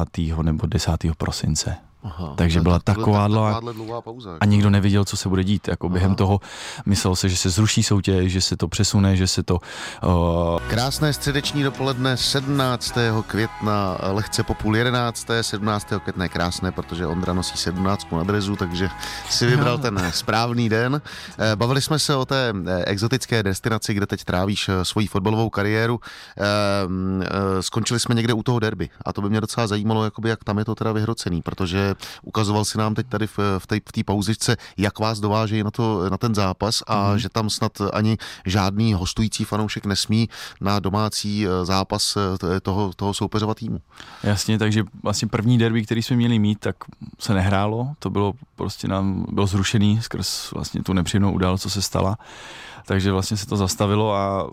nebo 0.43 0.67
10. 0.67 0.93
prosince. 1.19 1.77
Aha, 2.05 2.35
Takže 2.37 2.61
byla 2.61 2.79
taková 2.79 3.29
dlouhá 3.29 4.01
pauza. 4.01 4.31
A 4.31 4.33
jako. 4.33 4.47
nikdo 4.47 4.71
nevěděl, 4.71 5.05
co 5.05 5.17
se 5.17 5.29
bude 5.29 5.45
dít. 5.45 5.69
Jako 5.69 5.89
během 5.89 6.15
toho 6.15 6.41
myslel 6.87 7.17
se, 7.17 7.29
že 7.29 7.37
se 7.37 7.51
zruší 7.51 7.83
soutěž, 7.83 8.33
že 8.33 8.41
se 8.41 8.57
to 8.57 8.69
přesune, 8.69 9.17
že 9.17 9.27
se 9.27 9.43
to... 9.43 9.59
Uh... 10.03 10.61
Krásné 10.69 11.13
středeční 11.13 11.63
dopoledne 11.63 12.17
17. 12.17 12.95
května, 13.27 13.99
lehce 14.01 14.43
po 14.43 14.55
půl 14.55 14.77
11. 14.77 15.27
17. 15.41 15.87
května 16.03 16.25
je 16.25 16.29
krásné, 16.29 16.73
protože 16.73 17.07
Ondra 17.07 17.33
nosí 17.33 17.57
17 17.57 18.13
na 18.13 18.23
drezu, 18.23 18.57
takže 18.57 18.89
si 19.31 19.47
vybral 19.47 19.79
ten 19.79 20.11
správný 20.15 20.69
den. 20.69 21.03
Eh, 21.39 21.57
bavili 21.57 21.83
jsme 21.83 21.99
se 21.99 22.17
o 22.17 22.25
té 22.25 22.53
eh, 22.67 22.85
exotické 22.85 23.43
destinaci, 23.43 23.95
kde 23.95 24.07
teď 24.07 24.25
trávíš 24.25 24.71
svoji 24.83 25.07
fotbalovou 25.07 25.51
kariéru. 25.51 26.01
Ehm, 26.37 27.23
skončili 27.61 28.01
jsme 28.01 28.15
někde 28.15 28.33
u 28.35 28.43
toho 28.43 28.59
derby 28.59 28.91
a 29.05 29.13
to 29.13 29.23
by 29.23 29.31
mě 29.31 29.41
docela 29.41 29.67
zajímalo, 29.67 30.05
jakoby, 30.05 30.29
jak 30.29 30.45
tam 30.45 30.59
je 30.59 30.65
to 30.65 30.75
teda 30.75 30.93
vyhrocený, 30.93 31.43
protože 31.43 31.92
ukazoval 32.23 32.65
si 32.65 32.79
nám 32.79 32.95
teď 32.95 33.07
tady 33.07 33.27
v, 33.27 33.39
v 33.59 33.67
té 33.67 33.77
v 33.77 34.05
pauzičce, 34.05 34.57
jak 34.77 34.99
vás 34.99 35.21
dovážejí 35.21 35.63
na, 35.63 35.71
to, 35.71 36.11
na 36.11 36.19
ten 36.19 36.35
zápas 36.35 36.83
a 36.87 37.13
mm. 37.13 37.19
že 37.19 37.29
tam 37.29 37.51
snad 37.51 37.73
ani 37.93 38.17
žádný 38.47 38.95
hostující 38.95 39.45
fanoušek 39.45 39.87
nesmí 39.87 40.29
na 40.61 40.81
domácí 40.81 41.47
eh, 41.47 41.65
zápas 41.65 42.17
eh, 42.17 42.61
toho, 42.61 42.93
toho 42.97 43.15
soupeřova 43.15 43.55
týmu. 43.55 43.81
Jasně, 44.23 44.59
takže 44.59 44.85
vlastně 45.03 45.29
první 45.29 45.59
derby, 45.59 45.83
který 45.83 46.03
jsme 46.03 46.17
měli 46.17 46.39
mít, 46.39 46.59
tak 46.61 46.77
se 47.19 47.35
nehrálo, 47.35 47.95
to 47.99 48.11
bylo 48.11 48.33
prostě 48.57 48.89
nám, 48.89 49.27
bylo 49.33 49.47
zrušený 49.47 50.03
skrz 50.03 50.53
vlastně 50.53 50.83
tu 50.83 50.93
nepříjemnou 50.93 51.33
událost, 51.33 51.63
co 51.63 51.71
se 51.71 51.83
stala, 51.83 52.19
takže 52.87 53.13
vlastně 53.13 53.37
se 53.37 53.47
to 53.47 53.57
zastavilo 53.57 54.15
a 54.15 54.51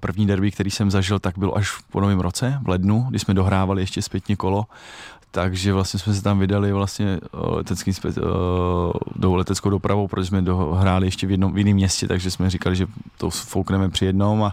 první 0.00 0.26
derby, 0.26 0.50
který 0.50 0.70
jsem 0.70 0.90
zažil, 0.90 1.18
tak 1.18 1.38
byl 1.38 1.52
až 1.56 1.70
po 1.90 2.00
novém 2.00 2.20
roce, 2.20 2.58
v 2.62 2.68
lednu, 2.68 3.06
kdy 3.10 3.18
jsme 3.18 3.34
dohrávali 3.34 3.82
ještě 3.82 4.02
zpětně 4.02 4.36
kolo. 4.36 4.66
Takže 5.30 5.72
vlastně 5.72 6.00
jsme 6.00 6.14
se 6.14 6.22
tam 6.22 6.38
vydali 6.38 6.72
vlastně 6.72 7.06
eh, 7.06 7.28
leteckým, 7.32 7.94
uh, 8.04 8.12
do 9.16 9.34
leteckou 9.34 9.70
dopravou, 9.70 10.08
protože 10.08 10.26
jsme 10.26 10.42
dohráli 10.42 11.06
ještě 11.06 11.26
v 11.26 11.30
jednom 11.30 11.52
v 11.52 11.58
jiném 11.58 11.74
městě, 11.74 12.08
takže 12.08 12.30
jsme 12.30 12.50
říkali, 12.50 12.76
že 12.76 12.86
to 13.18 13.30
foukneme 13.30 13.88
při 13.88 14.04
jednom 14.04 14.42
a 14.42 14.52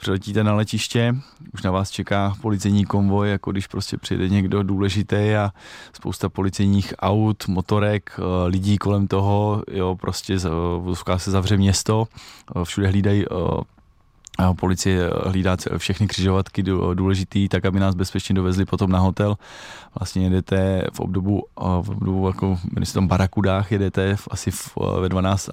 přiletíte 0.00 0.44
na 0.44 0.54
letiště, 0.54 1.14
už 1.54 1.62
na 1.62 1.70
vás 1.70 1.90
čeká 1.90 2.34
policejní 2.40 2.84
konvoj, 2.84 3.30
jako 3.30 3.52
když 3.52 3.66
prostě 3.66 3.96
přijde 3.96 4.28
někdo 4.28 4.62
důležitý 4.62 5.34
a 5.34 5.52
spousta 5.92 6.28
policejních 6.28 6.94
aut, 6.98 7.48
motorek, 7.48 8.12
uh, 8.18 8.24
lidí 8.46 8.78
kolem 8.78 9.06
toho, 9.06 9.62
jo, 9.70 9.96
prostě 10.00 10.36
uh, 10.86 10.94
se 11.16 11.30
zavře 11.30 11.56
město, 11.56 12.08
všude 12.64 12.88
hlídají 12.88 13.24
a 14.38 14.54
policie 14.54 15.10
hlídá 15.26 15.56
všechny 15.76 16.06
křižovatky 16.06 16.62
důležitý, 16.94 17.48
tak 17.48 17.64
aby 17.64 17.80
nás 17.80 17.94
bezpečně 17.94 18.34
dovezli 18.34 18.64
potom 18.64 18.90
na 18.90 18.98
hotel. 18.98 19.36
Vlastně 19.98 20.24
jedete 20.24 20.82
v 20.92 21.00
obdobu, 21.00 21.46
v 21.56 21.90
obdobu 21.90 22.26
jako 22.26 22.58
v 22.84 22.92
tom 22.92 23.08
barakudách, 23.08 23.72
jedete 23.72 24.16
v, 24.16 24.28
asi 24.30 24.50
v, 24.50 24.76
ve 25.00 25.08
12 25.08 25.50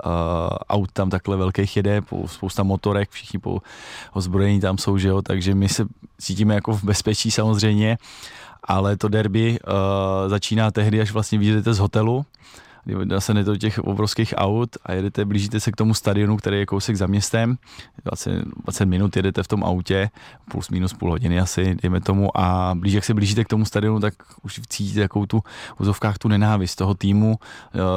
aut 0.69 0.91
tam 0.91 1.09
takhle 1.09 1.37
velkých 1.37 1.77
jede, 1.77 2.01
po, 2.01 2.27
spousta 2.27 2.63
motorek, 2.63 3.09
všichni 3.09 3.39
po 3.39 3.61
ozbrojení 4.13 4.59
tam 4.59 4.77
jsou, 4.77 4.97
že 4.97 5.07
jo, 5.07 5.21
takže 5.21 5.55
my 5.55 5.69
se 5.69 5.85
cítíme 6.21 6.55
jako 6.55 6.73
v 6.73 6.83
bezpečí 6.83 7.31
samozřejmě, 7.31 7.97
ale 8.63 8.97
to 8.97 9.07
derby 9.07 9.59
uh, 9.59 10.29
začíná 10.29 10.71
tehdy, 10.71 11.01
až 11.01 11.11
vlastně 11.11 11.39
vyjdete 11.39 11.73
z 11.73 11.79
hotelu, 11.79 12.25
nasednete 13.03 13.51
do 13.51 13.57
těch 13.57 13.79
obrovských 13.79 14.33
aut 14.37 14.69
a 14.83 14.93
jedete, 14.93 15.25
blížíte 15.25 15.59
se 15.59 15.71
k 15.71 15.75
tomu 15.75 15.93
stadionu, 15.93 16.37
který 16.37 16.57
je 16.57 16.65
kousek 16.65 16.95
za 16.95 17.07
městem, 17.07 17.57
20, 18.05 18.45
20 18.63 18.85
minut 18.85 19.15
jedete 19.15 19.43
v 19.43 19.47
tom 19.47 19.63
autě, 19.63 20.09
plus 20.51 20.69
minus 20.69 20.93
půl 20.93 21.09
hodiny 21.09 21.39
asi, 21.39 21.75
dejme 21.81 22.01
tomu, 22.01 22.37
a 22.37 22.75
blíž, 22.75 22.93
jak 22.93 23.05
se 23.05 23.13
blížíte 23.13 23.43
k 23.43 23.47
tomu 23.47 23.65
stadionu, 23.65 23.99
tak 23.99 24.13
už 24.43 24.61
cítíte 24.67 24.99
jakou 24.99 25.25
tu 25.25 25.39
v 25.77 25.81
úzovkách 25.81 26.17
tu 26.17 26.27
nenávist 26.27 26.75
toho 26.75 26.93
týmu. 26.93 27.39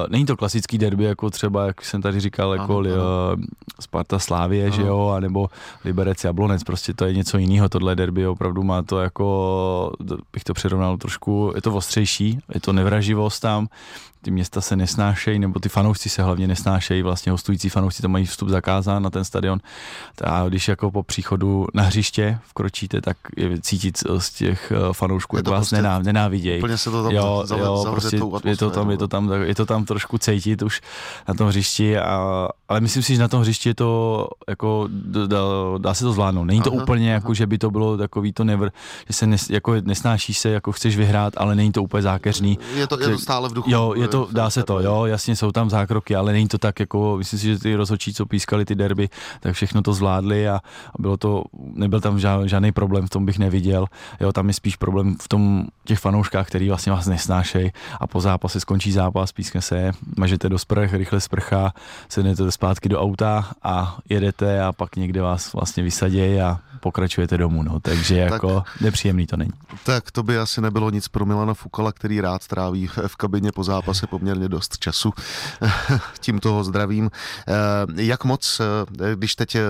Není 0.09 0.27
to 0.27 0.37
klasický 0.37 0.79
derby, 0.79 1.05
jako 1.05 1.31
třeba, 1.31 1.67
jak 1.67 1.85
jsem 1.85 2.03
tady 2.03 2.21
říkal, 2.21 2.53
jako 2.53 2.79
ano, 2.79 2.91
ano. 2.91 3.43
Sparta 3.81 4.19
Slávie, 4.19 4.67
ano. 4.67 4.77
že 4.77 4.83
jo, 4.83 5.09
anebo 5.17 5.49
Liberec 5.85 6.25
Jablonec, 6.25 6.65
prostě 6.65 6.95
to 6.95 7.05
je 7.05 7.15
něco 7.15 7.39
jiného, 7.39 7.69
tohle 7.69 7.97
derby 7.97 8.27
opravdu 8.27 8.63
má 8.63 8.83
to 8.83 9.01
jako, 9.01 9.93
bych 10.33 10.45
to 10.45 10.55
přirovnal 10.55 10.97
trošku, 10.97 11.53
je 11.55 11.63
to 11.63 11.75
ostřejší, 11.75 12.39
je 12.55 12.61
to 12.61 12.73
nevraživost 12.73 13.41
tam, 13.41 13.69
ty 14.23 14.31
města 14.31 14.61
se 14.61 14.77
nesnášejí, 14.81 15.39
nebo 15.39 15.61
ty 15.61 15.69
fanoušci 15.69 16.09
se 16.09 16.23
hlavně 16.23 16.47
nesnášejí, 16.49 17.03
vlastně 17.03 17.33
hostující 17.33 17.69
fanoušci 17.69 18.03
tam 18.03 18.11
mají 18.11 18.27
vstup 18.27 18.49
zakázán 18.49 19.03
na 19.03 19.11
ten 19.11 19.25
stadion. 19.25 19.59
A 20.25 20.49
když 20.49 20.69
jako 20.69 20.91
po 20.91 21.03
příchodu 21.03 21.67
na 21.75 21.83
hřiště 21.83 22.39
vkročíte, 22.43 23.01
tak 23.01 23.17
je 23.37 23.61
cítit 23.61 23.99
z 24.19 24.31
těch 24.31 24.73
eh, 24.73 24.93
fanoušků, 24.93 25.37
jak 25.37 25.49
vás 25.49 25.71
prostě 25.71 25.83
nenávidějí. 26.03 26.61
Úplně 26.61 26.79
se 26.79 26.91
to 26.91 27.03
tam 27.03 27.13
jo, 27.13 27.43
zavře, 27.47 27.65
jo, 27.65 27.87
prostě 27.91 28.21
je 28.45 28.57
to 28.57 28.71
tam, 28.71 28.91
je 28.91 28.99
to 28.99 29.09
tam, 29.09 29.33
je 29.33 29.55
to 29.55 29.67
tam 29.67 29.85
trošku 29.85 30.19
cítit 30.19 30.63
už 30.63 30.81
na 31.29 31.35
tom 31.35 31.49
hřišti, 31.49 31.99
a, 31.99 32.49
ale 32.69 32.81
myslím 32.81 33.03
si, 33.03 33.15
že 33.15 33.21
na 33.21 33.29
tom 33.29 33.41
hřišti 33.41 33.69
je 33.69 33.75
to 33.75 34.29
jako, 34.49 34.89
dá, 35.27 35.39
dá 35.79 35.95
se 35.95 36.05
to 36.05 36.13
zvládnout. 36.13 36.45
Není 36.45 36.63
to 36.63 36.73
aha, 36.73 36.83
úplně 36.83 37.07
aha. 37.07 37.15
jako, 37.15 37.35
že 37.35 37.47
by 37.47 37.59
to 37.59 37.71
bylo 37.71 37.97
takový 37.97 38.33
to 38.33 38.45
never, 38.45 38.73
že 39.07 39.13
se 39.13 39.27
nes, 39.27 39.51
jako 39.51 39.75
nesnášíš 39.75 40.39
se, 40.39 40.49
jako 40.49 40.73
chceš 40.73 40.97
vyhrát, 40.97 41.35
ale 41.37 41.55
není 41.55 41.73
to 41.73 41.83
úplně 41.83 42.03
zákeřný. 42.03 42.59
Je 42.75 42.87
to, 42.87 43.01
je 43.01 43.09
to 43.09 43.19
stále 43.19 43.49
v 43.49 43.53
duchu. 43.53 43.71
Jo, 43.71 43.95
je 43.97 44.09
to, 44.09 44.29
dá 44.33 44.51
se 44.51 44.63
to, 44.63 44.70
jo, 44.79 45.05
jasně 45.05 45.37
jsou 45.37 45.53
tam 45.53 45.71
zákroky, 45.71 46.17
ale 46.17 46.33
není 46.33 46.49
to 46.49 46.59
tak 46.59 46.81
jako, 46.81 47.17
myslím 47.19 47.39
si, 47.39 47.47
že 47.47 47.59
ty 47.59 47.75
rozhodčí, 47.75 48.15
co 48.15 48.27
pískali 48.27 48.65
ty 48.65 48.75
derby, 48.75 49.09
tak 49.41 49.55
všechno 49.55 49.83
to 49.83 49.93
zvládli 49.93 50.49
a, 50.49 50.61
bylo 50.99 51.17
to, 51.17 51.45
nebyl 51.53 52.01
tam 52.01 52.19
žádný, 52.19 52.49
žádný 52.49 52.73
problém, 52.73 53.07
v 53.07 53.11
tom 53.11 53.27
bych 53.27 53.39
neviděl, 53.39 53.87
jo, 54.21 54.33
tam 54.33 54.49
je 54.49 54.55
spíš 54.55 54.77
problém 54.77 55.17
v 55.23 55.29
tom 55.29 55.67
těch 55.85 55.99
fanouškách, 55.99 56.47
který 56.47 56.69
vlastně 56.69 56.93
vás 56.93 57.07
nesnášejí 57.07 57.71
a 58.01 58.07
po 58.07 58.21
zápase 58.21 58.61
skončí 58.61 58.93
zápas, 58.93 59.33
pískne 59.33 59.63
se, 59.63 59.93
mažete 60.17 60.49
do 60.49 60.59
sprch, 60.59 60.95
rychle 60.95 61.21
sprcha, 61.21 61.73
sednete 62.09 62.51
zpátky 62.51 62.89
do 62.89 63.01
auta 63.01 63.51
a 63.63 63.99
jedete 64.09 64.63
a 64.63 64.73
pak 64.73 64.97
někde 64.97 65.23
vás 65.23 65.53
vlastně 65.53 65.83
vysadějí 65.83 66.41
a 66.41 66.59
pokračujete 66.81 67.39
domů, 67.39 67.63
no, 67.63 67.81
takže 67.81 68.17
jako 68.17 68.61
tak, 68.61 68.81
nepříjemný 68.81 69.27
to 69.27 69.37
není. 69.37 69.51
Tak 69.85 70.11
to 70.11 70.23
by 70.23 70.39
asi 70.39 70.61
nebylo 70.61 70.91
nic 70.91 71.09
pro 71.09 71.27
Milana 71.27 71.55
Fukala, 71.55 71.93
který 71.93 72.21
rád 72.21 72.47
tráví 72.47 72.87
v 73.07 73.17
kabině 73.17 73.53
po 73.53 73.65
zápase 73.65 74.07
poměrně 74.07 74.49
dost 74.49 74.79
času. 74.79 75.13
Tím 76.21 76.39
toho 76.39 76.65
zdravím. 76.65 77.11
Eh, 77.49 78.03
jak 78.03 78.25
moc, 78.25 78.61
eh, 78.61 79.15
když 79.15 79.37
teď 79.37 79.55
eh, 79.55 79.63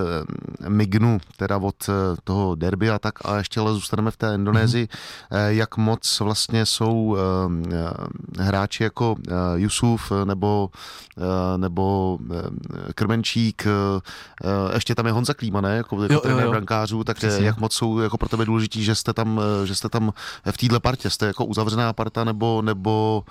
mignu 0.68 1.18
teda 1.36 1.56
od 1.56 1.90
toho 2.24 2.54
derby 2.54 2.90
a 2.90 2.98
tak 2.98 3.14
a 3.24 3.36
ještě 3.36 3.60
ale 3.60 3.74
zůstaneme 3.74 4.10
v 4.10 4.16
té 4.16 4.34
Indonésii, 4.34 4.86
mm-hmm. 4.86 5.48
jak 5.48 5.76
moc 5.76 6.20
vlastně 6.20 6.66
jsou 6.66 7.16
hráči 8.38 8.82
jako 8.82 9.16
Jusuf 9.56 10.12
nebo, 10.24 10.70
nebo 11.56 12.18
Krmenčík, 12.94 13.66
ještě 14.74 14.94
tam 14.94 15.06
je 15.06 15.12
Honza 15.12 15.34
Klíma, 15.34 15.60
ne? 15.60 15.76
Jako, 15.76 16.02
jako 16.02 16.14
jo, 16.14 16.22
jo, 16.28 16.38
jo. 16.38 16.50
brankářů, 16.50 16.99
tak 17.04 17.16
Přesně. 17.16 17.46
jak 17.46 17.58
moc 17.58 17.74
jsou 17.74 17.98
jako 17.98 18.18
pro 18.18 18.28
tebe 18.28 18.44
důležití, 18.44 18.84
že 18.84 18.94
jste 18.94 19.12
tam, 19.12 19.40
že 19.64 19.74
jste 19.74 19.88
tam 19.88 20.12
v 20.50 20.56
téhle 20.56 20.80
partě, 20.80 21.10
jste 21.10 21.26
jako 21.26 21.44
uzavřená 21.44 21.92
parta 21.92 22.24
nebo, 22.24 22.62
nebo 22.62 23.22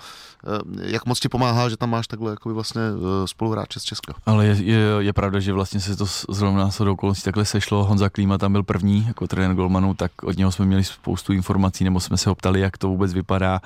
jak 0.82 1.06
moc 1.06 1.20
ti 1.20 1.28
pomáhá, 1.28 1.68
že 1.68 1.76
tam 1.76 1.90
máš 1.90 2.08
takhle 2.08 2.30
jako 2.30 2.54
vlastně 2.54 2.82
eh, 2.82 3.26
spoluhráče 3.28 3.80
z 3.80 3.82
Česka. 3.82 4.14
Ale 4.26 4.46
je, 4.46 4.54
je, 4.62 4.78
je, 4.98 5.12
pravda, 5.12 5.40
že 5.40 5.52
vlastně 5.52 5.80
se 5.80 5.96
to 5.96 6.06
zrovna 6.28 6.70
s 6.70 6.80
okolností 6.80 7.22
takhle 7.22 7.44
sešlo. 7.44 7.84
Honza 7.84 8.08
Klíma 8.08 8.38
tam 8.38 8.52
byl 8.52 8.62
první 8.62 9.04
jako 9.06 9.26
trenér 9.26 9.54
Golmanu, 9.54 9.94
tak 9.94 10.22
od 10.22 10.36
něho 10.36 10.52
jsme 10.52 10.64
měli 10.64 10.84
spoustu 10.84 11.32
informací, 11.32 11.84
nebo 11.84 12.00
jsme 12.00 12.16
se 12.16 12.30
optali, 12.30 12.60
jak 12.60 12.78
to 12.78 12.88
vůbec 12.88 13.14
vypadá, 13.14 13.60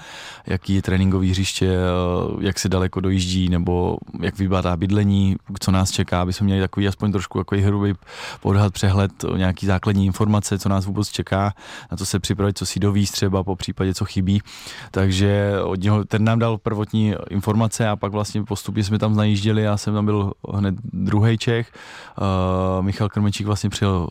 jaký 0.47 0.75
je 0.75 0.83
tréninkový 0.83 1.31
hřiště, 1.31 1.67
eh, 1.67 2.45
jak 2.45 2.59
se 2.59 2.69
daleko 2.69 3.01
dojíždí, 3.01 3.49
nebo 3.49 3.99
jak 4.21 4.39
vypadá 4.39 4.77
bydlení, 4.77 5.37
co 5.61 5.71
nás 5.71 5.91
čeká, 5.91 6.23
aby 6.23 6.33
jsme 6.33 6.45
měli 6.45 6.61
takový 6.61 6.89
aspoň 6.89 7.13
trošku 7.13 7.39
jako 7.39 7.57
hrubý 7.57 7.93
podhled, 8.41 8.73
přehled, 8.73 9.13
nějaký 9.37 9.67
základní 9.67 10.07
informace, 10.07 10.59
co 10.59 10.69
nás 10.69 10.87
vůbec 10.87 11.09
čeká, 11.09 11.55
na 11.91 11.97
to 11.97 12.07
se 12.07 12.21
připravit, 12.21 12.59
co 12.59 12.67
si 12.67 12.81
dovíz 12.81 13.11
třeba, 13.11 13.45
po 13.45 13.57
případě, 13.57 13.95
co 13.95 14.05
chybí. 14.05 14.43
Takže 14.91 15.53
od 15.63 15.81
něho, 15.81 16.05
ten 16.05 16.25
nám 16.25 16.39
dal 16.39 16.59
prvotní 16.64 17.14
informace 17.31 17.88
a 17.88 17.96
pak 17.96 18.12
vlastně 18.12 18.44
postupně 18.44 18.85
jsme 18.85 18.98
tam 18.98 19.16
najížděli, 19.16 19.62
já 19.62 19.77
jsem 19.77 19.94
tam 19.94 20.05
byl 20.05 20.33
hned 20.55 20.74
druhý 20.92 21.38
Čech, 21.38 21.72
uh, 22.20 22.85
Michal 22.85 23.09
Krmečík 23.09 23.46
vlastně 23.46 23.70
přijel 23.70 24.09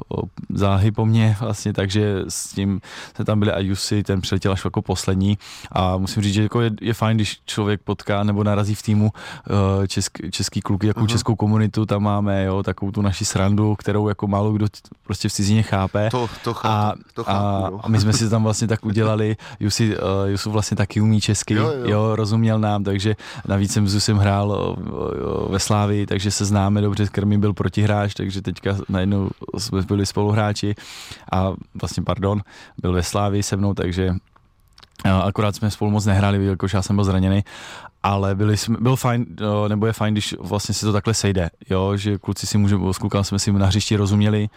záhy 0.50 0.92
po 0.92 1.06
mně 1.06 1.36
vlastně, 1.40 1.74
takže 1.74 2.24
s 2.30 2.54
tím 2.54 2.82
jsme 3.16 3.26
tam 3.26 3.40
byli 3.40 3.52
a 3.52 3.60
Jussi, 3.60 4.04
ten 4.04 4.22
přiletěl 4.22 4.52
až 4.52 4.66
jako 4.66 4.82
poslední 4.82 5.38
a 5.72 5.98
musím 5.98 6.24
říct, 6.24 6.34
že 6.34 6.44
jako 6.44 6.62
je, 6.62 6.72
je 6.82 6.94
fajn, 6.94 7.18
když 7.18 7.42
člověk 7.46 7.82
potká 7.82 8.24
nebo 8.24 8.44
narazí 8.44 8.76
v 8.76 8.82
týmu 8.82 9.12
uh, 9.50 9.86
česk, 9.86 10.18
český 10.32 10.62
kluky, 10.62 10.88
jakou 10.88 11.02
uh-huh. 11.02 11.08
českou 11.08 11.36
komunitu 11.36 11.86
tam 11.86 12.04
máme, 12.04 12.44
jo, 12.44 12.64
takovou 12.64 12.92
tu 12.92 13.02
naši 13.02 13.26
srandu, 13.26 13.76
kterou 13.76 14.08
jako 14.08 14.28
málo 14.28 14.52
kdo 14.52 14.68
prostě 15.04 15.30
v 15.30 15.34
cizině 15.34 15.64
chápe. 15.64 16.10
To, 16.12 16.30
to 16.44 16.54
chápu, 16.54 16.68
a, 16.68 16.94
to 17.14 17.24
chápu, 17.24 17.76
a, 17.76 17.82
a, 17.84 17.88
my 17.88 18.00
jsme 18.00 18.14
si 18.14 18.30
tam 18.30 18.44
vlastně 18.44 18.68
tak 18.68 18.86
udělali, 18.86 19.38
Jussi, 19.60 19.98
uh, 19.98 20.04
Jussi 20.28 20.50
vlastně 20.50 20.78
taky 20.78 21.02
umí 21.02 21.22
česky, 21.22 21.54
jo, 21.54 21.64
jo. 21.64 21.90
jo, 21.90 22.16
rozuměl 22.44 22.60
nám, 22.60 22.84
takže 22.84 23.16
navíc 23.48 23.72
jsem 23.72 23.88
s 23.88 23.94
Jusem 23.94 24.18
hrál 24.18 24.76
ve 25.50 25.60
Slávii, 25.60 26.06
takže 26.06 26.32
se 26.32 26.46
známe 26.46 26.82
dobře, 26.82 27.08
Krmí 27.08 27.38
byl 27.38 27.54
protihráč, 27.54 28.14
takže 28.14 28.42
teďka 28.42 28.78
najednou 28.90 29.30
jsme 29.58 29.82
byli 29.82 30.06
spoluhráči. 30.06 30.76
A 31.32 31.54
vlastně, 31.76 32.04
pardon, 32.04 32.42
byl 32.82 32.94
ve 32.94 33.04
Slávii 33.04 33.44
se 33.44 33.56
mnou, 33.58 33.74
takže 33.74 34.16
akorát 35.04 35.56
jsme 35.56 35.72
spolu 35.72 35.92
moc 35.92 36.06
nehráli, 36.06 36.46
jakož 36.46 36.74
já 36.74 36.82
jsem 36.82 36.96
byl 36.96 37.06
zraněný 37.06 37.44
ale 38.04 38.36
byli 38.36 38.58
jsme, 38.58 38.78
byl 38.80 38.96
fajn, 38.96 39.26
nebo 39.68 39.86
je 39.86 39.94
fajn, 39.94 40.14
když 40.14 40.36
vlastně 40.40 40.76
se 40.76 40.86
to 40.86 40.94
takhle 40.94 41.14
sejde, 41.14 41.50
jo, 41.70 41.98
že 41.98 42.18
kluci 42.18 42.48
si 42.48 42.58
můžeme, 42.58 42.94
s 42.94 42.98
klukama 42.98 43.24
jsme 43.24 43.40
si 43.40 43.52
na 43.52 43.66
hřišti 43.66 43.96
rozuměli, 43.96 44.50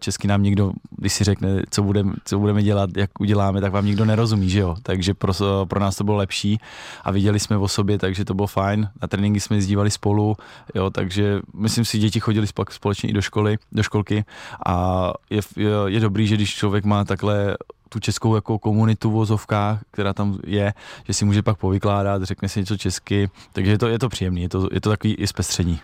český 0.00 0.28
nám 0.28 0.42
nikdo, 0.42 0.72
když 0.90 1.12
si 1.12 1.24
řekne, 1.24 1.62
co, 1.70 1.82
budem, 1.82 2.14
co 2.24 2.38
budeme 2.38 2.62
dělat, 2.62 2.90
jak 2.96 3.20
uděláme, 3.20 3.60
tak 3.60 3.72
vám 3.72 3.86
nikdo 3.86 4.04
nerozumí, 4.04 4.50
že 4.50 4.60
jo, 4.60 4.76
takže 4.82 5.14
pro, 5.14 5.32
pro 5.64 5.80
nás 5.80 5.96
to 5.96 6.04
bylo 6.04 6.16
lepší 6.16 6.60
a 7.04 7.10
viděli 7.10 7.40
jsme 7.40 7.56
o 7.56 7.68
sobě, 7.68 7.98
takže 7.98 8.24
to 8.24 8.34
bylo 8.34 8.46
fajn, 8.46 8.88
na 9.02 9.08
tréninky 9.08 9.40
jsme 9.40 9.56
jezdívali 9.56 9.90
spolu, 9.90 10.36
jo, 10.74 10.90
takže 10.90 11.40
myslím 11.54 11.84
si, 11.84 11.98
děti 11.98 12.20
chodili 12.20 12.46
společně 12.70 13.08
i 13.08 13.12
do 13.12 13.22
školy, 13.22 13.58
do 13.72 13.82
školky. 13.82 14.24
A 14.66 15.12
je, 15.30 15.40
je, 15.56 15.70
je 15.86 16.00
dobrý, 16.00 16.26
že 16.26 16.34
když 16.34 16.54
člověk 16.54 16.84
má 16.84 17.04
takhle 17.04 17.56
tu 17.92 18.00
českou 18.00 18.34
jako 18.34 18.58
komunitu 18.58 19.10
v 19.10 19.12
vozovkách, 19.12 19.80
která 19.90 20.12
tam 20.12 20.38
je, 20.46 20.74
že 21.04 21.14
si 21.14 21.24
může 21.24 21.42
pak 21.42 21.58
povykládat, 21.58 22.22
řekne 22.22 22.48
si 22.48 22.60
něco 22.60 22.76
česky, 22.76 23.30
takže 23.52 23.70
je 23.70 23.78
to, 23.78 23.88
je 23.88 23.98
to 23.98 24.08
příjemné, 24.08 24.40
je 24.40 24.48
to, 24.48 24.68
je 24.72 24.80
to 24.80 24.90
takový 24.90 25.14
i 25.14 25.26
zpestření. 25.26 25.80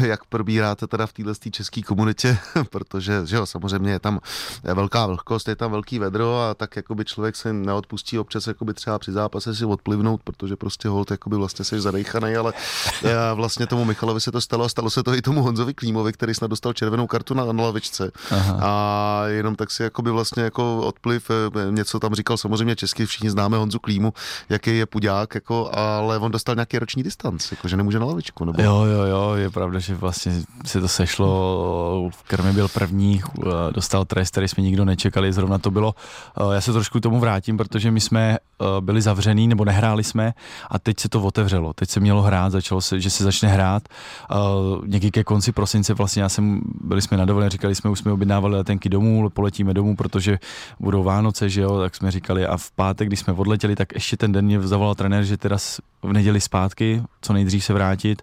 Jak 0.00 0.24
probíráte 0.24 0.86
teda 0.86 1.06
v 1.06 1.12
téhle 1.12 1.34
české 1.50 1.82
komunitě, 1.82 2.38
protože 2.70 3.22
že 3.24 3.36
jo, 3.36 3.46
samozřejmě 3.46 3.92
je 3.92 3.98
tam 3.98 4.20
velká 4.62 5.06
vlhkost, 5.06 5.48
je 5.48 5.56
tam 5.56 5.70
velký 5.70 5.98
vedro 5.98 6.40
a 6.40 6.54
tak 6.54 6.76
jakoby 6.76 7.04
člověk 7.04 7.36
se 7.36 7.52
neodpustí 7.52 8.18
občas 8.18 8.46
jakoby 8.46 8.74
třeba 8.74 8.98
při 8.98 9.12
zápase 9.12 9.54
si 9.54 9.64
odplivnout, 9.64 10.22
protože 10.22 10.56
prostě 10.56 10.88
hold 10.88 11.10
jakoby 11.10 11.36
vlastně 11.36 11.64
se 11.64 11.80
zadejchaný, 11.80 12.36
ale 12.36 12.52
vlastně 13.34 13.66
tomu 13.66 13.84
Michalovi 13.84 14.20
se 14.20 14.32
to 14.32 14.40
stalo 14.40 14.64
a 14.64 14.68
stalo 14.68 14.90
se 14.90 15.02
to 15.02 15.14
i 15.14 15.22
tomu 15.22 15.42
Honzovi 15.42 15.74
Klímovi, 15.74 16.12
který 16.12 16.34
snad 16.34 16.50
dostal 16.50 16.72
červenou 16.72 17.06
kartu 17.06 17.34
na, 17.34 17.52
na 17.52 17.62
lavičce 17.62 18.12
Aha. 18.30 18.58
a 18.62 19.22
jenom 19.26 19.56
tak 19.56 19.70
si 19.70 19.82
jakoby 19.82 20.10
vlastně 20.10 20.42
jako 20.42 20.80
odpliv 20.80 21.30
něco 21.70 22.00
tam 22.00 22.14
říkal 22.14 22.36
samozřejmě 22.36 22.76
česky, 22.76 23.06
všichni 23.06 23.30
známe 23.30 23.56
Honzu 23.56 23.78
Klímu, 23.78 24.12
jaký 24.48 24.78
je 24.78 24.86
pudák, 24.86 25.34
jako, 25.34 25.70
ale 25.72 26.18
on 26.18 26.32
dostal 26.32 26.54
nějaký 26.54 26.78
roční 26.78 27.02
distanc, 27.02 27.50
jako, 27.50 27.68
že 27.68 27.76
nemůže 27.76 27.98
na 27.98 28.06
lavičku. 28.06 28.44
Nebo... 28.44 28.62
Jo, 28.62 28.84
jo, 28.84 29.02
jo, 29.02 29.34
je 29.34 29.50
pravda, 29.50 29.78
že 29.78 29.94
vlastně 29.94 30.32
se 30.64 30.80
to 30.80 30.88
sešlo, 30.88 32.10
Krmy 32.26 32.52
byl 32.52 32.68
první, 32.68 33.22
dostal 33.70 34.04
trest, 34.04 34.30
který 34.30 34.48
jsme 34.48 34.62
nikdo 34.62 34.84
nečekali, 34.84 35.32
zrovna 35.32 35.58
to 35.58 35.70
bylo. 35.70 35.94
Já 36.52 36.60
se 36.60 36.72
trošku 36.72 37.00
tomu 37.00 37.20
vrátím, 37.20 37.56
protože 37.56 37.90
my 37.90 38.00
jsme 38.00 38.38
byli 38.80 39.02
zavřený 39.02 39.48
nebo 39.48 39.64
nehráli 39.64 40.04
jsme 40.04 40.32
a 40.70 40.78
teď 40.78 41.00
se 41.00 41.08
to 41.08 41.22
otevřelo, 41.22 41.72
teď 41.72 41.90
se 41.90 42.00
mělo 42.00 42.22
hrát, 42.22 42.50
začalo 42.50 42.80
se, 42.80 43.00
že 43.00 43.10
se 43.10 43.24
začne 43.24 43.48
hrát. 43.48 43.82
Někdy 44.86 45.10
ke 45.10 45.24
konci 45.24 45.52
prosince 45.52 45.94
vlastně 45.94 46.22
já 46.22 46.28
jsem, 46.28 46.60
byli 46.80 47.02
jsme 47.02 47.16
na 47.16 47.24
dovolené, 47.24 47.50
říkali 47.50 47.74
jsme, 47.74 47.90
už 47.90 47.98
jsme 47.98 48.12
objednávali 48.12 48.56
letenky 48.56 48.88
domů, 48.88 49.30
poletíme 49.30 49.74
domů, 49.74 49.96
protože 49.96 50.38
budou 50.80 51.02
Vánoce, 51.02 51.35
že 51.42 51.60
jo, 51.60 51.78
tak 51.80 51.94
jsme 51.94 52.10
říkali 52.10 52.46
a 52.46 52.56
v 52.56 52.70
pátek, 52.70 53.08
když 53.08 53.20
jsme 53.20 53.32
odletěli, 53.32 53.76
tak 53.76 53.94
ještě 53.94 54.16
ten 54.16 54.32
den 54.32 54.44
mě 54.44 54.60
zavolal 54.60 54.94
trenér, 54.94 55.24
že 55.24 55.36
teda 55.36 55.56
v 56.02 56.12
neděli 56.12 56.40
zpátky, 56.40 57.02
co 57.20 57.32
nejdřív 57.32 57.64
se 57.64 57.72
vrátit, 57.72 58.22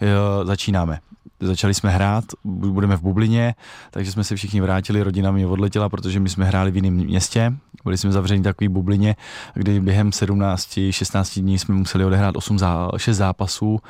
jo, 0.00 0.44
začínáme 0.44 1.00
začali 1.40 1.74
jsme 1.74 1.90
hrát, 1.90 2.24
budeme 2.44 2.96
v 2.96 3.02
bublině, 3.02 3.54
takže 3.90 4.12
jsme 4.12 4.24
se 4.24 4.36
všichni 4.36 4.60
vrátili, 4.60 5.02
rodina 5.02 5.30
mě 5.30 5.46
odletěla, 5.46 5.88
protože 5.88 6.20
my 6.20 6.28
jsme 6.28 6.44
hráli 6.44 6.70
v 6.70 6.76
jiném 6.76 6.94
městě, 6.94 7.52
byli 7.84 7.98
jsme 7.98 8.12
zavřeni 8.12 8.40
v 8.40 8.44
takové 8.44 8.68
bublině, 8.68 9.16
kdy 9.54 9.80
během 9.80 10.10
17-16 10.10 11.40
dní 11.40 11.58
jsme 11.58 11.74
museli 11.74 12.04
odehrát 12.04 12.36
8 12.36 12.58
zá, 12.58 12.90
6 12.96 13.16
zápasů, 13.16 13.80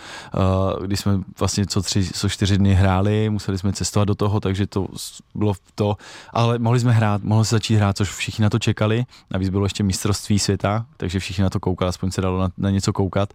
uh, 0.77 0.87
kdy 0.87 0.97
jsme 0.97 1.19
vlastně 1.39 1.67
co 1.67 1.83
3, 1.83 2.05
co 2.13 2.29
4 2.29 2.59
dny 2.59 2.75
hráli, 2.75 3.31
museli 3.31 3.59
jsme 3.59 3.73
cestovat 3.73 4.09
do 4.09 4.15
toho, 4.15 4.41
takže 4.41 4.67
to 4.67 4.87
bylo 5.35 5.55
to, 5.75 5.97
ale 6.33 6.59
mohli 6.59 6.81
jsme 6.81 6.93
hrát, 6.93 7.23
mohli 7.23 7.45
se 7.45 7.55
začít 7.55 7.77
hrát, 7.77 7.97
což 7.97 8.11
všichni 8.11 8.43
na 8.43 8.51
to 8.51 8.59
čekali, 8.59 9.05
navíc 9.31 9.49
bylo 9.49 9.65
ještě 9.65 9.83
mistrovství 9.83 10.39
světa, 10.39 10.87
takže 10.97 11.19
všichni 11.19 11.43
na 11.43 11.51
to 11.51 11.61
koukali, 11.61 11.89
aspoň 11.89 12.11
se 12.11 12.21
dalo 12.21 12.41
na, 12.41 12.49
na 12.59 12.71
něco 12.71 12.93
koukat, 12.93 13.35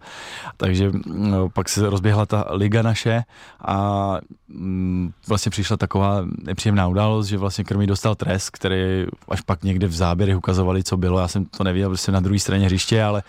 takže 0.56 0.90
no, 1.06 1.48
pak 1.48 1.68
se 1.68 1.90
rozběhla 1.90 2.26
ta 2.26 2.44
liga 2.50 2.82
naše 2.82 3.22
a 3.60 4.09
mm, 4.48 5.12
vlastně 5.28 5.50
přišla 5.50 5.76
taková 5.76 6.24
nepříjemná 6.42 6.88
událost, 6.88 7.26
že 7.26 7.38
vlastně 7.38 7.64
Krmí 7.64 7.86
dostal 7.86 8.14
trest, 8.14 8.50
který 8.50 9.06
až 9.28 9.40
pak 9.40 9.64
někde 9.64 9.86
v 9.86 9.92
záběrech 9.92 10.36
ukazovali, 10.36 10.84
co 10.84 10.96
bylo. 10.96 11.18
Já 11.18 11.28
jsem 11.28 11.44
to 11.44 11.64
nevěděl, 11.64 11.88
prostě 11.88 12.12
na 12.12 12.20
druhé 12.20 12.38
straně 12.38 12.66
hřiště, 12.66 13.02
ale 13.02 13.22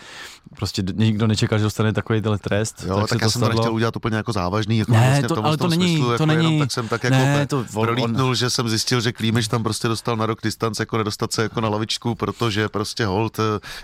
prostě 0.56 0.84
nikdo 0.94 1.28
nečekal, 1.28 1.58
že 1.60 1.64
dostane 1.64 1.94
takový 1.94 2.22
trest. 2.42 2.86
Jo, 2.88 3.00
tak, 3.00 3.10
tak 3.10 3.22
já 3.22 3.30
jsem 3.30 3.42
to 3.42 3.50
nechtěl 3.50 3.74
udělat 3.74 3.96
úplně 3.96 4.18
jako 4.18 4.32
závažný, 4.32 4.78
jako 4.78 4.92
ne, 4.92 5.00
vlastně 5.00 5.28
to, 5.28 5.46
ale 5.46 5.58
to 5.58 5.68
není, 5.68 5.88
smyslu, 5.88 6.06
to 6.06 6.12
jako 6.12 6.26
není, 6.26 6.44
jenom, 6.44 6.60
tak 6.60 6.72
jsem 6.72 6.88
tak 6.88 7.04
jako 7.04 7.16
ne, 7.16 7.48
to, 7.48 7.66
prolítnul, 7.74 8.30
on, 8.30 8.36
že 8.36 8.50
jsem 8.50 8.70
zjistil, 8.70 9.02
že 9.02 9.12
Klímeš 9.12 9.48
tam 9.48 9.64
prostě 9.64 9.88
dostal 9.88 10.18
na 10.18 10.26
rok 10.26 10.40
distance, 10.44 10.82
jako 10.82 10.98
nedostat 10.98 11.34
se 11.34 11.44
jako 11.44 11.62
na 11.62 11.70
lavičku, 11.70 12.16
protože 12.16 12.70
prostě 12.70 13.06
Holt 13.06 13.40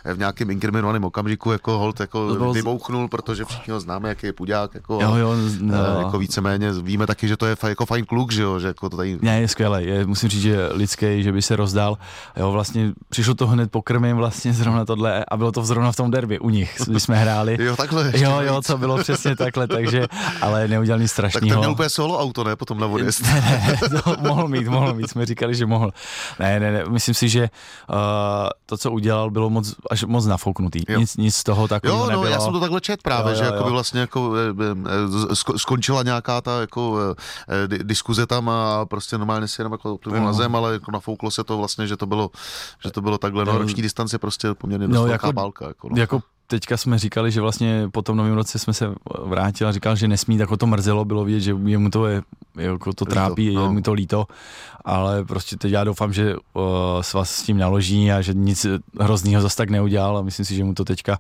eh, 0.06 0.14
v 0.14 0.18
nějakém 0.18 0.50
inkriminovaném 0.50 1.04
okamžiku 1.04 1.52
jako 1.52 1.78
Holt 1.78 2.00
jako 2.00 2.28
bylo... 2.38 2.54
vybouchnul, 2.54 3.08
protože 3.08 3.46
všichni 3.46 3.74
ho 3.74 3.80
známe, 3.80 4.10
jaký 4.10 4.26
je 4.26 4.34
pudák, 4.34 4.76
jako, 4.76 5.00
jo, 5.02 5.16
jo, 5.16 5.36
no. 5.60 5.78
jako 6.00 6.20
víceméně 6.20 6.72
víme 6.72 7.08
taky, 7.08 7.28
že 7.28 7.38
to 7.38 7.46
je 7.46 7.58
jako 7.68 7.86
fajn 7.86 8.06
kluk, 8.06 8.32
že 8.32 8.42
jo, 8.42 8.60
že 8.60 8.68
jako 8.68 8.90
to 8.90 8.98
tady... 8.98 9.20
Ne, 9.22 9.42
je 9.42 9.48
skvělé, 9.48 9.84
je, 9.84 10.06
musím 10.06 10.30
říct, 10.30 10.42
že 10.42 10.70
lidský, 10.72 11.24
že 11.24 11.32
by 11.32 11.42
se 11.42 11.56
rozdal, 11.56 11.98
jo, 12.38 12.52
vlastně 12.52 12.94
přišlo 13.10 13.34
to 13.34 13.48
hned 13.48 13.72
po 13.72 13.82
krmím 13.82 14.18
vlastně 14.18 14.54
zrovna 14.68 14.86
tohle 14.86 15.26
a 15.26 15.38
bylo 15.38 15.52
to 15.52 15.64
zrovna 15.64 15.92
v 15.92 15.96
tom 15.96 16.12
derby 16.12 16.40
u 16.48 16.50
nich, 16.50 16.76
když 16.88 17.04
jsme 17.04 17.16
hráli. 17.16 17.58
Jo, 17.60 17.76
takhle. 17.76 18.12
Jo, 18.16 18.40
jo, 18.40 18.62
to 18.62 18.78
bylo 18.78 18.98
přesně 18.98 19.36
takhle, 19.36 19.68
takže, 19.68 20.08
ale 20.42 20.68
neudělal 20.68 21.00
nic 21.00 21.12
strašného. 21.12 21.48
Tak 21.48 21.56
to 21.56 21.60
měl 21.60 21.72
úplně 21.72 21.90
solo 21.90 22.20
auto, 22.20 22.44
ne, 22.44 22.56
potom 22.56 22.80
na 22.80 22.88
vodě. 22.88 23.06
Ne, 23.24 23.42
ne, 23.92 24.02
to 24.02 24.16
mohl 24.22 24.48
mít, 24.48 24.68
mohl 24.68 24.94
mít, 24.94 25.10
jsme 25.10 25.26
říkali, 25.26 25.56
že 25.56 25.66
mohl. 25.66 25.92
Ne, 26.40 26.60
ne, 26.60 26.72
ne, 26.72 26.84
myslím 26.88 27.14
si, 27.14 27.30
že 27.30 27.50
uh, 27.90 27.98
to, 28.66 28.78
co 28.78 28.92
udělal, 28.92 29.30
bylo 29.30 29.50
moc, 29.50 29.76
až 29.92 30.04
moc 30.04 30.26
nafouknutý. 30.26 30.80
Nic, 30.98 31.18
nic 31.18 31.36
z 31.36 31.44
toho 31.44 31.68
takového 31.68 32.00
jo, 32.00 32.06
no, 32.06 32.10
nebylo. 32.10 32.26
já 32.26 32.40
jsem 32.40 32.54
to 32.54 32.60
takhle 32.60 32.82
čet 32.82 33.04
právě, 33.04 33.34
jo, 33.34 33.38
jo, 33.40 33.44
že 33.44 33.46
jako 33.46 33.64
by 33.64 33.72
vlastně 33.72 34.00
jako 34.00 34.34
eh, 34.36 34.66
eh, 35.32 35.58
skončila 35.58 36.04
nějaká 36.04 36.42
ta 36.42 36.62
jako 36.62 37.16
diskuze 37.68 38.26
tam 38.26 38.50
a 38.50 38.86
prostě 38.86 39.18
normálně 39.18 39.48
si 39.48 39.62
jenom 39.62 39.74
jako 39.74 40.00
na 40.10 40.34
zem, 40.34 40.56
ale 40.56 40.74
jako 40.74 40.92
nafouklo 40.92 41.32
se 41.32 41.44
to 41.44 41.58
vlastně, 41.58 41.88
že 41.88 41.98
to 41.98 42.06
bylo, 42.06 42.32
že 42.84 42.92
to 42.92 43.02
bylo 43.02 43.18
takhle. 43.18 43.46
No, 43.46 43.58
roční 43.58 43.82
distance 43.82 44.18
prostě 44.18 44.54
poměrně 44.54 44.88
no, 44.88 45.08
jako, 45.08 45.34
pálka. 45.34 45.68
Jako, 45.68 45.90
no. 45.90 45.98
jako 45.98 46.22
teďka 46.48 46.78
jsme 46.78 47.00
říkali, 47.00 47.32
že 47.32 47.42
vlastně 47.42 47.90
po 47.92 48.02
tom 48.02 48.18
novém 48.18 48.34
roce 48.34 48.60
jsme 48.60 48.74
se 48.74 48.94
vrátili 49.24 49.70
a 49.70 49.72
říkal, 49.72 49.96
že 49.96 50.08
nesmí, 50.08 50.38
tak 50.38 50.50
to 50.58 50.68
mrzelo, 50.68 51.06
bylo 51.06 51.26
vidět, 51.26 51.40
že 51.40 51.54
mu 51.54 51.90
to 51.90 52.08
je, 52.08 52.22
jako 52.58 52.94
to 52.94 53.06
trápí, 53.06 53.56
no. 53.56 53.64
je 53.64 53.70
mu 53.70 53.82
to 53.82 53.94
líto, 53.94 54.28
ale 54.86 55.26
prostě 55.26 55.58
teď 55.58 55.72
já 55.72 55.84
doufám, 55.84 56.14
že 56.14 56.36
uh, 56.36 56.64
s 57.02 57.14
vás 57.14 57.32
s 57.32 57.44
tím 57.44 57.58
naloží 57.58 58.12
a 58.12 58.22
že 58.22 58.34
nic 58.34 58.66
hroznýho 59.00 59.42
zase 59.42 59.56
tak 59.56 59.70
neudělal 59.70 60.18
a 60.18 60.22
myslím 60.22 60.46
si, 60.46 60.56
že 60.56 60.64
mu 60.64 60.74
to 60.74 60.86
teďka 60.86 61.18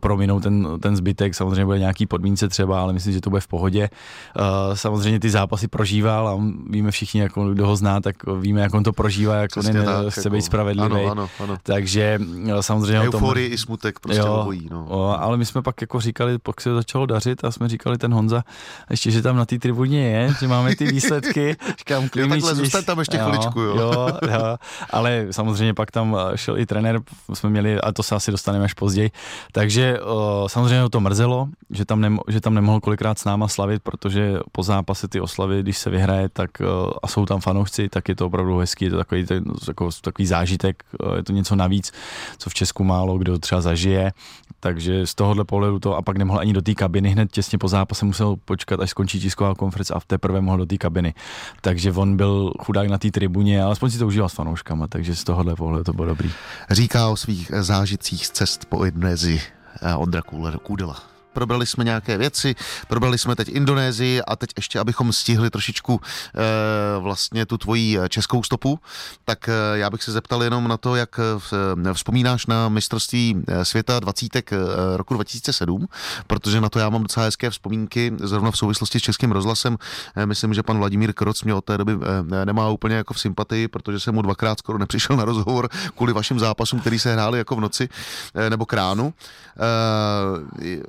prominou 0.00 0.40
ten, 0.40 0.68
ten 0.80 0.96
zbytek, 0.96 1.34
samozřejmě 1.34 1.64
bude 1.64 1.78
nějaký 1.78 2.06
podmínce 2.06 2.48
třeba, 2.48 2.82
ale 2.82 2.92
myslím, 2.92 3.12
že 3.12 3.20
to 3.20 3.30
bude 3.30 3.40
v 3.40 3.48
pohodě. 3.48 3.90
Uh, 4.38 4.74
samozřejmě 4.74 5.20
ty 5.20 5.30
zápasy 5.30 5.68
prožíval 5.68 6.28
a 6.28 6.38
víme 6.70 6.90
všichni, 6.90 7.20
jak 7.20 7.36
on, 7.36 7.54
kdo 7.54 7.66
ho 7.66 7.76
zná, 7.76 8.00
tak 8.00 8.16
víme, 8.40 8.60
jak 8.60 8.74
on 8.74 8.82
to 8.82 8.92
prožívá, 8.92 9.34
jak 9.34 9.50
Přesně 9.50 9.80
on 9.80 9.86
tak, 9.86 10.12
chce 10.12 10.20
jako, 10.20 10.30
být 10.30 10.42
spravedlivý. 10.42 10.94
Ano, 10.94 11.10
ano, 11.10 11.28
ano. 11.40 11.56
Takže 11.62 12.18
samozřejmě 12.60 13.08
Euforii 13.08 13.48
i 13.48 13.58
smutek 13.58 14.00
prostě 14.00 14.20
jo, 14.20 14.34
obojí, 14.34 14.65
no. 14.70 14.86
o, 14.88 15.20
ale 15.20 15.36
my 15.36 15.44
jsme 15.46 15.62
pak 15.62 15.80
jako 15.80 16.00
říkali, 16.00 16.38
pak 16.38 16.60
se 16.60 16.74
začalo 16.74 17.06
dařit 17.06 17.44
a 17.44 17.50
jsme 17.50 17.68
říkali 17.68 17.98
ten 17.98 18.14
Honza, 18.14 18.44
ještě, 18.90 19.10
že 19.10 19.22
tam 19.22 19.36
na 19.36 19.44
té 19.44 19.58
tribuně 19.58 20.10
je, 20.10 20.34
že 20.40 20.48
máme 20.48 20.76
ty 20.76 20.86
výsledky. 20.86 21.56
Říkám, 21.78 22.08
klimič, 22.08 22.44
jo, 22.44 22.54
takhle, 22.54 22.82
tam 22.82 22.98
ještě 22.98 23.18
chviličku, 23.18 23.60
jo. 23.60 23.76
jo. 23.76 24.08
jo. 24.30 24.56
Ale 24.90 25.26
samozřejmě 25.30 25.74
pak 25.74 25.90
tam 25.90 26.16
šel 26.34 26.58
i 26.58 26.66
trenér, 26.66 27.00
jsme 27.34 27.50
měli, 27.50 27.80
a 27.80 27.92
to 27.92 28.02
se 28.02 28.14
asi 28.14 28.30
dostaneme 28.30 28.64
až 28.64 28.74
později. 28.74 29.10
Takže 29.52 30.00
o, 30.00 30.46
samozřejmě 30.50 30.88
to 30.90 31.00
mrzelo, 31.00 31.48
že 31.70 31.84
tam, 31.84 32.00
nemo, 32.00 32.22
že 32.28 32.40
tam 32.40 32.54
nemohl 32.54 32.80
kolikrát 32.80 33.18
s 33.18 33.24
náma 33.24 33.48
slavit, 33.48 33.82
protože 33.82 34.38
po 34.52 34.62
zápase 34.62 35.08
ty 35.08 35.20
oslavy, 35.20 35.62
když 35.62 35.78
se 35.78 35.90
vyhraje, 35.90 36.28
tak 36.28 36.60
o, 36.60 36.92
a 37.02 37.08
jsou 37.08 37.26
tam 37.26 37.40
fanoušci, 37.40 37.88
tak 37.88 38.08
je 38.08 38.14
to 38.14 38.26
opravdu 38.26 38.58
hezký, 38.58 38.84
je 38.84 38.90
to 38.90 38.96
takový, 38.96 39.26
jako, 39.68 39.90
takový 40.00 40.26
zážitek, 40.26 40.84
je 41.16 41.22
to 41.22 41.32
něco 41.32 41.56
navíc, 41.56 41.92
co 42.38 42.50
v 42.50 42.54
Česku 42.54 42.84
málo 42.84 43.18
kdo 43.18 43.38
třeba 43.38 43.60
zažije. 43.60 44.12
Takže 44.60 45.06
z 45.06 45.14
tohohle 45.14 45.44
pohledu 45.44 45.78
to 45.78 45.96
a 45.96 46.02
pak 46.02 46.16
nemohl 46.16 46.38
ani 46.38 46.52
do 46.52 46.62
té 46.62 46.74
kabiny, 46.74 47.10
hned 47.10 47.32
těsně 47.32 47.58
po 47.58 47.68
zápase 47.68 48.04
musel 48.06 48.36
počkat, 48.44 48.80
až 48.80 48.90
skončí 48.90 49.20
tisková 49.20 49.54
konference 49.54 49.94
a 49.94 50.00
v 50.00 50.04
teprve 50.04 50.40
mohl 50.40 50.58
do 50.58 50.66
té 50.66 50.76
kabiny. 50.76 51.14
Takže 51.60 51.92
on 51.92 52.16
byl 52.16 52.52
chudák 52.60 52.88
na 52.88 52.98
té 52.98 53.10
tribuně, 53.10 53.62
ale 53.62 53.72
aspoň 53.72 53.90
si 53.90 53.98
to 53.98 54.06
užíval 54.06 54.28
s 54.28 54.34
fanouškama, 54.34 54.88
takže 54.88 55.16
z 55.16 55.24
tohohle 55.24 55.56
pohledu 55.56 55.84
to 55.84 55.92
bylo 55.92 56.06
dobrý. 56.08 56.30
Říká 56.70 57.08
o 57.08 57.16
svých 57.16 57.50
zážitcích 57.60 58.26
z 58.26 58.30
cest 58.30 58.64
po 58.64 58.84
Indonésii 58.84 59.40
eh, 59.82 59.94
Ondra 59.94 60.22
Kůdela 60.62 61.15
probrali 61.36 61.66
jsme 61.66 61.84
nějaké 61.84 62.18
věci, 62.18 62.54
probrali 62.88 63.18
jsme 63.18 63.36
teď 63.36 63.48
Indonésii 63.48 64.22
a 64.22 64.36
teď 64.36 64.50
ještě, 64.56 64.78
abychom 64.78 65.12
stihli 65.12 65.50
trošičku 65.50 66.00
e, 66.00 67.00
vlastně 67.00 67.46
tu 67.46 67.58
tvoji 67.58 67.98
českou 68.08 68.42
stopu, 68.42 68.80
tak 69.24 69.48
e, 69.48 69.52
já 69.78 69.90
bych 69.90 70.02
se 70.02 70.12
zeptal 70.12 70.42
jenom 70.42 70.68
na 70.68 70.76
to, 70.76 70.96
jak 70.96 71.20
e, 71.20 71.92
vzpomínáš 71.92 72.46
na 72.46 72.68
mistrovství 72.68 73.44
světa 73.62 74.00
20 74.00 74.36
e, 74.36 74.56
roku 74.96 75.14
2007, 75.14 75.86
protože 76.26 76.60
na 76.60 76.68
to 76.68 76.78
já 76.78 76.88
mám 76.88 77.02
docela 77.02 77.26
hezké 77.26 77.50
vzpomínky, 77.50 78.12
zrovna 78.20 78.50
v 78.50 78.56
souvislosti 78.56 79.00
s 79.00 79.02
českým 79.02 79.32
rozhlasem. 79.32 79.76
E, 80.16 80.26
myslím, 80.26 80.54
že 80.54 80.62
pan 80.62 80.78
Vladimír 80.78 81.12
Kroc 81.12 81.42
mě 81.42 81.54
od 81.54 81.64
té 81.64 81.78
doby 81.78 81.92
e, 81.92 82.44
nemá 82.44 82.68
úplně 82.68 82.94
jako 82.94 83.14
v 83.14 83.20
sympatii, 83.20 83.68
protože 83.68 84.00
jsem 84.00 84.14
mu 84.14 84.22
dvakrát 84.22 84.58
skoro 84.58 84.78
nepřišel 84.78 85.16
na 85.16 85.24
rozhovor 85.24 85.68
kvůli 85.96 86.12
vašim 86.12 86.38
zápasům, 86.38 86.80
který 86.80 86.98
se 86.98 87.12
hráli 87.12 87.38
jako 87.38 87.56
v 87.56 87.60
noci 87.60 87.88
e, 88.34 88.50
nebo 88.50 88.66
kránu. 88.66 89.14
E, 89.56 90.82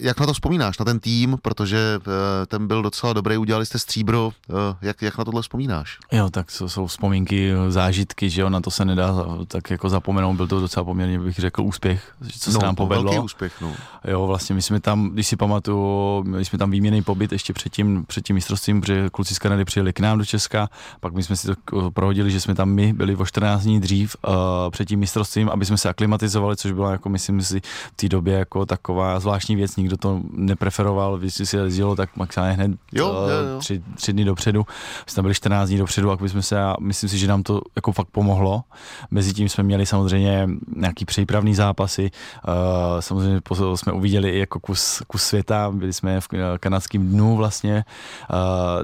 jak 0.00 0.20
na 0.20 0.26
to 0.26 0.32
vzpomínáš, 0.32 0.78
na 0.78 0.84
ten 0.84 1.00
tým, 1.00 1.36
protože 1.42 2.00
eh, 2.00 2.46
ten 2.46 2.66
byl 2.66 2.82
docela 2.82 3.12
dobrý, 3.12 3.36
udělali 3.36 3.66
jste 3.66 3.78
stříbro, 3.78 4.30
eh, 4.50 4.52
jak, 4.82 5.02
jak 5.02 5.18
na 5.18 5.24
tohle 5.24 5.42
vzpomínáš? 5.42 5.98
Jo, 6.12 6.30
tak 6.30 6.46
to 6.58 6.68
jsou 6.68 6.86
vzpomínky, 6.86 7.52
zážitky, 7.68 8.30
že 8.30 8.40
jo, 8.40 8.50
na 8.50 8.60
to 8.60 8.70
se 8.70 8.84
nedá 8.84 9.14
tak 9.46 9.70
jako 9.70 9.88
zapomenout, 9.88 10.36
byl 10.36 10.46
to 10.46 10.60
docela 10.60 10.84
poměrně, 10.84 11.18
bych 11.18 11.36
řekl, 11.38 11.62
úspěch, 11.62 12.12
co 12.38 12.52
se 12.52 12.58
no, 12.58 12.64
nám 12.64 12.74
povedlo. 12.74 13.04
Velký 13.04 13.24
úspěch, 13.24 13.60
no. 13.60 13.74
Jo, 14.04 14.26
vlastně 14.26 14.54
my 14.54 14.62
jsme 14.62 14.80
tam, 14.80 15.10
když 15.10 15.26
si 15.26 15.36
pamatuju, 15.36 16.22
měli 16.22 16.44
jsme 16.44 16.58
tam 16.58 16.70
výměný 16.70 17.02
pobyt 17.02 17.32
ještě 17.32 17.52
předtím, 17.52 18.04
před 18.06 18.24
tím 18.24 18.34
mistrovstvím, 18.34 18.80
protože 18.80 19.10
kluci 19.10 19.34
z 19.34 19.38
Kanady 19.38 19.64
přijeli 19.64 19.92
k 19.92 20.00
nám 20.00 20.18
do 20.18 20.24
Česka, 20.24 20.68
pak 21.00 21.14
my 21.14 21.22
jsme 21.22 21.36
si 21.36 21.48
to 21.48 21.90
prohodili, 21.90 22.30
že 22.30 22.40
jsme 22.40 22.54
tam 22.54 22.70
my 22.70 22.92
byli 22.92 23.16
o 23.16 23.26
14 23.26 23.62
dní 23.62 23.80
dřív 23.80 24.16
uh, 24.28 24.34
před 24.70 24.88
tím 24.88 25.00
mistrovstvím, 25.00 25.48
aby 25.48 25.64
jsme 25.64 25.78
se 25.78 25.88
aklimatizovali, 25.88 26.56
což 26.56 26.72
byla 26.72 26.92
jako 26.92 27.08
myslím 27.08 27.42
si 27.42 27.60
v 27.60 27.96
té 27.96 28.08
době 28.08 28.34
jako 28.34 28.66
taková 28.66 29.20
zvláštní 29.20 29.56
věc, 29.56 29.76
nikdo 29.76 29.89
nikdo 29.90 29.96
to 29.96 30.20
nepreferoval, 30.32 31.18
když 31.18 31.34
si 31.34 31.56
jezdilo 31.56 31.96
tak 31.96 32.16
maximálně 32.16 32.54
hned 32.54 32.70
jo, 32.92 33.10
uh, 33.10 33.16
jo, 33.16 33.36
jo. 33.54 33.58
Tři, 33.58 33.82
tři, 33.94 34.12
dny 34.12 34.24
dopředu. 34.24 34.66
My 35.06 35.12
jsme 35.12 35.22
byli 35.22 35.34
14 35.34 35.68
dní 35.68 35.78
dopředu, 35.78 36.10
a 36.10 36.18
jsme 36.28 36.42
se, 36.42 36.62
a 36.62 36.76
myslím 36.80 37.10
si, 37.10 37.18
že 37.18 37.26
nám 37.26 37.42
to 37.42 37.60
jako 37.76 37.92
fakt 37.92 38.08
pomohlo. 38.08 38.62
Mezi 39.10 39.32
tím 39.32 39.48
jsme 39.48 39.64
měli 39.64 39.86
samozřejmě 39.86 40.48
nějaký 40.76 41.04
přípravný 41.04 41.54
zápasy, 41.54 42.10
uh, 42.48 43.00
samozřejmě 43.00 43.40
jsme 43.74 43.92
uviděli 43.92 44.30
i 44.30 44.38
jako 44.38 44.60
kus, 44.60 45.02
kus 45.06 45.22
světa, 45.22 45.70
byli 45.70 45.92
jsme 45.92 46.20
v 46.20 46.28
kanadském 46.60 47.08
dnu 47.08 47.36
vlastně, 47.36 47.84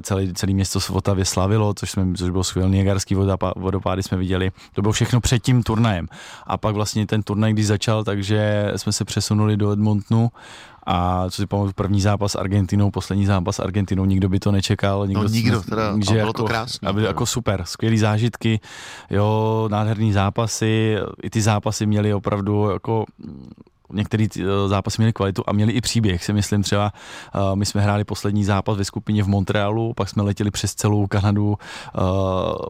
celý, 0.02 0.34
celý 0.34 0.54
město 0.54 0.80
v 0.80 0.90
Otavě 0.90 1.24
slavilo, 1.24 1.74
což, 1.74 1.90
jsme, 1.90 2.14
což 2.14 2.30
byl 2.30 2.44
skvělý 2.44 2.70
Niagarský 2.70 3.14
vodopády 3.56 4.02
jsme 4.02 4.18
viděli. 4.18 4.50
To 4.74 4.82
bylo 4.82 4.92
všechno 4.92 5.20
před 5.20 5.38
tím 5.42 5.62
turnajem. 5.62 6.08
A 6.46 6.56
pak 6.56 6.74
vlastně 6.74 7.06
ten 7.06 7.22
turnaj, 7.22 7.52
když 7.52 7.66
začal, 7.66 8.04
takže 8.04 8.72
jsme 8.76 8.92
se 8.92 9.04
přesunuli 9.04 9.56
do 9.56 9.70
Edmontonu 9.70 10.30
a 10.86 11.24
co 11.30 11.42
si 11.42 11.46
pamatuju, 11.46 11.72
první 11.72 12.00
zápas 12.00 12.32
s 12.32 12.34
Argentinou, 12.34 12.90
poslední 12.90 13.26
zápas 13.26 13.56
s 13.56 13.60
Argentinou, 13.60 14.04
nikdo 14.04 14.28
by 14.28 14.40
to 14.40 14.52
nečekal. 14.52 15.06
Nikdo, 15.06 15.22
no 15.22 15.28
nikdo, 15.28 15.62
teda, 15.62 15.92
že 15.98 16.14
bylo 16.14 16.18
jako, 16.18 16.32
to 16.32 16.44
krásné. 16.44 16.88
Aby, 16.88 17.02
jako 17.02 17.26
super, 17.26 17.62
skvělý 17.64 17.98
zážitky, 17.98 18.60
jo, 19.10 19.68
nádherný 19.70 20.12
zápasy, 20.12 20.96
i 21.22 21.30
ty 21.30 21.42
zápasy 21.42 21.86
měly 21.86 22.14
opravdu 22.14 22.70
jako 22.70 23.04
některé 23.92 24.26
eh, 24.40 24.68
zápasy 24.68 24.96
měly 24.98 25.12
kvalitu 25.12 25.42
a 25.46 25.52
měli 25.52 25.72
i 25.72 25.80
příběh, 25.80 26.24
si 26.24 26.32
myslím 26.32 26.62
třeba, 26.62 26.92
uh, 27.34 27.56
my 27.56 27.66
jsme 27.66 27.80
hráli 27.80 28.04
poslední 28.04 28.44
zápas 28.44 28.78
ve 28.78 28.84
skupině 28.84 29.22
v 29.22 29.28
Montrealu, 29.28 29.94
pak 29.94 30.08
jsme 30.08 30.22
letěli 30.22 30.50
přes 30.50 30.74
celou 30.74 31.06
Kanadu 31.06 31.48
uh, 31.48 32.04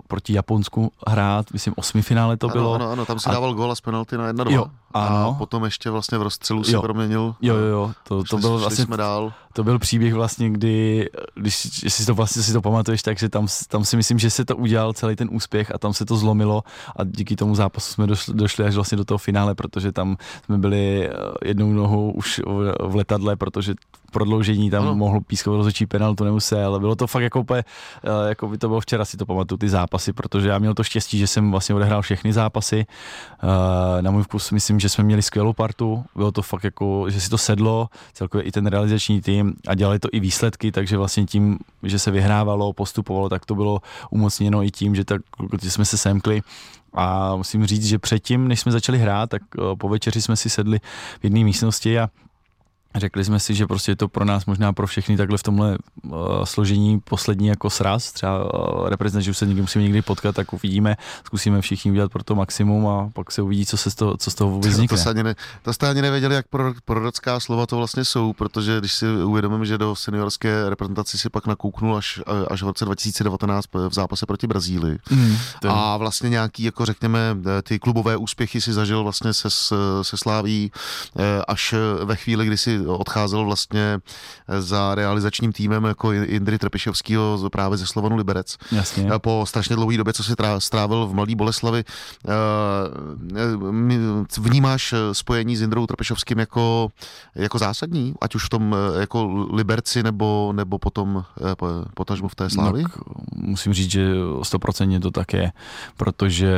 proti 0.09 0.33
Japonsku 0.33 0.92
hrát, 1.09 1.46
myslím 1.52 1.74
osmifinále 1.76 2.37
to 2.37 2.46
ano, 2.46 2.52
bylo. 2.52 2.74
Ano, 2.74 2.90
ano, 2.90 3.07
tam 3.07 3.18
si 3.20 3.31
a... 3.31 3.33
dával 3.33 3.55
gól 3.55 3.72
a 3.72 3.74
z 3.74 3.81
penalty 3.81 4.16
na 4.16 4.33
1-2. 4.33 4.50
Jo, 4.50 4.66
ano. 4.94 5.29
A 5.29 5.33
potom 5.33 5.64
ještě 5.64 5.90
vlastně 5.90 6.18
v 6.18 6.22
rozstřelu 6.22 6.64
se 6.64 6.79
proměnil. 6.79 7.35
Jo, 7.42 7.55
jo, 7.55 7.66
jo, 7.66 7.92
to, 8.09 8.24
to 8.24 8.38
bylo 8.38 8.59
vlastně, 8.59 8.85
jsme 8.85 8.96
dál. 8.96 9.33
to 9.52 9.64
byl 9.64 9.79
příběh 9.79 10.14
vlastně, 10.14 10.50
kdy, 10.50 11.09
když 11.35 11.83
jestli 11.83 12.07
to 12.07 12.14
vlastně 12.14 12.42
si 12.42 12.52
to 12.52 12.62
pamatuješ, 12.62 13.02
takže 13.02 13.29
tam, 13.29 13.46
tam 13.68 13.85
si 13.85 13.96
myslím, 13.96 14.18
že 14.18 14.31
se 14.31 14.44
to 14.44 14.57
udělal 14.57 14.92
celý 14.92 15.16
ten 15.16 15.29
úspěch 15.33 15.74
a 15.74 15.79
tam 15.79 15.92
se 15.92 16.05
to 16.05 16.16
zlomilo 16.16 16.62
a 16.96 17.05
díky 17.05 17.37
tomu 17.37 17.55
zápasu 17.55 17.92
jsme 17.92 18.07
došli, 18.07 18.35
došli 18.35 18.64
až 18.64 18.74
vlastně 18.74 18.98
do 18.98 19.05
toho 19.05 19.18
finále, 19.18 19.55
protože 19.55 19.92
tam 19.92 20.16
jsme 20.44 20.59
byli 20.59 21.06
Eh, 21.09 21.49
jednou 21.49 21.73
nohou 21.73 22.11
už 22.11 22.40
v 22.81 22.95
letadle, 22.95 23.37
protože 23.37 23.75
prodloužení 24.12 24.71
tam 24.71 24.83
ano. 24.83 24.95
mohl 24.95 25.21
pískovat 25.21 25.57
rozhodčí 25.57 25.87
penaltu, 25.87 26.25
nemusel, 26.25 26.66
ale 26.66 26.81
bylo 26.81 26.97
to 26.97 27.07
fakt 27.07 27.23
jako 27.23 27.40
úplně, 27.40 27.64
eh, 28.05 28.29
jako 28.29 28.49
by 28.49 28.59
to 28.59 28.69
bylo 28.69 28.81
včera, 28.81 29.05
si 29.05 29.16
to 29.16 29.27
pamatuju, 29.27 29.59
ty 29.59 29.69
zápasy, 29.69 30.12
protože 30.12 30.49
já 30.49 30.59
měl 30.59 30.75
to 30.75 30.85
štěstí, 30.85 31.19
že 31.19 31.27
jsem 31.27 31.51
vlastně 31.51 31.75
odehrál 31.75 32.03
všechny 32.03 32.33
zápasy. 32.33 32.87
Eh, 32.88 34.03
na 34.03 34.11
můj 34.11 34.23
vkus 34.23 34.51
myslím, 34.51 34.81
že 34.81 34.88
jsme 34.88 35.05
měli 35.05 35.23
skvělou 35.23 35.53
partu, 35.53 36.05
bylo 36.14 36.33
to 36.33 36.42
fakt 36.42 36.64
jako, 36.64 37.11
že 37.11 37.21
si 37.21 37.31
to 37.31 37.38
sedlo, 37.38 37.88
celkově 38.12 38.45
i 38.45 38.53
ten 38.53 38.66
realizační 38.66 39.21
tým 39.21 39.55
a 39.69 39.75
dělali 39.75 39.99
to 39.99 40.09
i 40.12 40.21
výsledky, 40.21 40.73
takže 40.73 40.97
vlastně 40.97 41.25
tím, 41.25 41.59
že 41.83 41.99
se 41.99 42.11
vyhrávalo, 42.11 42.73
postupovalo, 42.73 43.29
tak 43.29 43.47
to 43.47 43.55
bylo 43.55 43.81
umocněno 44.11 44.62
i 44.62 44.71
tím, 44.71 44.95
že 44.95 45.05
tak, 45.05 45.23
že 45.62 45.71
jsme 45.71 45.85
se 45.85 45.99
semkli 45.99 46.42
a 46.96 47.37
musím 47.37 47.66
říct, 47.66 47.87
že 47.87 47.98
předtím, 47.98 48.48
než 48.48 48.61
jsme 48.61 48.72
začali 48.72 48.98
hrát, 48.98 49.30
tak 49.30 49.42
eh, 49.59 49.76
po 49.78 49.88
večeři 49.88 50.22
jsme 50.22 50.37
si 50.37 50.50
sedli 50.50 50.78
v 51.20 51.24
jedné 51.24 51.44
místnosti 51.44 51.98
a 51.98 52.11
Řekli 52.96 53.24
jsme 53.24 53.40
si, 53.40 53.54
že 53.54 53.66
prostě 53.66 53.92
je 53.92 53.96
to 53.96 54.09
pro 54.09 54.24
nás 54.24 54.46
možná 54.46 54.72
pro 54.72 54.87
všechny 54.87 55.16
takhle 55.16 55.38
v 55.38 55.42
tomhle 55.42 55.78
uh, 56.02 56.44
složení 56.44 57.00
poslední 57.00 57.48
jako 57.48 57.70
sraz, 57.70 58.12
třeba 58.12 58.44
uh, 58.85 59.28
už 59.30 59.38
se 59.38 59.46
někdy 59.46 59.61
musíme 59.61 59.85
někdy 59.85 60.02
potkat, 60.02 60.35
tak 60.35 60.52
uvidíme, 60.52 60.96
zkusíme 61.24 61.61
všichni 61.61 61.90
udělat 61.90 62.12
pro 62.12 62.24
to 62.24 62.35
maximum 62.35 62.87
a 62.87 63.11
pak 63.12 63.32
se 63.32 63.42
uvidí, 63.42 63.66
co, 63.66 63.76
se 63.76 63.90
z 63.90 63.94
toho, 63.94 64.16
co 64.16 64.30
z 64.30 64.35
toho 64.35 64.50
vůbec 64.50 64.72
vznikne. 64.72 64.96
To, 64.96 65.04
to, 65.04 65.11
ani 65.11 65.22
ne, 65.22 65.35
to 65.62 65.72
jste 65.72 65.88
ani 65.88 66.02
nevěděli, 66.02 66.35
jak 66.35 66.48
pro, 66.48 66.74
prorocká 66.85 67.40
slova 67.40 67.66
to 67.66 67.76
vlastně 67.76 68.04
jsou, 68.04 68.32
protože 68.32 68.78
když 68.78 68.92
si 68.92 69.06
uvědomím, 69.24 69.64
že 69.64 69.78
do 69.78 69.96
seniorské 69.96 70.70
reprezentaci 70.70 71.18
si 71.18 71.30
pak 71.30 71.46
nakouknul 71.46 71.96
až, 71.96 72.20
až 72.48 72.62
v 72.62 72.66
roce 72.66 72.85
2019 72.85 73.66
v 73.74 73.94
zápase 73.94 74.26
proti 74.26 74.46
Brazílii. 74.46 74.98
Mm, 75.11 75.37
a 75.68 75.96
vlastně 75.96 76.30
nějaký, 76.30 76.62
jako 76.62 76.87
řekněme, 76.87 77.37
ty 77.62 77.78
klubové 77.78 78.16
úspěchy 78.16 78.61
si 78.61 78.72
zažil 78.72 79.02
vlastně 79.02 79.32
se, 79.32 79.50
se 80.02 80.16
Sláví 80.16 80.72
eh, 81.18 81.42
až 81.48 81.74
ve 82.04 82.16
chvíli, 82.16 82.46
kdy 82.46 82.59
si 82.59 82.78
odcházel 82.87 83.44
vlastně 83.44 83.99
za 84.59 84.94
realizačním 84.94 85.53
týmem 85.53 85.85
jako 85.85 86.12
Indry 86.12 86.59
Trpišovského 86.59 87.51
právě 87.51 87.79
ze 87.79 87.87
Slovanu 87.87 88.16
Liberec. 88.16 88.57
Jasně. 88.72 89.11
Po 89.18 89.44
strašně 89.49 89.77
dlouhé 89.77 89.96
době, 89.96 90.12
co 90.12 90.25
si 90.25 90.33
strávil 90.59 91.07
v 91.07 91.14
Mladý 91.14 91.35
Boleslavi. 91.35 91.85
Eh, 92.29 92.33
vnímáš 94.38 94.94
spojení 95.12 95.57
s 95.57 95.62
Indrou 95.62 95.87
Trpišovským 95.87 96.38
jako, 96.38 96.88
jako 97.35 97.59
zásadní, 97.59 98.14
ať 98.20 98.35
už 98.35 98.44
v 98.44 98.49
tom 98.49 98.75
eh, 98.75 99.01
jako 99.01 99.46
Liberci 99.53 100.03
nebo, 100.03 100.53
nebo 100.57 100.79
potom 100.79 101.25
eh, 101.40 101.55
potažmu 101.94 102.29
v 102.29 102.35
té 102.35 102.51
slávy? 102.51 102.83
No, 102.83 102.88
musím 103.35 103.72
říct, 103.72 103.90
že 103.90 104.11
stoprocentně 104.42 105.01
to 105.01 105.11
tak 105.11 105.33
je, 105.33 105.53
protože 105.96 106.55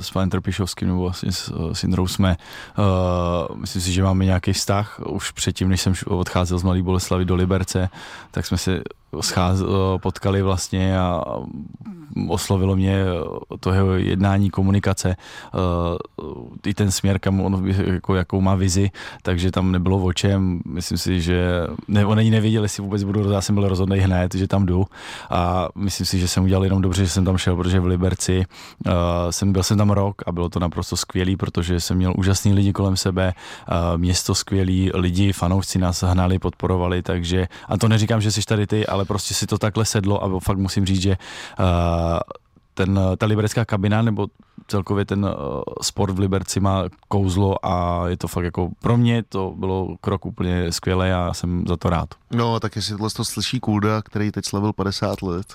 s 0.00 0.10
panem 0.10 0.30
Trpišovským 0.30 0.88
nebo 0.88 1.00
vlastně 1.00 1.32
s, 1.32 1.52
s 1.72 1.84
Indrou 1.84 2.06
jsme, 2.06 2.36
uh, 2.78 3.56
myslím 3.56 3.82
si, 3.82 3.92
že 3.92 4.02
máme 4.02 4.24
nějaký 4.24 4.52
vztah 4.52 5.00
už 5.06 5.32
předtím, 5.58 5.68
než 5.68 5.80
jsem 5.80 5.94
odcházel 6.06 6.58
z 6.58 6.62
Mladé 6.62 6.82
Boleslavy 6.82 7.24
do 7.24 7.34
Liberce, 7.34 7.88
tak 8.30 8.46
jsme 8.46 8.58
se 8.58 8.82
scház, 9.20 9.62
potkali 10.02 10.42
vlastně 10.42 10.98
a 10.98 11.24
oslovilo 12.28 12.76
mě 12.76 13.04
to 13.60 13.72
jeho 13.72 13.92
jednání, 13.92 14.50
komunikace, 14.50 15.16
i 16.66 16.74
ten 16.74 16.90
směr, 16.90 17.18
kam 17.18 17.40
on, 17.40 17.68
jako, 17.68 18.14
jakou 18.14 18.40
má 18.40 18.54
vizi, 18.54 18.90
takže 19.22 19.50
tam 19.50 19.72
nebylo 19.72 19.98
o 19.98 20.12
čem. 20.12 20.60
Myslím 20.64 20.98
si, 20.98 21.20
že 21.20 21.66
ne, 21.88 22.06
oni 22.06 22.30
nevěděli, 22.30 22.64
jestli 22.64 22.82
vůbec 22.82 23.04
budu, 23.04 23.30
já 23.30 23.40
jsem 23.40 23.54
byl 23.54 23.68
rozhodný 23.68 23.98
hned, 23.98 24.34
že 24.34 24.48
tam 24.48 24.66
jdu. 24.66 24.86
A 25.30 25.68
myslím 25.74 26.06
si, 26.06 26.18
že 26.18 26.28
jsem 26.28 26.44
udělal 26.44 26.64
jenom 26.64 26.82
dobře, 26.82 27.04
že 27.04 27.10
jsem 27.10 27.24
tam 27.24 27.38
šel, 27.38 27.56
protože 27.56 27.80
v 27.80 27.86
Liberci 27.86 28.44
uh, 28.86 28.92
jsem 29.30 29.52
byl 29.52 29.62
jsem 29.62 29.78
tam 29.78 29.90
rok 29.90 30.22
a 30.26 30.32
bylo 30.32 30.48
to 30.48 30.60
naprosto 30.60 30.96
skvělý, 30.96 31.36
protože 31.36 31.80
jsem 31.80 31.96
měl 31.96 32.14
úžasný 32.16 32.52
lidi 32.52 32.72
kolem 32.72 32.96
sebe, 32.96 33.34
město 33.96 34.34
skvělý, 34.34 34.90
lidi, 34.94 35.32
fanoušci 35.32 35.78
nás 35.78 36.02
hnali, 36.02 36.38
podporovali, 36.38 37.02
takže 37.02 37.48
a 37.68 37.78
to 37.78 37.88
neříkám, 37.88 38.20
že 38.20 38.32
jsi 38.32 38.42
tady 38.42 38.66
ty, 38.66 38.86
ale 38.86 38.97
prostě 39.04 39.34
si 39.34 39.46
to 39.46 39.58
takhle 39.58 39.84
sedlo 39.84 40.24
a 40.24 40.40
fakt 40.40 40.58
musím 40.58 40.86
říct, 40.86 41.02
že 41.02 41.16
uh, 41.58 41.66
ten, 42.74 43.00
ta 43.18 43.26
liberecká 43.26 43.64
kabina 43.64 44.02
nebo 44.02 44.26
celkově 44.68 45.04
ten 45.04 45.24
uh, 45.24 45.32
sport 45.82 46.14
v 46.14 46.18
Liberci 46.18 46.60
má 46.60 46.84
kouzlo 47.08 47.66
a 47.66 48.02
je 48.08 48.16
to 48.16 48.28
fakt 48.28 48.44
jako 48.44 48.70
pro 48.80 48.96
mě 48.96 49.22
to 49.22 49.54
bylo 49.56 49.96
krok 50.00 50.26
úplně 50.26 50.72
skvělé 50.72 51.14
a 51.14 51.34
jsem 51.34 51.64
za 51.68 51.76
to 51.76 51.90
rád. 51.90 52.08
No, 52.30 52.60
tak 52.60 52.76
jestli 52.76 52.92
tohle 52.92 53.10
to 53.10 53.24
slyší 53.24 53.60
Kulda, 53.60 54.02
který 54.02 54.30
teď 54.30 54.44
slavil 54.44 54.72
50 54.72 55.22
let. 55.22 55.54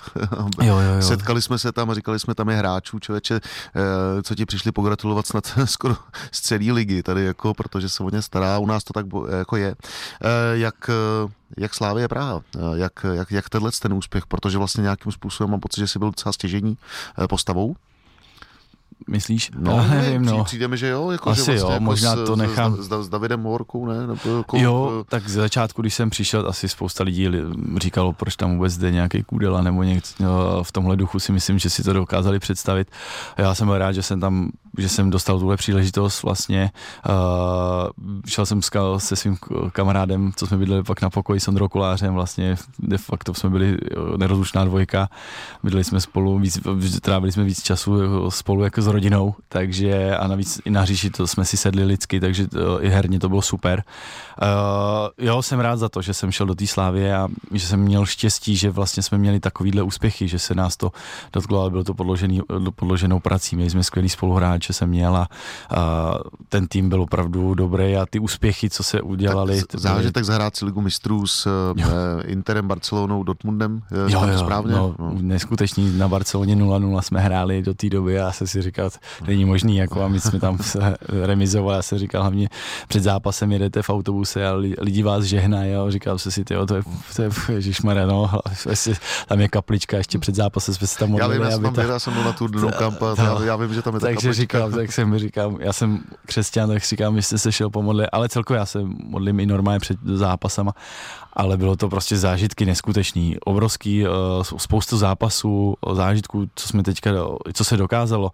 jo, 0.62 0.78
jo, 0.78 0.94
jo. 0.94 1.02
Setkali 1.02 1.42
jsme 1.42 1.58
se 1.58 1.72
tam 1.72 1.90
a 1.90 1.94
říkali 1.94 2.18
jsme 2.18 2.34
tam 2.34 2.48
je 2.48 2.56
hráčů, 2.56 2.98
člověče, 2.98 3.34
eh, 3.34 4.22
co 4.22 4.34
ti 4.34 4.46
přišli 4.46 4.72
pogratulovat 4.72 5.26
snad 5.26 5.52
skoro 5.64 5.96
z 6.32 6.40
celé 6.40 6.72
ligy 6.72 7.02
tady, 7.02 7.24
jako, 7.24 7.54
protože 7.54 7.88
se 7.88 8.02
o 8.02 8.10
ně 8.10 8.22
stará, 8.22 8.58
u 8.58 8.66
nás 8.66 8.84
to 8.84 8.92
tak 8.92 9.06
jako 9.38 9.56
je. 9.56 9.74
Eh, 10.22 10.58
jak 10.58 10.90
jak 11.56 11.74
Slávě 11.74 12.08
Praha, 12.08 12.42
jak, 12.74 12.92
jak, 13.12 13.30
jak 13.30 13.48
tenhle 13.48 13.70
ten 13.82 13.92
úspěch, 13.92 14.26
protože 14.26 14.58
vlastně 14.58 14.82
nějakým 14.82 15.12
způsobem 15.12 15.50
mám 15.50 15.60
pocit, 15.60 15.80
že 15.80 15.88
jsi 15.88 15.98
byl 15.98 16.08
docela 16.08 16.32
stěžení 16.32 16.78
postavou 17.28 17.76
Myslíš? 19.08 19.50
No, 19.58 19.76
no 19.76 19.88
nevím, 19.88 20.24
no. 20.24 20.44
Přijde 20.44 20.68
mi, 20.68 20.76
že 20.76 20.88
jo, 20.88 21.10
jako, 21.10 21.30
Asi 21.30 21.44
že 21.44 21.52
vlastně 21.52 21.68
jo, 21.68 21.72
jako 21.72 21.84
možná 21.84 22.16
s, 22.16 22.24
to 22.26 22.36
nechám. 22.36 22.76
S, 22.76 22.88
s, 22.88 23.08
Davidem 23.08 23.40
Morkou, 23.40 23.86
ne? 23.86 24.06
Nebo 24.06 24.36
jako, 24.38 24.58
jo, 24.58 25.04
tak 25.08 25.28
z 25.28 25.32
začátku, 25.32 25.82
když 25.82 25.94
jsem 25.94 26.10
přišel, 26.10 26.48
asi 26.48 26.68
spousta 26.68 27.04
lidí 27.04 27.28
říkalo, 27.76 28.12
proč 28.12 28.36
tam 28.36 28.54
vůbec 28.54 28.78
jde 28.78 28.90
nějaký 28.90 29.22
kůdela 29.22 29.62
nebo 29.62 29.82
něco 29.82 30.14
v 30.62 30.72
tomhle 30.72 30.96
duchu 30.96 31.18
si 31.18 31.32
myslím, 31.32 31.58
že 31.58 31.70
si 31.70 31.82
to 31.82 31.92
dokázali 31.92 32.38
představit. 32.38 32.90
Já 33.38 33.54
jsem 33.54 33.66
byl 33.66 33.78
rád, 33.78 33.92
že 33.92 34.02
jsem 34.02 34.20
tam, 34.20 34.50
že 34.78 34.88
jsem 34.88 35.10
dostal 35.10 35.38
tuhle 35.38 35.56
příležitost 35.56 36.22
vlastně. 36.22 36.70
Uh, 37.08 37.90
šel 38.26 38.46
jsem 38.46 38.60
se 38.98 39.16
svým 39.16 39.36
kamarádem, 39.72 40.32
co 40.36 40.46
jsme 40.46 40.56
bydleli 40.56 40.82
pak 40.82 41.02
na 41.02 41.10
pokoji 41.10 41.40
s 41.40 41.48
Ondrou 41.48 41.68
Kolářem, 41.68 42.14
vlastně 42.14 42.56
de 42.78 42.98
facto 42.98 43.34
jsme 43.34 43.50
byli 43.50 43.78
nerozlučná 44.16 44.64
dvojka, 44.64 45.08
bydleli 45.62 45.84
jsme 45.84 46.00
spolu, 46.00 46.38
víc, 46.38 46.60
trávili 47.00 47.32
jsme 47.32 47.44
víc 47.44 47.62
času 47.62 47.94
spolu 48.30 48.64
jako 48.64 48.82
s 48.82 48.86
rodinou, 48.94 49.34
takže 49.48 50.16
a 50.16 50.26
navíc 50.26 50.60
i 50.64 50.70
na 50.70 50.80
hříši 50.80 51.10
to 51.10 51.26
jsme 51.26 51.44
si 51.44 51.56
sedli 51.56 51.84
lidsky, 51.84 52.20
takže 52.20 52.48
to, 52.48 52.84
i 52.84 52.88
herně 52.88 53.20
to 53.20 53.28
bylo 53.28 53.42
super. 53.42 53.82
Uh, 54.42 55.26
jo, 55.26 55.42
jsem 55.42 55.60
rád 55.60 55.76
za 55.76 55.88
to, 55.88 56.02
že 56.02 56.14
jsem 56.14 56.32
šel 56.32 56.46
do 56.46 56.54
té 56.54 56.66
slávy 56.66 57.12
a 57.12 57.28
že 57.52 57.66
jsem 57.66 57.80
měl 57.80 58.06
štěstí, 58.06 58.56
že 58.56 58.70
vlastně 58.70 59.02
jsme 59.02 59.18
měli 59.18 59.40
takovýhle 59.40 59.82
úspěchy, 59.82 60.28
že 60.28 60.38
se 60.38 60.54
nás 60.54 60.76
to 60.76 60.92
dotklo, 61.32 61.60
ale 61.60 61.70
bylo 61.70 61.84
to 61.84 61.94
podložený, 61.94 62.40
podloženou 62.74 63.20
prací, 63.20 63.56
měli 63.56 63.70
jsme 63.70 63.82
skvělý 63.82 64.08
spoluhráče, 64.08 64.54
hráče 64.54 64.72
jsem 64.72 64.88
měl 64.88 65.16
a, 65.16 65.28
a 65.70 66.14
ten 66.48 66.66
tým 66.66 66.88
byl 66.88 67.02
opravdu 67.02 67.54
dobrý 67.54 67.96
a 67.96 68.06
ty 68.06 68.18
úspěchy, 68.18 68.70
co 68.70 68.82
se 68.82 69.00
udělali. 69.00 69.62
Tak 69.62 69.80
zážitek 69.80 70.24
zahrát 70.24 70.56
si 70.56 70.64
ligu 70.64 70.80
mistrů 70.80 71.26
s 71.26 71.46
jo. 71.76 71.88
Interem, 72.24 72.68
Barcelonou, 72.68 73.22
Dortmundem, 73.22 73.82
jo, 73.90 74.26
jo, 74.26 74.38
správně? 74.38 74.72
No, 74.72 74.94
no. 74.98 75.14
Neskutečný, 75.20 75.98
na 75.98 76.08
Barceloně 76.08 76.56
0-0 76.56 77.00
jsme 77.00 77.20
hráli 77.20 77.62
do 77.62 77.74
té 77.74 77.88
doby 77.88 78.20
a 78.20 78.32
se 78.32 78.46
si 78.46 78.62
říkal, 78.62 78.73
není 79.26 79.44
možný, 79.44 79.76
jako 79.76 80.02
a 80.02 80.08
my 80.08 80.20
jsme 80.20 80.40
tam 80.40 80.58
remizovali, 81.08 81.76
já 81.76 81.82
se 81.82 81.98
říkal 81.98 82.22
hlavně 82.22 82.48
před 82.88 83.02
zápasem 83.02 83.52
jedete 83.52 83.82
v 83.82 83.90
autobuse 83.90 84.48
a 84.48 84.52
lidi 84.78 85.02
vás 85.02 85.24
žehnají, 85.24 85.72
jo, 85.72 85.90
říkal 85.90 86.18
se 86.18 86.30
si, 86.30 86.44
tyjo, 86.44 86.66
to 86.66 86.76
je, 86.76 86.82
to 87.16 87.22
je 87.22 87.30
ježišmarja, 87.48 88.06
no, 88.06 88.30
tam 89.26 89.40
je 89.40 89.48
kaplička, 89.48 89.96
ještě 89.96 90.18
před 90.18 90.34
zápasem 90.34 90.74
jsme 90.74 90.86
se 90.86 90.98
tam 90.98 91.10
modlili. 91.10 91.34
Já 91.34 91.40
vím, 91.42 91.50
já, 91.50 91.58
tam, 91.58 91.74
ta... 91.74 91.82
já 91.82 91.98
jsem 91.98 92.12
byl 92.12 92.24
na 92.24 92.32
tu 92.32 92.46
dnu 92.46 92.70
kampa, 92.78 93.14
já, 93.18 93.44
já, 93.44 93.56
vím, 93.56 93.74
že 93.74 93.82
tam 93.82 93.94
je 93.94 94.00
ta 94.00 94.06
Takže 94.06 94.28
kaplička. 94.28 94.32
říkám, 94.32 94.72
tak 94.72 94.92
jsem 94.92 95.18
říkám, 95.18 95.56
já 95.60 95.72
jsem 95.72 96.00
křesťan, 96.26 96.68
tak 96.68 96.82
říkám, 96.82 97.16
že 97.16 97.22
jste 97.22 97.38
se 97.38 97.52
šel 97.52 97.70
pomodlit, 97.70 98.08
ale 98.12 98.28
celkově 98.28 98.58
já 98.58 98.66
se 98.66 98.78
modlím 98.84 99.40
i 99.40 99.46
normálně 99.46 99.80
před 99.80 99.98
zápasama 100.04 100.72
ale 101.36 101.56
bylo 101.56 101.76
to 101.76 101.88
prostě 101.88 102.16
zážitky 102.16 102.66
neskutečný, 102.66 103.36
obrovský, 103.44 104.06
uh, 104.06 104.12
spoustu 104.42 104.96
zápasů, 104.96 105.74
zážitků, 105.92 106.48
co 106.54 106.68
jsme 106.68 106.82
teďka, 106.82 107.10
co 107.52 107.64
se 107.64 107.76
dokázalo. 107.76 108.30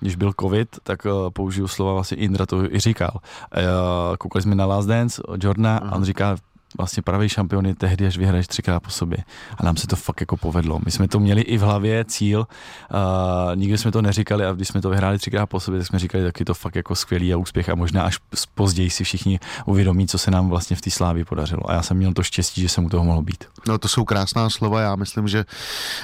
Když 0.00 0.16
byl 0.16 0.32
covid, 0.40 0.68
tak 0.82 1.04
uh, 1.04 1.30
použiju 1.30 1.68
slova 1.68 1.92
vlastně 1.92 2.16
Indra 2.16 2.46
to 2.46 2.74
i 2.74 2.80
říkal. 2.80 3.10
Uh, 3.14 4.16
koukali 4.16 4.42
jsme 4.42 4.54
na 4.54 4.66
Last 4.66 4.88
Dance, 4.88 5.22
Jordana 5.42 5.78
a 5.78 5.96
on 5.96 6.04
říká, 6.04 6.36
vlastně 6.78 7.02
pravý 7.02 7.28
šampion 7.28 7.66
je 7.66 7.74
tehdy, 7.74 8.06
až 8.06 8.18
vyhraješ 8.18 8.46
třikrát 8.46 8.80
po 8.80 8.90
sobě. 8.90 9.18
A 9.58 9.64
nám 9.64 9.76
se 9.76 9.86
to 9.86 9.96
fakt 9.96 10.20
jako 10.20 10.36
povedlo. 10.36 10.80
My 10.84 10.90
jsme 10.90 11.08
to 11.08 11.20
měli 11.20 11.40
i 11.40 11.58
v 11.58 11.60
hlavě, 11.60 12.04
cíl, 12.04 12.46
uh, 12.94 13.56
nikdy 13.56 13.78
jsme 13.78 13.92
to 13.92 14.02
neříkali 14.02 14.46
a 14.46 14.52
když 14.52 14.68
jsme 14.68 14.82
to 14.82 14.90
vyhráli 14.90 15.18
třikrát 15.18 15.46
po 15.46 15.60
sobě, 15.60 15.80
tak 15.80 15.86
jsme 15.86 15.98
říkali, 15.98 16.24
tak 16.24 16.40
je 16.40 16.46
to 16.46 16.54
fakt 16.54 16.76
jako 16.76 16.94
skvělý 16.94 17.34
a 17.34 17.36
úspěch 17.36 17.68
a 17.68 17.74
možná 17.74 18.02
až 18.02 18.18
později 18.54 18.90
si 18.90 19.04
všichni 19.04 19.40
uvědomí, 19.66 20.08
co 20.08 20.18
se 20.18 20.30
nám 20.30 20.48
vlastně 20.48 20.76
v 20.76 20.80
té 20.80 20.90
slávě 20.90 21.24
podařilo. 21.24 21.70
A 21.70 21.72
já 21.72 21.82
jsem 21.82 21.96
měl 21.96 22.12
to 22.12 22.22
štěstí, 22.22 22.60
že 22.60 22.68
jsem 22.68 22.84
u 22.84 22.88
toho 22.88 23.04
mohl 23.04 23.22
být. 23.22 23.44
No 23.68 23.78
to 23.78 23.88
jsou 23.88 24.04
krásná 24.04 24.50
slova, 24.50 24.80
já 24.80 24.96
myslím, 24.96 25.28
že 25.28 25.44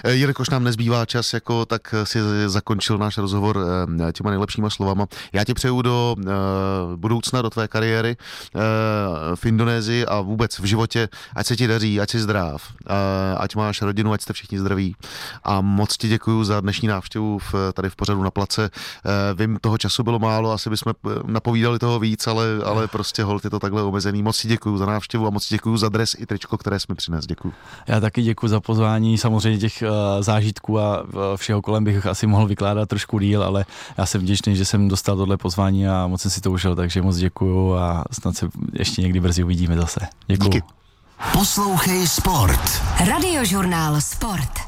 eh, 0.04 0.12
jelikož 0.12 0.50
nám 0.50 0.64
nezbývá 0.64 1.06
čas, 1.06 1.32
jako 1.34 1.66
tak 1.66 1.94
si 2.04 2.18
zakončil 2.46 2.98
náš 2.98 3.18
rozhovor 3.18 3.58
eh, 4.08 4.12
těma 4.12 4.30
nejlepšíma 4.30 4.70
slovama. 4.70 5.06
Já 5.32 5.44
ti 5.44 5.54
přeju 5.54 5.82
do 5.82 6.16
uh, 6.18 6.24
budoucna, 6.96 7.42
do 7.42 7.50
tvé 7.50 7.68
kariéry 7.68 8.16
uh, 8.16 8.60
v 9.34 9.46
Indonésii 9.46 10.06
a 10.06 10.20
vůbec 10.20 10.58
v 10.60 10.64
životě, 10.64 11.08
ať 11.36 11.46
se 11.46 11.56
ti 11.56 11.66
daří, 11.66 12.00
ať 12.00 12.10
jsi 12.10 12.20
zdrav, 12.20 12.62
ať 13.36 13.56
máš 13.56 13.82
rodinu, 13.82 14.12
ať 14.12 14.20
jste 14.20 14.32
všichni 14.32 14.58
zdraví. 14.58 14.96
A 15.44 15.60
moc 15.60 15.96
ti 15.96 16.08
děkuji 16.08 16.44
za 16.44 16.60
dnešní 16.60 16.88
návštěvu 16.88 17.38
v, 17.38 17.54
tady 17.72 17.90
v 17.90 17.96
pořadu 17.96 18.22
na 18.22 18.30
place. 18.30 18.70
Eh, 18.70 19.34
vím, 19.34 19.58
toho 19.60 19.78
času 19.78 20.02
bylo 20.02 20.18
málo, 20.18 20.52
asi 20.52 20.70
bychom 20.70 20.92
eh, 20.92 21.10
napovídali 21.26 21.78
toho 21.78 21.98
víc, 21.98 22.26
ale, 22.26 22.44
ale 22.64 22.88
prostě 22.88 23.22
hold 23.24 23.44
je 23.44 23.50
to 23.50 23.58
takhle 23.58 23.82
omezený. 23.82 24.22
Moc 24.22 24.38
ti 24.38 24.48
děkuji 24.48 24.78
za 24.78 24.86
návštěvu 24.86 25.26
a 25.26 25.30
moc 25.30 25.46
ti 25.46 25.54
děkuji 25.54 25.76
za 25.76 25.88
dres 25.88 26.16
i 26.18 26.26
tričko, 26.26 26.58
které 26.58 26.80
jsme 26.80 26.94
přines. 26.94 27.26
Děkuji. 27.26 27.52
Já 27.86 28.00
taky 28.00 28.22
děkuji 28.22 28.48
za 28.48 28.60
pozvání. 28.60 29.18
Samozřejmě 29.18 29.58
těch 29.58 29.82
uh, 29.82 30.22
zážitků 30.22 30.78
a 30.78 31.04
všeho 31.36 31.62
kolem 31.62 31.84
bych 31.84 32.06
asi 32.06 32.26
mohl 32.26 32.46
vykládat 32.46 32.88
trošku 32.88 33.18
díl, 33.18 33.42
ale 33.42 33.64
já 33.98 34.06
jsem 34.06 34.20
vděčný, 34.20 34.56
že 34.56 34.64
jsem 34.64 34.88
dostal 34.88 35.16
tohle 35.16 35.36
pozvání 35.36 35.88
a 35.88 36.06
moc 36.06 36.20
jsem 36.20 36.30
si 36.30 36.40
to 36.40 36.50
užil, 36.50 36.76
takže 36.76 37.02
moc 37.02 37.16
děkuji 37.16 37.76
a 37.76 38.04
snad 38.10 38.36
se 38.36 38.48
ještě 38.72 39.02
někdy 39.02 39.20
brzy 39.20 39.44
uvidíme 39.44 39.76
zase. 39.76 40.00
Děkuji. 40.26 40.49
Poslouchej 41.32 42.08
Sport. 42.08 42.82
Radiožurnál 43.08 44.00
Sport. 44.00 44.60